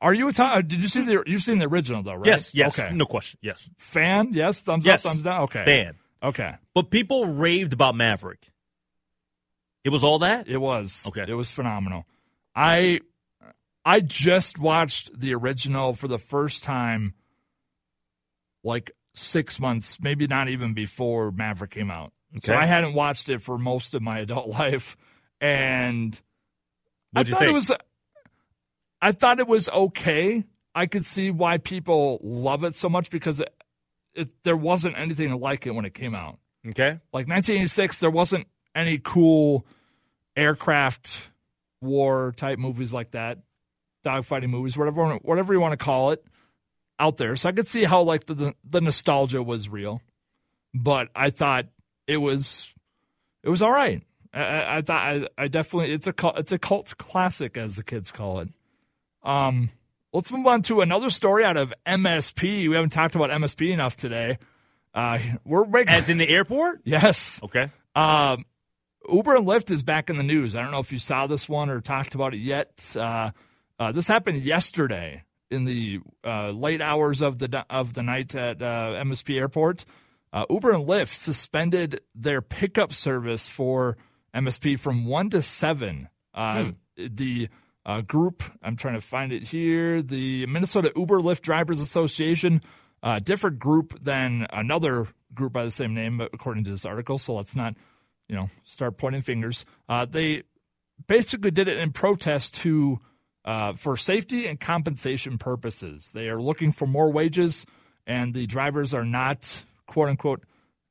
are 0.04 0.14
you 0.14 0.28
a 0.28 0.34
Tom? 0.34 0.52
Uh, 0.58 0.62
did 0.62 0.82
you 0.84 0.88
see 0.88 1.02
the? 1.02 1.24
You've 1.26 1.42
seen 1.42 1.58
the 1.58 1.68
original 1.68 2.04
though, 2.04 2.14
right? 2.16 2.26
Yes, 2.28 2.54
yes, 2.54 2.78
Okay. 2.78 2.94
no 2.94 3.06
question. 3.06 3.40
Yes, 3.42 3.68
Fan? 3.78 4.34
Yes. 4.34 4.62
Thumbs 4.62 4.86
Yes. 4.86 5.06
up. 5.06 5.12
Thumbs 5.14 5.24
down. 5.24 5.42
Okay. 5.44 5.64
fan. 5.66 5.96
Okay. 6.22 6.54
But 6.76 6.90
people 6.92 7.26
raved 7.26 7.74
about 7.74 7.96
Maverick. 7.96 8.52
It 9.84 9.90
was 9.90 10.04
all 10.04 10.20
that. 10.20 10.48
It 10.48 10.58
was. 10.58 11.04
Okay. 11.08 11.26
It 11.28 11.34
was 11.34 11.50
phenomenal. 11.52 12.06
I 12.56 13.00
I 13.86 14.00
just 14.02 14.60
watched 14.60 15.20
the 15.20 15.34
original 15.34 15.94
for 15.94 16.08
the 16.08 16.20
first 16.20 16.64
time 16.64 17.14
like 18.64 18.92
six 19.14 19.60
months, 19.60 20.00
maybe 20.02 20.28
not 20.28 20.50
even 20.50 20.74
before 20.74 21.32
Maverick 21.32 21.72
came 21.72 21.92
out. 21.92 22.14
So 22.40 22.54
Okay. 22.54 22.62
I 22.64 22.66
hadn't 22.66 22.94
watched 22.94 23.30
it 23.30 23.42
for 23.42 23.58
most 23.58 23.94
of 23.94 24.02
my 24.02 24.20
adult 24.20 24.48
life. 24.60 24.96
And 25.42 26.20
What'd 27.12 27.30
I 27.30 27.32
thought 27.32 27.40
think? 27.40 27.52
it 27.52 27.54
was 27.54 27.72
I 29.04 29.12
thought 29.12 29.42
it 29.42 29.50
was 29.50 29.68
okay. 29.68 30.46
I 30.74 30.86
could 30.86 31.06
see 31.06 31.30
why 31.30 31.58
people 31.58 32.20
love 32.24 32.64
it 32.64 32.74
so 32.74 32.88
much 32.88 33.10
because 33.10 33.42
it, 33.42 33.54
it, 34.14 34.34
there 34.44 34.56
wasn't 34.56 34.98
anything 34.98 35.38
like 35.42 35.68
it 35.68 35.72
when 35.72 35.84
it 35.84 35.94
came 35.94 36.16
out. 36.16 36.40
Okay. 36.66 36.92
like 37.12 37.28
1986 37.28 38.00
there 38.00 38.10
wasn't 38.10 38.48
any 38.74 38.98
cool 38.98 39.66
aircraft 40.38 41.30
war 41.82 42.34
type 42.38 42.58
movies 42.58 42.94
like 42.94 43.12
that 43.12 43.40
dogfighting 44.06 44.50
movies 44.50 44.78
whatever 44.78 45.16
whatever 45.16 45.52
you 45.52 45.60
want 45.60 45.74
to 45.74 45.86
call 45.86 46.12
it 46.12 46.24
out 46.98 47.18
there. 47.18 47.36
So 47.36 47.50
i 47.50 47.52
could 47.52 47.68
see 47.68 47.84
how 47.84 48.04
like 48.04 48.26
the 48.26 48.54
the, 48.64 48.80
nostalgia 48.80 49.44
was 49.44 49.68
real. 49.68 50.02
But 50.74 51.10
i 51.14 51.30
thought 51.30 51.66
it 52.08 52.18
was 52.18 52.74
it 53.44 53.50
was 53.50 53.62
all 53.62 53.72
right. 53.72 54.02
I, 54.34 54.42
I, 54.42 54.78
I 54.78 54.82
thought 54.82 55.02
I, 55.06 55.28
I 55.38 55.48
definitely 55.50 55.92
it's 55.92 56.08
a 56.08 56.14
it's 56.38 56.54
a 56.54 56.58
cult 56.58 56.98
classic 56.98 57.58
as 57.58 57.76
the 57.76 57.84
kids 57.84 58.10
call 58.10 58.40
it 58.40 58.48
um 59.24 59.70
let's 60.12 60.32
move 60.32 60.46
on 60.48 60.62
to 60.62 60.82
another 60.82 61.10
story 61.10 61.44
out 61.46 61.58
of 61.58 61.74
msp 61.86 62.42
we 62.44 62.74
haven't 62.76 62.92
talked 62.92 63.16
about 63.16 63.30
msp 63.30 63.70
enough 63.72 63.96
today 63.96 64.38
uh 64.94 65.20
we're 65.46 65.66
making 65.66 65.94
As 65.94 66.10
in 66.10 66.18
the 66.18 66.28
airport. 66.30 66.82
yes 66.86 67.40
Okay. 67.44 67.70
um, 67.96 68.46
Uber 69.12 69.36
and 69.36 69.46
Lyft 69.46 69.70
is 69.70 69.84
back 69.84 70.10
in 70.10 70.16
the 70.16 70.24
news. 70.24 70.56
I 70.56 70.62
don't 70.62 70.72
know 70.72 70.80
if 70.80 70.94
you 70.94 70.98
saw 71.00 71.28
this 71.28 71.50
one 71.50 71.70
or 71.70 71.82
talked 71.82 72.16
about 72.16 72.34
it 72.34 72.38
yet. 72.38 72.96
Uh, 72.98 73.32
uh, 73.78 73.92
this 73.92 74.08
happened 74.08 74.42
yesterday. 74.42 75.24
in 75.52 75.66
the 75.66 76.00
uh, 76.26 76.52
late 76.52 76.80
hours 76.82 77.22
of 77.22 77.38
the 77.38 77.66
of 77.70 77.94
the 77.94 78.02
night 78.02 78.34
at 78.34 78.62
uh, 78.62 79.04
MSP 79.04 79.36
Airport. 79.38 79.84
Uh, 80.32 80.46
Uber 80.50 80.72
and 80.72 80.88
Lyft 80.88 81.14
suspended 81.14 82.00
their 82.16 82.42
pickup 82.42 82.94
service 82.94 83.50
for 83.50 83.98
MSP 84.34 84.80
from 84.80 85.06
one 85.06 85.30
to 85.32 85.42
seven. 85.42 86.08
Uh, 86.34 86.72
The 86.96 87.50
uh, 87.86 88.02
group, 88.02 88.44
I'm 88.62 88.76
trying 88.76 88.96
to 88.96 89.02
find 89.02 89.32
it 89.32 89.44
here, 89.44 90.02
the 90.02 90.46
Minnesota 90.46 90.92
Uber 90.96 91.20
Lyft 91.20 91.42
Drivers 91.42 91.82
Association, 91.82 92.62
uh, 93.02 93.20
different 93.20 93.60
group 93.60 94.00
than 94.00 94.48
another 94.52 95.08
group 95.34 95.54
by 95.54 95.64
the 95.64 95.72
same 95.72 95.94
name, 95.94 96.22
according 96.22 96.64
to 96.66 96.72
this 96.72 96.86
article. 96.86 97.18
So 97.18 97.34
let's 97.36 97.56
not, 97.56 97.76
you 98.30 98.36
know, 98.36 98.50
start 98.64 98.98
pointing 98.98 99.22
fingers. 99.22 99.66
Uh, 99.90 100.06
they 100.06 100.44
basically 101.08 101.52
did 101.52 101.68
it 101.68 101.78
in 101.78 101.92
protest 101.92 102.56
to 102.62 103.00
uh, 103.46 103.74
for 103.74 103.98
safety 103.98 104.48
and 104.48 104.60
compensation 104.60 105.38
purposes. 105.38 106.12
They 106.14 106.30
are 106.30 106.42
looking 106.42 106.72
for 106.72 106.88
more 106.88 107.12
wages, 107.12 107.66
and 108.08 108.34
the 108.34 108.48
drivers 108.48 108.94
are 108.94 109.04
not 109.04 109.66
quote 109.86 110.08
unquote 110.08 110.44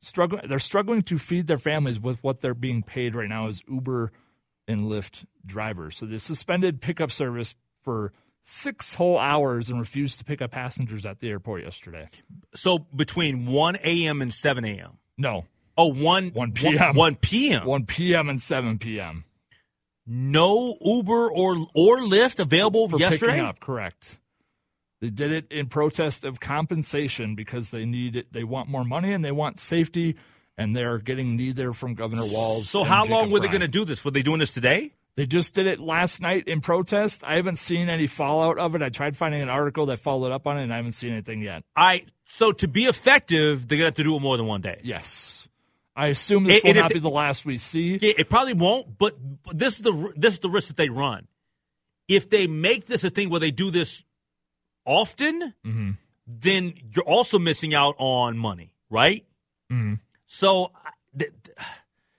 struggling. 0.02 0.46
They're 0.48 0.58
struggling 0.58 1.02
to 1.04 1.16
feed 1.16 1.46
their 1.46 1.58
families 1.58 1.98
with 1.98 2.22
what 2.22 2.40
they're 2.40 2.52
being 2.54 2.82
paid 2.82 3.14
right 3.14 3.28
now 3.28 3.48
as 3.48 3.62
Uber 3.66 4.12
and 4.68 4.90
Lyft 4.90 5.24
drivers. 5.44 5.96
So 5.96 6.06
they 6.06 6.18
suspended 6.18 6.80
pickup 6.80 7.10
service 7.10 7.54
for 7.80 8.12
six 8.42 8.94
whole 8.94 9.18
hours 9.18 9.68
and 9.70 9.78
refused 9.78 10.18
to 10.18 10.24
pick 10.24 10.42
up 10.42 10.50
passengers 10.52 11.06
at 11.06 11.20
the 11.20 11.30
airport 11.30 11.62
yesterday. 11.62 12.08
So 12.54 12.78
between 12.94 13.46
1 13.46 13.76
a.m. 13.76 14.20
and 14.22 14.32
7 14.32 14.64
a.m. 14.64 14.98
No, 15.18 15.44
Oh, 15.76 15.86
1, 15.86 16.30
1 16.30 16.52
p.m. 16.52 16.94
1 16.94 17.16
p.m. 17.16 17.64
1 17.66 17.86
p.m. 17.86 18.28
and 18.28 18.40
7 18.40 18.78
p.m. 18.78 19.24
No 20.06 20.76
Uber 20.80 21.30
or 21.30 21.56
or 21.74 22.00
Lyft 22.00 22.40
available 22.40 22.88
for 22.88 22.98
yesterday. 22.98 23.32
picking 23.34 23.44
up. 23.46 23.60
Correct. 23.60 24.18
They 25.00 25.10
did 25.10 25.32
it 25.32 25.50
in 25.50 25.66
protest 25.68 26.24
of 26.24 26.40
compensation 26.40 27.34
because 27.34 27.70
they 27.70 27.84
need 27.84 28.16
it. 28.16 28.32
They 28.32 28.44
want 28.44 28.68
more 28.68 28.84
money 28.84 29.12
and 29.12 29.24
they 29.24 29.32
want 29.32 29.58
safety, 29.60 30.16
and 30.58 30.76
they're 30.76 30.98
getting 30.98 31.36
neither 31.36 31.72
from 31.72 31.94
Governor 31.94 32.24
Walz. 32.26 32.68
So 32.68 32.84
how 32.84 33.02
Jacob 33.04 33.10
long 33.12 33.30
were 33.30 33.40
they 33.40 33.48
going 33.48 33.60
to 33.62 33.68
do 33.68 33.84
this? 33.84 34.04
Were 34.04 34.10
they 34.10 34.22
doing 34.22 34.38
this 34.40 34.52
today? 34.52 34.92
They 35.14 35.26
just 35.26 35.54
did 35.54 35.66
it 35.66 35.78
last 35.78 36.22
night 36.22 36.48
in 36.48 36.60
protest. 36.62 37.22
I 37.22 37.36
haven't 37.36 37.56
seen 37.56 37.90
any 37.90 38.06
fallout 38.06 38.58
of 38.58 38.74
it. 38.74 38.80
I 38.80 38.88
tried 38.88 39.14
finding 39.16 39.42
an 39.42 39.50
article 39.50 39.86
that 39.86 39.98
followed 39.98 40.32
up 40.32 40.46
on 40.46 40.58
it, 40.58 40.62
and 40.62 40.72
I 40.72 40.76
haven't 40.76 40.92
seen 40.92 41.12
anything 41.12 41.42
yet. 41.42 41.64
I 41.76 42.04
so 42.24 42.52
to 42.52 42.66
be 42.68 42.84
effective, 42.86 43.68
they're 43.68 43.76
going 43.78 43.84
to 43.84 43.88
have 43.88 43.94
to 43.96 44.04
do 44.04 44.16
it 44.16 44.20
more 44.20 44.38
than 44.38 44.46
one 44.46 44.62
day. 44.62 44.80
Yes, 44.82 45.46
I 45.94 46.06
assume 46.06 46.44
this 46.44 46.56
And- 46.56 46.64
will 46.64 46.70
and 46.70 46.78
not 46.78 46.88
they- 46.88 46.94
be 46.94 47.00
the 47.00 47.10
last 47.10 47.44
we 47.44 47.58
see. 47.58 47.98
Yeah, 48.00 48.12
it 48.16 48.30
probably 48.30 48.54
won't, 48.54 48.96
but, 48.96 49.14
this 49.52 49.74
is 49.74 49.80
the 49.80 50.12
this 50.16 50.34
is 50.34 50.40
the 50.40 50.48
risk 50.48 50.68
that 50.68 50.78
they 50.78 50.88
run. 50.88 51.28
If 52.08 52.30
they 52.30 52.46
make 52.46 52.86
this 52.86 53.04
a 53.04 53.10
thing 53.10 53.28
where 53.28 53.40
they 53.40 53.50
do 53.50 53.70
this 53.70 54.02
often, 54.86 55.54
Mm-hmm. 55.64 55.90
then 56.26 56.74
you're 56.94 57.04
also 57.04 57.38
missing 57.38 57.74
out 57.74 57.94
on 57.98 58.38
money, 58.38 58.74
right? 58.90 59.24
Mhm. 59.70 60.00
So 60.34 60.72
th- 61.18 61.30
th- 61.44 61.56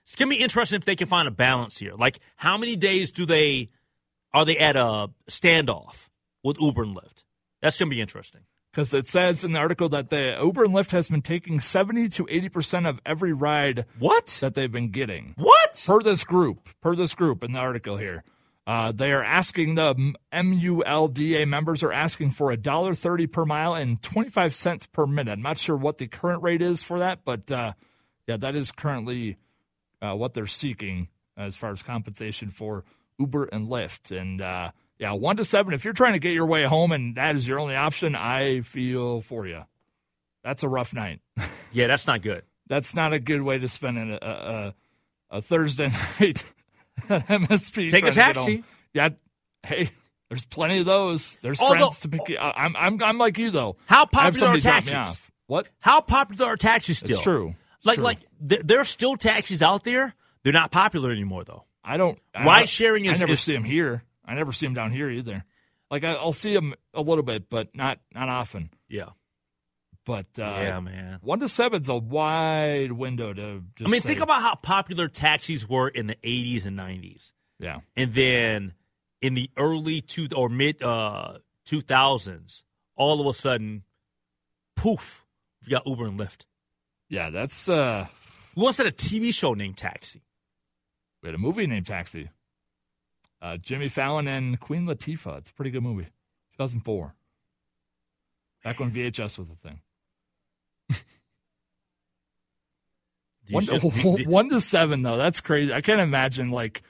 it's 0.04 0.14
gonna 0.14 0.28
be 0.30 0.36
interesting 0.40 0.76
if 0.78 0.84
they 0.84 0.94
can 0.94 1.08
find 1.08 1.26
a 1.26 1.32
balance 1.32 1.78
here. 1.78 1.94
Like, 1.94 2.20
how 2.36 2.56
many 2.56 2.76
days 2.76 3.10
do 3.10 3.26
they 3.26 3.70
are 4.32 4.44
they 4.44 4.56
at 4.56 4.76
a 4.76 5.08
standoff 5.28 6.08
with 6.44 6.60
Uber 6.60 6.84
and 6.84 6.96
Lyft? 6.96 7.24
That's 7.60 7.76
gonna 7.76 7.90
be 7.90 8.00
interesting. 8.00 8.42
because 8.72 8.94
it 8.94 9.08
says 9.08 9.42
in 9.44 9.50
the 9.52 9.58
article 9.58 9.88
that 9.88 10.10
the 10.10 10.38
Uber 10.40 10.64
and 10.64 10.72
Lyft 10.74 10.92
has 10.92 11.08
been 11.08 11.22
taking 11.22 11.58
70 11.58 12.08
to 12.10 12.26
80 12.30 12.48
percent 12.50 12.86
of 12.86 13.00
every 13.04 13.32
ride 13.32 13.84
What? 13.98 14.38
that 14.40 14.54
they've 14.54 14.70
been 14.70 14.90
getting. 14.92 15.34
What? 15.36 15.82
Per 15.84 16.00
this 16.00 16.22
group, 16.22 16.68
per 16.80 16.94
this 16.94 17.14
group 17.16 17.42
in 17.42 17.50
the 17.52 17.58
article 17.58 17.96
here, 17.96 18.22
uh, 18.66 18.92
they 18.92 19.12
are 19.12 19.24
asking 19.24 19.74
the 19.74 20.14
MULDA 20.32 21.46
members 21.48 21.82
are 21.82 21.92
asking 21.92 22.30
for 22.30 22.52
a 22.52 22.56
dollar 22.56 22.94
thirty 22.94 23.26
per 23.26 23.44
mile 23.44 23.74
and 23.74 24.00
25 24.02 24.54
cents 24.54 24.86
per 24.86 25.04
minute. 25.04 25.32
I'm 25.32 25.42
not 25.42 25.58
sure 25.58 25.76
what 25.76 25.98
the 25.98 26.06
current 26.06 26.42
rate 26.44 26.62
is 26.62 26.82
for 26.82 27.00
that, 27.00 27.24
but 27.24 27.50
uh, 27.50 27.72
yeah, 28.26 28.36
that 28.38 28.54
is 28.56 28.72
currently 28.72 29.36
uh, 30.02 30.14
what 30.14 30.34
they're 30.34 30.46
seeking 30.46 31.08
as 31.36 31.56
far 31.56 31.70
as 31.72 31.82
compensation 31.82 32.48
for 32.48 32.84
Uber 33.18 33.44
and 33.46 33.68
Lyft. 33.68 34.16
And 34.16 34.40
uh, 34.40 34.70
yeah, 34.98 35.12
one 35.12 35.36
to 35.36 35.44
seven. 35.44 35.74
If 35.74 35.84
you're 35.84 35.94
trying 35.94 36.12
to 36.14 36.18
get 36.18 36.32
your 36.32 36.46
way 36.46 36.64
home 36.64 36.92
and 36.92 37.16
that 37.16 37.36
is 37.36 37.46
your 37.46 37.58
only 37.58 37.76
option, 37.76 38.14
I 38.14 38.60
feel 38.60 39.20
for 39.20 39.46
you. 39.46 39.62
That's 40.42 40.62
a 40.62 40.68
rough 40.68 40.94
night. 40.94 41.20
Yeah, 41.72 41.88
that's 41.88 42.06
not 42.06 42.22
good. 42.22 42.44
That's 42.68 42.94
not 42.94 43.12
a 43.12 43.18
good 43.18 43.42
way 43.42 43.58
to 43.58 43.66
spend 43.66 43.98
a, 43.98 44.24
a, 44.24 44.30
a, 44.30 44.74
a 45.38 45.42
Thursday 45.42 45.88
night 46.20 46.44
at 47.08 47.26
MSP. 47.26 47.90
Take 47.90 48.04
a 48.04 48.12
trying 48.12 48.12
to 48.12 48.14
get 48.14 48.34
taxi. 48.34 48.64
Yeah. 48.92 49.08
Hey, 49.64 49.90
there's 50.28 50.46
plenty 50.46 50.78
of 50.78 50.86
those. 50.86 51.36
There's 51.42 51.60
Although- 51.60 51.74
friends 51.74 52.00
to 52.02 52.08
pick 52.10 52.28
you. 52.28 52.38
I'm 52.38 52.76
I'm 52.76 53.02
I'm 53.02 53.18
like 53.18 53.38
you 53.38 53.50
though. 53.50 53.74
How 53.86 54.06
popular 54.06 54.50
are 54.50 54.58
taxis? 54.60 55.20
What? 55.48 55.66
How 55.80 56.00
popular 56.00 56.46
are 56.52 56.56
taxis 56.56 56.98
still? 56.98 57.16
It's 57.16 57.22
true. 57.24 57.56
Like 57.84 57.96
true. 57.96 58.04
like 58.04 58.18
th- 58.48 58.62
there 58.64 58.80
are 58.80 58.84
still 58.84 59.16
taxis 59.16 59.62
out 59.62 59.84
there. 59.84 60.14
They're 60.42 60.52
not 60.52 60.70
popular 60.70 61.10
anymore 61.10 61.44
though. 61.44 61.64
I 61.82 61.96
don't. 61.96 62.18
I 62.34 62.44
Ride 62.44 62.68
sharing 62.68 63.04
is- 63.04 63.16
I 63.18 63.20
never 63.20 63.32
is- 63.32 63.40
see 63.40 63.52
them 63.52 63.64
here. 63.64 64.04
I 64.24 64.34
never 64.34 64.52
see 64.52 64.66
them 64.66 64.74
down 64.74 64.90
here 64.92 65.10
either. 65.10 65.44
Like 65.90 66.02
I, 66.04 66.14
I'll 66.14 66.32
see 66.32 66.54
them 66.54 66.74
a 66.94 67.02
little 67.02 67.24
bit, 67.24 67.48
but 67.50 67.74
not 67.74 67.98
not 68.14 68.28
often. 68.28 68.70
Yeah. 68.88 69.10
But 70.06 70.26
uh, 70.38 70.42
yeah, 70.42 70.80
man. 70.80 71.18
one 71.22 71.40
to 71.40 71.48
seven's 71.48 71.88
a 71.88 71.94
wide 71.96 72.92
window 72.92 73.32
to. 73.32 73.62
Just 73.76 73.88
I 73.88 73.90
mean, 73.90 74.00
say- 74.02 74.08
think 74.10 74.20
about 74.20 74.42
how 74.42 74.54
popular 74.54 75.08
taxis 75.08 75.66
were 75.68 75.88
in 75.88 76.06
the 76.08 76.16
80s 76.16 76.66
and 76.66 76.78
90s. 76.78 77.32
yeah. 77.58 77.80
And 77.96 78.12
then 78.12 78.74
in 79.22 79.32
the 79.34 79.50
early 79.56 80.02
two 80.02 80.28
or 80.36 80.48
mid 80.50 80.82
uh, 80.82 81.38
2000s, 81.66 82.62
all 82.96 83.20
of 83.20 83.26
a 83.26 83.32
sudden, 83.32 83.84
poof, 84.76 85.24
you 85.64 85.70
got 85.70 85.86
Uber 85.86 86.04
and 86.06 86.18
Lyft. 86.20 86.44
Yeah, 87.14 87.30
that's 87.30 87.68
uh 87.68 88.08
We 88.56 88.64
once 88.64 88.76
had 88.76 88.86
a 88.88 88.92
TV 88.92 89.32
show 89.32 89.54
named 89.54 89.76
Taxi. 89.76 90.20
We 91.22 91.28
had 91.28 91.36
a 91.36 91.38
movie 91.38 91.64
named 91.68 91.86
Taxi. 91.86 92.28
Uh, 93.40 93.56
Jimmy 93.56 93.86
Fallon 93.86 94.26
and 94.26 94.58
Queen 94.58 94.84
Latifah. 94.84 95.38
It's 95.38 95.50
a 95.50 95.54
pretty 95.54 95.70
good 95.70 95.84
movie. 95.84 96.08
2004. 96.56 97.14
Back 98.64 98.80
when 98.80 98.90
VHS 98.90 99.38
was 99.38 99.48
a 99.48 99.54
thing. 99.54 99.80
One, 103.50 103.66
to, 103.66 103.78
one 104.26 104.48
to 104.48 104.60
seven, 104.60 105.02
though. 105.02 105.18
That's 105.18 105.40
crazy. 105.40 105.72
I 105.72 105.82
can't 105.82 106.00
imagine, 106.00 106.50
like, 106.50 106.82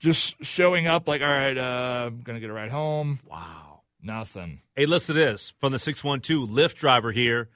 just 0.00 0.44
showing 0.44 0.88
up, 0.88 1.06
like, 1.06 1.22
all 1.22 1.28
right, 1.28 1.56
uh, 1.56 2.06
I'm 2.06 2.22
going 2.22 2.34
to 2.34 2.40
get 2.40 2.50
a 2.50 2.52
ride 2.52 2.72
home. 2.72 3.20
wow. 3.30 3.82
Nothing. 4.02 4.62
Hey, 4.74 4.86
listen 4.86 5.14
to 5.14 5.20
this 5.20 5.54
from 5.60 5.70
the 5.72 5.78
612 5.78 6.50
Lyft 6.50 6.74
driver 6.76 7.12
here. 7.12 7.48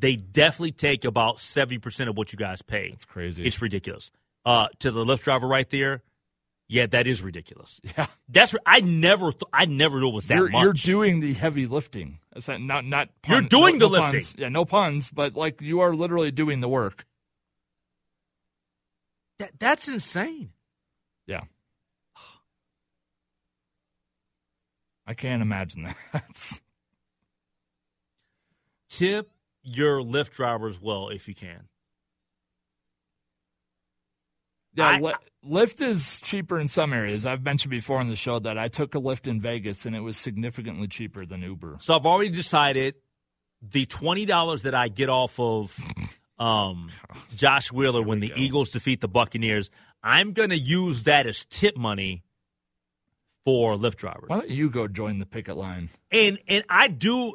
They 0.00 0.16
definitely 0.16 0.72
take 0.72 1.04
about 1.04 1.36
70% 1.36 2.08
of 2.08 2.16
what 2.16 2.32
you 2.32 2.38
guys 2.38 2.62
pay. 2.62 2.86
It's 2.92 3.04
crazy. 3.04 3.44
It's 3.46 3.60
ridiculous. 3.60 4.10
Uh, 4.46 4.68
to 4.78 4.90
the 4.90 5.04
Lyft 5.04 5.22
driver 5.24 5.46
right 5.46 5.68
there, 5.68 6.02
yeah, 6.68 6.86
that 6.86 7.06
is 7.06 7.20
ridiculous. 7.22 7.80
yeah. 7.98 8.06
That's 8.28 8.54
I 8.64 8.80
never 8.80 9.32
th- 9.32 9.42
I 9.52 9.66
never 9.66 10.00
knew 10.00 10.08
it 10.08 10.14
was 10.14 10.26
that 10.26 10.36
You're, 10.36 10.48
much. 10.48 10.62
you're 10.62 10.72
doing 10.72 11.20
the 11.20 11.34
heavy 11.34 11.66
lifting. 11.66 12.18
It's 12.34 12.48
not, 12.48 12.60
not, 12.62 12.84
not 12.86 13.08
You're 13.28 13.42
doing 13.42 13.76
no- 13.78 13.88
the 13.88 13.98
no 13.98 14.02
lifting. 14.04 14.20
puns. 14.20 14.34
Yeah, 14.38 14.48
no 14.48 14.64
puns, 14.64 15.10
but, 15.10 15.34
like, 15.34 15.60
you 15.60 15.80
are 15.80 15.94
literally 15.94 16.30
doing 16.30 16.60
the 16.60 16.68
work. 16.68 17.04
That- 19.38 19.58
that's 19.58 19.86
insane. 19.88 20.50
Yeah. 21.26 21.42
I 25.06 25.14
can't 25.14 25.42
imagine 25.42 25.82
that. 26.12 26.60
Tip 28.88 29.30
your 29.62 30.00
Lyft 30.00 30.30
drivers 30.30 30.80
well 30.80 31.08
if 31.08 31.28
you 31.28 31.34
can. 31.34 31.68
yeah, 34.74 34.88
I- 34.88 34.98
Li- 35.00 35.14
Lyft 35.44 35.80
is 35.80 36.20
cheaper 36.20 36.58
in 36.58 36.68
some 36.68 36.92
areas. 36.92 37.26
I've 37.26 37.42
mentioned 37.42 37.70
before 37.70 37.98
on 37.98 38.08
the 38.08 38.16
show 38.16 38.38
that 38.40 38.58
I 38.58 38.68
took 38.68 38.94
a 38.94 38.98
Lyft 39.00 39.26
in 39.26 39.40
Vegas 39.40 39.86
and 39.86 39.96
it 39.96 40.00
was 40.00 40.16
significantly 40.16 40.86
cheaper 40.86 41.24
than 41.26 41.42
Uber. 41.42 41.78
So 41.80 41.94
I've 41.96 42.06
already 42.06 42.30
decided 42.30 42.94
the 43.62 43.86
twenty 43.86 44.24
dollars 44.26 44.62
that 44.62 44.74
I 44.74 44.88
get 44.88 45.08
off 45.08 45.38
of 45.40 45.76
um, 46.38 46.90
Josh 47.34 47.72
Wheeler 47.72 48.02
when 48.02 48.20
the 48.20 48.32
Eagles 48.36 48.70
defeat 48.70 49.00
the 49.00 49.08
Buccaneers, 49.08 49.70
I'm 50.02 50.32
going 50.32 50.50
to 50.50 50.58
use 50.58 51.02
that 51.04 51.26
as 51.26 51.44
tip 51.46 51.76
money 51.76 52.22
for 53.44 53.74
Lyft 53.76 53.96
drivers. 53.96 54.28
Why 54.28 54.38
don't 54.40 54.50
you 54.50 54.70
go 54.70 54.88
join 54.88 55.18
the 55.18 55.26
picket 55.26 55.56
line? 55.56 55.88
And 56.12 56.38
and 56.48 56.64
I 56.68 56.88
do. 56.88 57.34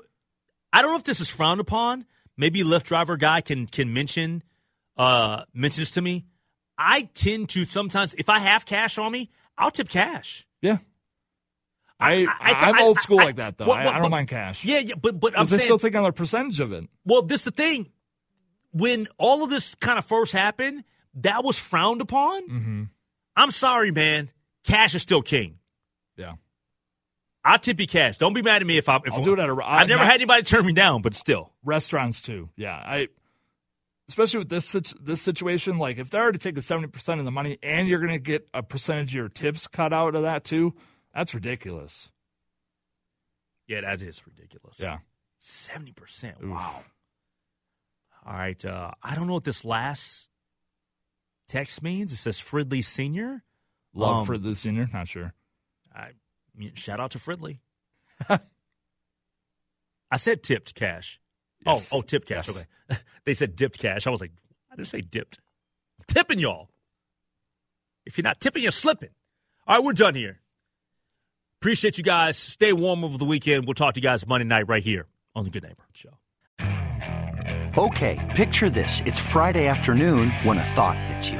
I 0.72 0.82
don't 0.82 0.92
know 0.92 0.98
if 0.98 1.04
this 1.04 1.22
is 1.22 1.30
frowned 1.30 1.60
upon. 1.62 2.06
Maybe 2.38 2.64
Lyft 2.64 2.84
driver 2.84 3.18
guy 3.18 3.42
can 3.42 3.66
can 3.68 3.94
mention 3.94 4.44
uh 4.98 5.44
mention 5.54 5.82
this 5.82 5.92
to 5.92 6.02
me. 6.02 6.26
I 6.78 7.04
tend 7.14 7.50
to 7.50 7.66
sometimes 7.66 8.14
if 8.16 8.30
I 8.30 8.40
have 8.40 8.66
cash 8.66 8.98
on 8.98 9.12
me, 9.12 9.30
I'll 9.58 9.72
tip 9.72 9.88
cash. 9.90 10.46
Yeah. 10.62 10.78
I, 11.98 12.28
I- 12.28 12.70
am 12.70 12.80
old 12.80 12.98
school 12.98 13.22
I- 13.22 13.26
like 13.26 13.36
that 13.38 13.58
though. 13.58 13.66
I, 13.66 13.68
what- 13.68 13.88
I 13.88 13.94
don't 13.94 14.02
but- 14.04 14.12
mind 14.12 14.28
cash. 14.28 14.66
Yeah, 14.66 14.80
yeah, 14.80 14.96
but 15.02 15.20
but 15.20 15.38
I'm 15.38 15.46
they 15.46 15.52
saying 15.58 15.62
still 15.62 15.80
take 15.80 15.96
on 15.96 16.04
a 16.06 16.12
percentage 16.12 16.60
of 16.60 16.74
it. 16.74 16.86
Well, 17.06 17.22
this 17.22 17.44
the 17.44 17.52
thing. 17.52 17.92
When 18.74 19.08
all 19.18 19.42
of 19.42 19.50
this 19.50 19.74
kind 19.76 19.98
of 19.98 20.04
first 20.04 20.34
happened, 20.34 20.84
that 21.22 21.46
was 21.46 21.58
frowned 21.58 22.02
upon. 22.02 22.42
Mm-hmm. 22.50 22.84
I'm 23.38 23.52
sorry, 23.52 23.92
man. 23.92 24.30
Cash 24.66 24.96
is 24.96 25.02
still 25.02 25.22
king. 25.22 25.60
Yeah. 26.18 26.34
I'll 27.46 27.60
tip 27.60 27.80
you 27.80 27.86
cash. 27.88 28.18
Don't 28.18 28.34
be 28.34 28.42
mad 28.42 28.62
at 28.62 28.68
me 28.68 28.78
if 28.80 28.90
I. 28.90 28.98
If 29.06 29.14
I'll 29.14 29.22
do 29.22 29.34
it 29.34 29.40
at 29.40 29.48
a- 29.50 29.58
I've 29.64 29.88
never 29.88 30.00
not- 30.00 30.08
had 30.08 30.16
anybody 30.16 30.42
turn 30.44 30.66
me 30.66 30.74
down, 30.74 31.02
but 31.04 31.14
still. 31.16 31.54
restaurants 31.64 32.22
too. 32.22 32.50
Yeah, 32.58 32.74
I 32.76 33.08
especially 34.10 34.40
with 34.40 34.50
this 34.50 34.72
this 35.00 35.22
situation. 35.22 35.78
Like 35.78 35.98
if 36.00 36.10
they're 36.10 36.24
already 36.24 36.40
taking 36.40 36.62
seventy 36.62 36.88
percent 36.88 37.20
of 37.20 37.26
the 37.26 37.32
money, 37.32 37.58
and 37.62 37.88
you're 37.88 38.00
going 38.00 38.12
to 38.14 38.18
get 38.20 38.48
a 38.54 38.64
percentage 38.64 39.12
of 39.12 39.16
your 39.16 39.30
tips 39.30 39.68
cut 39.68 39.94
out 39.94 40.16
of 40.16 40.24
that 40.24 40.44
too, 40.44 40.74
that's 41.14 41.34
ridiculous. 41.36 42.10
Yeah, 43.68 43.82
that 43.82 44.02
is 44.02 44.26
ridiculous. 44.26 44.80
Yeah, 44.80 44.98
seventy 45.38 45.92
percent. 45.92 46.38
Wow. 46.44 46.84
All 48.26 48.34
right. 48.34 48.64
Uh, 48.66 48.90
I 49.04 49.14
don't 49.16 49.28
know 49.28 49.34
what 49.34 49.44
this 49.44 49.64
last 49.64 50.28
text 51.48 51.84
means. 51.84 52.12
It 52.12 52.18
says 52.18 52.40
Fridley 52.40 52.84
Senior. 52.84 53.44
love 53.94 54.22
Um, 54.22 54.26
for 54.26 54.38
the 54.40 54.56
senior. 54.56 54.90
Not 54.92 55.08
sure. 55.08 55.34
I 55.96 56.10
shout 56.74 57.00
out 57.00 57.12
to 57.12 57.18
Fridley. 57.18 57.60
I 58.30 60.18
said 60.18 60.44
tipped 60.44 60.76
cash. 60.76 61.20
Oh, 61.66 61.74
yes. 61.74 61.90
Oh, 61.92 61.98
oh, 61.98 62.02
tipped 62.02 62.28
cash. 62.28 62.48
Yes. 62.48 62.66
Okay. 62.92 63.00
they 63.26 63.34
said 63.34 63.56
dipped 63.56 63.80
cash. 63.80 64.08
I 64.08 64.10
was 64.10 64.22
like, 64.22 64.32
I 64.72 64.76
didn't 64.76 64.88
say 64.88 65.02
dipped. 65.02 65.40
I'm 66.00 66.06
tipping 66.08 66.40
y'all. 66.40 66.70
If 68.06 68.18
you're 68.18 68.24
not 68.24 68.40
tipping, 68.40 68.64
you're 68.64 68.72
slipping. 68.72 69.10
All 69.68 69.78
right, 69.78 69.84
we're 69.84 69.94
done 69.94 70.16
here. 70.16 70.40
Appreciate 71.62 71.98
you 71.98 72.04
guys. 72.04 72.38
Stay 72.38 72.74
warm 72.74 73.04
over 73.04 73.18
the 73.18 73.26
weekend. 73.26 73.66
We'll 73.66 73.74
talk 73.74 73.96
to 73.96 74.00
you 74.00 74.04
guys 74.04 74.28
Monday 74.28 74.46
night 74.46 74.68
right 74.68 74.84
here 74.84 75.08
on 75.34 75.46
the 75.46 75.50
Good 75.50 75.64
Neighbor 75.64 75.84
Show. 75.94 76.12
Okay, 77.78 78.34
picture 78.36 78.70
this. 78.70 79.02
It's 79.06 79.20
Friday 79.20 79.68
afternoon 79.68 80.32
when 80.44 80.58
a 80.60 80.64
thought 80.64 81.00
hits 81.00 81.30
you. 81.30 81.40